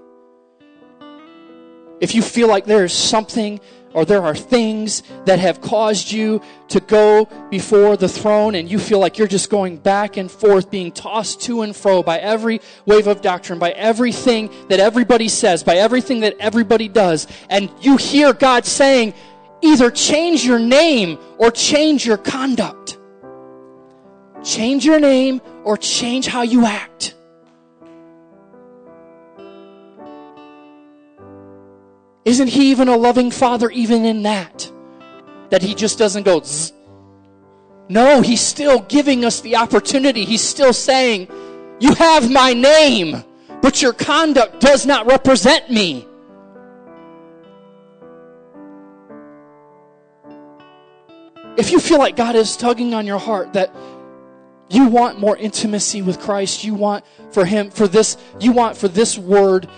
If 2.01 2.15
you 2.15 2.23
feel 2.23 2.49
like 2.49 2.65
there 2.65 2.85
is 2.85 2.93
something 2.93 3.61
or 3.93 4.05
there 4.05 4.23
are 4.23 4.35
things 4.35 5.03
that 5.25 5.39
have 5.39 5.61
caused 5.61 6.13
you 6.13 6.41
to 6.69 6.81
go 6.81 7.27
before 7.51 7.97
the 7.97 8.09
throne 8.09 8.55
and 8.55 8.71
you 8.71 8.79
feel 8.79 8.99
like 8.99 9.19
you're 9.19 9.27
just 9.27 9.51
going 9.51 9.77
back 9.77 10.17
and 10.17 10.31
forth, 10.31 10.71
being 10.71 10.93
tossed 10.93 11.41
to 11.43 11.63
and 11.63 11.75
fro 11.75 12.03
by 12.03 12.19
every 12.19 12.61
wave 12.87 13.07
of 13.07 13.21
doctrine, 13.21 13.59
by 13.59 13.71
everything 13.71 14.51
that 14.69 14.81
everybody 14.81 15.29
says, 15.29 15.63
by 15.63 15.77
everything 15.77 16.21
that 16.21 16.37
everybody 16.39 16.89
does, 16.89 17.27
and 17.49 17.71
you 17.81 17.97
hear 17.97 18.33
God 18.33 18.65
saying, 18.65 19.15
either 19.63 19.91
change 19.91 20.45
your 20.45 20.59
name 20.59 21.19
or 21.39 21.51
change 21.51 22.07
your 22.07 22.17
conduct. 22.17 22.99
Change 24.43 24.87
your 24.87 25.01
name 25.01 25.41
or 25.65 25.77
change 25.77 26.27
how 26.27 26.43
you 26.43 26.65
act. 26.65 27.15
Isn't 32.31 32.47
he 32.47 32.71
even 32.71 32.87
a 32.87 32.97
loving 32.97 33.33
father 33.33 33.69
even 33.71 34.05
in 34.05 34.23
that? 34.23 34.71
That 35.51 35.63
he 35.63 35.75
just 35.75 35.99
doesn't 35.99 36.23
go, 36.23 36.41
Zzz. 36.41 36.73
no, 37.89 38.21
he's 38.21 38.41
still 38.41 38.79
giving 38.83 39.25
us 39.25 39.41
the 39.41 39.57
opportunity. 39.57 40.25
He's 40.25 40.41
still 40.41 40.73
saying, 40.73 41.27
you 41.81 41.93
have 41.95 42.31
my 42.31 42.53
name, 42.53 43.25
but 43.61 43.83
your 43.83 43.93
conduct 43.93 44.61
does 44.61 44.87
not 44.87 45.07
represent 45.07 45.73
me. 45.73 46.07
If 51.57 51.73
you 51.73 51.81
feel 51.81 51.99
like 51.99 52.15
God 52.15 52.37
is 52.37 52.57
tugging 52.57 52.95
on 52.95 53.09
your 53.09 53.19
heart 53.19 53.55
that 53.55 53.75
you 54.69 54.87
want 54.87 55.19
more 55.19 55.37
intimacy 55.37 56.01
with 56.01 56.21
Christ, 56.21 56.63
you 56.63 56.75
want 56.75 57.05
for 57.33 57.45
him 57.45 57.71
for 57.71 57.89
this 57.89 58.17
you 58.39 58.53
want 58.53 58.77
for 58.77 58.87
this 58.87 59.19
word 59.19 59.69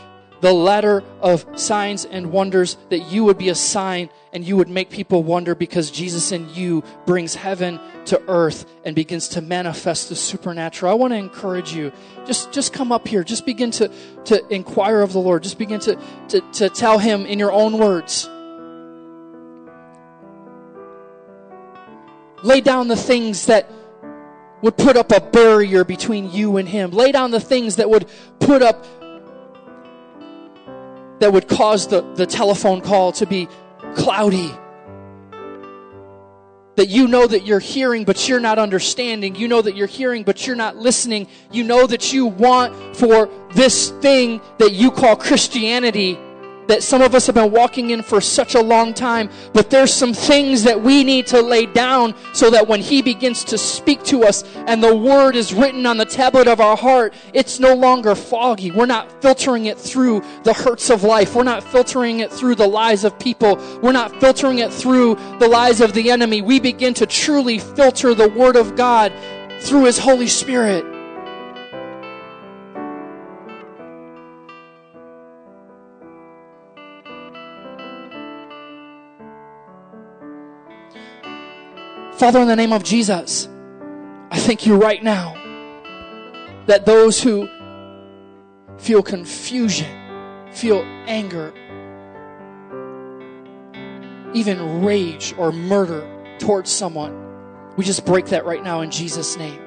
the 0.43 0.53
letter 0.53 1.05
of 1.20 1.47
signs 1.55 2.05
and 2.05 2.32
wonders, 2.32 2.76
that 2.90 2.99
you 3.12 3.22
would 3.24 3.38
be 3.38 3.49
a 3.49 3.55
sign 3.55 4.11
and 4.32 4.45
you 4.45 4.57
would 4.57 4.68
make 4.68 4.90
people 4.90 5.22
wonder 5.22 5.55
because 5.55 5.88
Jesus 5.88 6.32
in 6.32 6.53
you 6.53 6.82
brings 7.07 7.36
heaven 7.36 7.78
to 8.07 8.20
earth 8.26 8.66
and 8.84 8.97
begins 8.97 9.28
to 9.28 9.40
manifest 9.40 10.09
the 10.09 10.16
supernatural. 10.16 10.90
I 10.90 10.97
want 10.97 11.12
to 11.12 11.16
encourage 11.16 11.72
you. 11.72 11.93
Just, 12.26 12.51
just 12.51 12.72
come 12.72 12.90
up 12.90 13.07
here. 13.07 13.22
Just 13.22 13.47
begin 13.47 13.70
to, 13.70 13.88
to 14.24 14.45
inquire 14.53 15.03
of 15.03 15.12
the 15.12 15.20
Lord. 15.20 15.45
Just 15.45 15.59
begin 15.59 15.78
to, 15.80 15.97
to, 16.30 16.40
to 16.40 16.68
tell 16.68 16.99
Him 16.99 17.24
in 17.24 17.38
your 17.38 17.53
own 17.53 17.78
words. 17.78 18.28
Lay 22.43 22.61
down 22.61 22.88
the 22.88 22.97
things 22.97 23.47
that 23.47 23.70
would 24.61 24.76
put 24.76 24.97
up 24.97 25.12
a 25.12 25.20
barrier 25.20 25.84
between 25.84 26.32
you 26.32 26.57
and 26.57 26.68
Him. 26.68 26.90
Lay 26.90 27.12
down 27.12 27.30
the 27.30 27.40
things 27.40 27.76
that 27.76 27.88
would 27.88 28.09
put 28.40 28.61
up 28.61 28.84
that 31.23 31.33
would 31.33 31.47
cause 31.47 31.87
the, 31.87 32.01
the 32.16 32.27
telephone 32.27 32.81
call 32.81 33.12
to 33.12 33.27
be 33.27 33.49
cloudy. 33.95 34.51
That 36.75 36.89
you 36.89 37.07
know 37.07 37.29
that 37.29 37.47
you're 37.47 37.61
hearing, 37.61 38.03
but 38.03 38.29
you're 38.29 38.41
not 38.41 38.59
understanding. 38.59 39.37
You 39.37 39.47
know 39.47 39.62
that 39.62 39.77
you're 39.77 39.87
hearing, 39.87 40.25
but 40.25 40.49
you're 40.49 40.57
not 40.57 40.77
listening. 40.77 41.29
You 41.53 41.62
know 41.62 41.87
that 41.87 42.12
you 42.12 42.27
want 42.27 42.97
for 42.97 43.31
this 43.55 43.91
thing 44.01 44.41
that 44.59 44.73
you 44.73 44.91
call 44.91 45.14
Christianity 45.14 46.18
that 46.66 46.82
some 46.82 47.02
of 47.02 47.14
us 47.14 47.26
have 47.26 47.34
been 47.34 47.50
walking 47.50 47.90
in 47.90 48.02
for 48.02 48.20
such 48.20 48.54
a 48.54 48.60
long 48.60 48.94
time, 48.94 49.28
but 49.52 49.70
there's 49.70 49.92
some 49.92 50.14
things 50.14 50.62
that 50.64 50.80
we 50.80 51.04
need 51.04 51.26
to 51.28 51.40
lay 51.40 51.66
down 51.66 52.14
so 52.32 52.50
that 52.50 52.66
when 52.66 52.80
He 52.80 53.02
begins 53.02 53.44
to 53.44 53.58
speak 53.58 54.02
to 54.04 54.24
us 54.24 54.44
and 54.66 54.82
the 54.82 54.94
Word 54.94 55.36
is 55.36 55.52
written 55.52 55.86
on 55.86 55.96
the 55.96 56.04
tablet 56.04 56.48
of 56.48 56.60
our 56.60 56.76
heart, 56.76 57.14
it's 57.32 57.58
no 57.58 57.74
longer 57.74 58.14
foggy. 58.14 58.70
We're 58.70 58.86
not 58.86 59.20
filtering 59.22 59.66
it 59.66 59.78
through 59.78 60.22
the 60.44 60.52
hurts 60.52 60.90
of 60.90 61.02
life. 61.02 61.34
We're 61.34 61.42
not 61.42 61.62
filtering 61.62 62.20
it 62.20 62.32
through 62.32 62.56
the 62.56 62.68
lies 62.68 63.04
of 63.04 63.18
people. 63.18 63.56
We're 63.82 63.92
not 63.92 64.18
filtering 64.20 64.58
it 64.58 64.72
through 64.72 65.16
the 65.38 65.48
lies 65.48 65.80
of 65.80 65.92
the 65.92 66.10
enemy. 66.10 66.42
We 66.42 66.60
begin 66.60 66.94
to 66.94 67.06
truly 67.06 67.58
filter 67.58 68.14
the 68.14 68.28
Word 68.28 68.56
of 68.56 68.76
God 68.76 69.12
through 69.60 69.84
His 69.84 69.98
Holy 69.98 70.26
Spirit. 70.26 70.91
Father, 82.23 82.39
in 82.41 82.47
the 82.47 82.55
name 82.55 82.73
of 82.73 82.85
Jesus, 82.85 83.49
I 84.31 84.39
thank 84.39 84.64
you 84.64 84.77
right 84.77 85.03
now 85.03 85.35
that 86.66 86.87
those 86.87 87.20
who 87.20 87.49
feel 88.79 89.03
confusion, 89.03 89.91
feel 90.53 90.83
anger, 91.09 91.53
even 94.35 94.85
rage 94.85 95.35
or 95.37 95.51
murder 95.51 96.09
towards 96.39 96.70
someone, 96.70 97.12
we 97.77 97.85
just 97.85 98.07
break 98.07 98.27
that 98.27 98.45
right 98.45 98.62
now 98.62 98.83
in 98.83 98.93
Jesus' 98.93 99.37
name. 99.37 99.61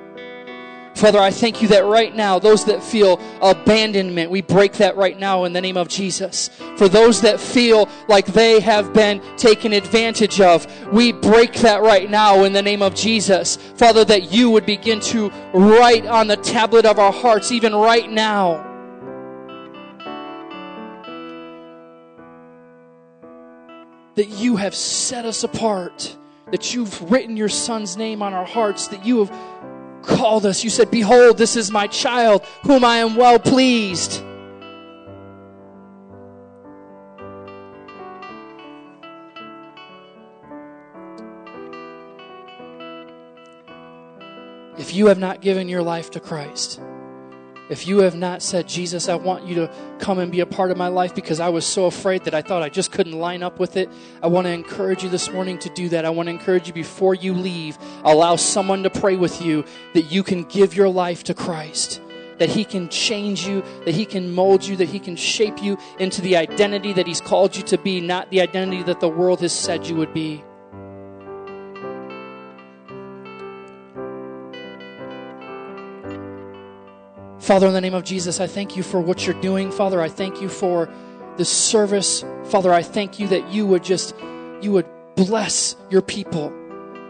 Father, 0.95 1.19
I 1.19 1.29
thank 1.29 1.61
you 1.61 1.67
that 1.67 1.83
right 1.83 2.15
now, 2.15 2.39
those 2.39 2.63
that 2.65 2.81
feel 2.81 3.19
abandonment, 3.41 4.31
we 4.31 4.41
break 4.41 4.73
that 4.73 4.95
right 4.95 5.19
now 5.19 5.43
in 5.43 5.51
the 5.51 5.59
name 5.59 5.75
of 5.75 5.89
Jesus. 5.89 6.49
For 6.77 6.87
those 6.87 7.19
that 7.21 7.37
feel 7.37 7.89
like 8.07 8.25
they 8.27 8.61
have 8.61 8.93
been 8.93 9.21
taken 9.35 9.73
advantage 9.73 10.39
of, 10.39 10.65
we 10.93 11.11
break 11.11 11.51
that 11.55 11.81
right 11.81 12.09
now 12.09 12.45
in 12.45 12.53
the 12.53 12.61
name 12.61 12.81
of 12.81 12.95
Jesus. 12.95 13.57
Father, 13.75 14.05
that 14.05 14.31
you 14.31 14.49
would 14.51 14.65
begin 14.65 15.01
to 15.01 15.29
write 15.53 16.05
on 16.05 16.27
the 16.27 16.37
tablet 16.37 16.85
of 16.85 16.97
our 16.97 17.11
hearts, 17.11 17.51
even 17.51 17.75
right 17.75 18.09
now. 18.09 18.63
That 24.15 24.29
you 24.29 24.55
have 24.55 24.73
set 24.73 25.25
us 25.25 25.43
apart, 25.43 26.15
that 26.51 26.73
you've 26.73 27.11
written 27.11 27.35
your 27.35 27.49
son's 27.49 27.97
name 27.97 28.21
on 28.21 28.33
our 28.33 28.45
hearts, 28.45 28.87
that 28.87 29.05
you 29.05 29.25
have 29.25 29.74
called 30.05 30.45
us. 30.45 30.63
You 30.63 30.69
said, 30.69 30.91
Behold, 30.91 31.37
this 31.37 31.55
is 31.55 31.71
my 31.71 31.87
child, 31.87 32.45
whom 32.63 32.85
I 32.85 32.97
am 32.97 33.15
well 33.15 33.39
pleased. 33.39 34.23
If 44.77 44.93
you 44.93 45.07
have 45.07 45.17
not 45.17 45.41
given 45.41 45.67
your 45.67 45.81
life 45.81 46.11
to 46.11 46.19
Christ, 46.19 46.79
if 47.69 47.87
you 47.87 47.99
have 47.99 48.15
not 48.15 48.43
said, 48.43 48.67
Jesus, 48.67 49.09
I 49.09 49.15
want 49.15 49.45
you 49.45 49.55
to 49.55 49.73
come 49.97 50.19
and 50.19 50.31
be 50.31 50.39
a 50.39 50.45
part 50.45 50.69
of 50.69 50.77
my 50.77 50.87
life 50.87 51.15
because 51.15 51.39
I 51.39 51.49
was 51.49 51.65
so 51.65 51.85
afraid 51.85 52.23
that 52.25 52.35
I 52.35 52.41
thought 52.41 52.61
I 52.61 52.69
just 52.69 52.91
couldn't 52.91 53.13
line 53.13 53.41
up 53.41 53.59
with 53.59 53.75
it, 53.75 53.89
I 54.21 54.27
want 54.27 54.45
to 54.45 54.51
encourage 54.51 55.03
you 55.03 55.09
this 55.09 55.31
morning 55.31 55.57
to 55.59 55.69
do 55.69 55.89
that. 55.89 56.05
I 56.05 56.09
want 56.09 56.27
to 56.27 56.31
encourage 56.31 56.67
you 56.67 56.73
before 56.73 57.15
you 57.15 57.33
leave, 57.33 57.77
allow 58.03 58.35
someone 58.35 58.83
to 58.83 58.89
pray 58.89 59.15
with 59.15 59.41
you 59.41 59.65
that 59.93 60.11
you 60.11 60.21
can 60.21 60.43
give 60.43 60.75
your 60.75 60.89
life 60.89 61.23
to 61.25 61.33
Christ. 61.33 62.01
That 62.37 62.49
He 62.49 62.65
can 62.65 62.89
change 62.89 63.47
you, 63.47 63.63
that 63.85 63.95
He 63.95 64.05
can 64.05 64.31
mold 64.31 64.63
you, 64.63 64.75
that 64.75 64.89
He 64.89 64.99
can 64.99 65.15
shape 65.15 65.63
you 65.63 65.77
into 65.97 66.21
the 66.21 66.35
identity 66.35 66.93
that 66.93 67.07
He's 67.07 67.21
called 67.21 67.55
you 67.55 67.63
to 67.63 67.77
be, 67.77 67.99
not 67.99 68.29
the 68.29 68.41
identity 68.41 68.83
that 68.83 68.99
the 68.99 69.09
world 69.09 69.39
has 69.39 69.53
said 69.53 69.87
you 69.87 69.95
would 69.95 70.13
be. 70.13 70.43
Father, 77.45 77.67
in 77.67 77.73
the 77.73 77.81
name 77.81 77.93
of 77.93 78.03
Jesus, 78.03 78.39
I 78.39 78.47
thank 78.47 78.75
you 78.75 78.81
for 78.81 78.99
what 78.99 79.27
you're 79.27 79.39
doing. 79.39 79.69
Father, 79.69 80.01
I 80.01 80.09
thank 80.09 80.41
you 80.41 80.49
for 80.49 80.89
this 81.37 81.47
service. 81.47 82.25
Father, 82.45 82.73
I 82.73 82.81
thank 82.81 83.19
you 83.19 83.27
that 83.27 83.49
you 83.49 83.67
would 83.67 83.83
just, 83.83 84.15
you 84.61 84.71
would 84.71 84.87
bless 85.13 85.75
your 85.91 86.01
people 86.01 86.51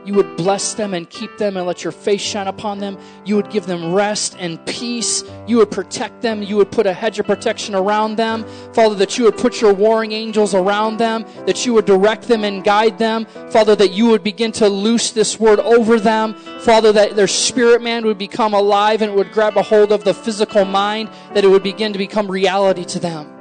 you 0.06 0.14
would 0.14 0.38
bless 0.38 0.74
them 0.76 0.93
and 0.93 1.10
keep 1.10 1.38
them 1.38 1.58
and 1.58 1.66
let 1.66 1.84
your 1.84 1.91
face 1.91 2.22
shine 2.22 2.47
upon 2.47 2.80
them. 2.80 2.97
You 3.26 3.36
would 3.36 3.49
give 3.49 3.66
them 3.66 3.93
rest 3.93 4.36
and 4.39 4.64
peace. 4.66 5.24
You 5.47 5.58
would 5.58 5.72
protect 5.72 6.22
them. 6.22 6.43
You 6.43 6.58
would 6.58 6.72
put 6.72 6.86
a 6.86 6.93
hedge 6.93 7.20
of 7.20 7.26
protection 7.26 7.74
around 7.74 8.16
them. 8.16 8.45
Father, 8.74 8.95
that 8.95 9.18
you 9.18 9.26
would 9.26 9.38
put 9.38 9.62
your 9.62 9.74
warring 9.74 10.12
angels 10.12 10.53
around 10.53 10.97
them, 10.97 11.26
that 11.45 11.66
you 11.66 11.74
would 11.74 11.86
direct 11.86 12.28
them 12.28 12.43
and 12.43 12.64
guide 12.64 12.97
them. 12.97 13.26
Father, 13.49 13.76
that 13.76 13.91
you 13.91 14.08
would 14.08 14.24
begin 14.24 14.51
to 14.53 14.70
loose 14.70 15.12
this 15.12 15.39
word 15.39 15.60
over 15.60 15.99
them. 15.99 16.36
Father, 16.62 16.91
that 16.91 17.16
their 17.16 17.28
spirit 17.28 17.82
man 17.82 18.06
would 18.06 18.18
become 18.18 18.53
alive 18.53 19.01
and 19.01 19.12
it 19.12 19.16
would 19.16 19.32
grab 19.32 19.58
a 19.58 19.64
hold 19.64 19.91
of 19.91 20.03
the 20.03 20.14
physical 20.14 20.66
mind, 20.66 21.10
that 21.34 21.43
it 21.43 21.47
would 21.47 21.64
begin 21.64 21.93
to 21.93 21.99
become 21.99 22.30
reality 22.30 22.86
to 22.86 22.99
them. 22.99 23.32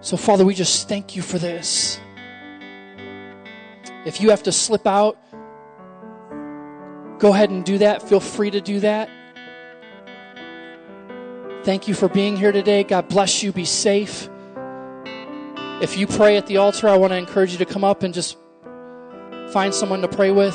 So, 0.00 0.16
Father, 0.16 0.44
we 0.44 0.54
just 0.54 0.88
thank 0.88 1.16
you 1.16 1.22
for 1.22 1.38
this. 1.38 1.98
If 4.06 4.20
you 4.20 4.30
have 4.30 4.44
to 4.44 4.52
slip 4.52 4.86
out, 4.86 5.18
go 7.18 7.34
ahead 7.34 7.50
and 7.50 7.64
do 7.64 7.78
that. 7.78 8.08
Feel 8.08 8.20
free 8.20 8.52
to 8.52 8.60
do 8.60 8.78
that. 8.80 9.10
Thank 11.64 11.88
you 11.88 11.94
for 11.94 12.08
being 12.08 12.36
here 12.36 12.52
today. 12.52 12.84
God 12.84 13.08
bless 13.08 13.42
you. 13.42 13.50
Be 13.50 13.64
safe. 13.64 14.28
If 15.82 15.98
you 15.98 16.06
pray 16.06 16.36
at 16.36 16.46
the 16.46 16.58
altar, 16.58 16.88
I 16.88 16.96
want 16.96 17.12
to 17.12 17.16
encourage 17.16 17.50
you 17.50 17.58
to 17.58 17.66
come 17.66 17.82
up 17.82 18.04
and 18.04 18.14
just 18.14 18.38
find 19.50 19.74
someone 19.74 20.02
to 20.02 20.08
pray 20.08 20.30
with. 20.30 20.54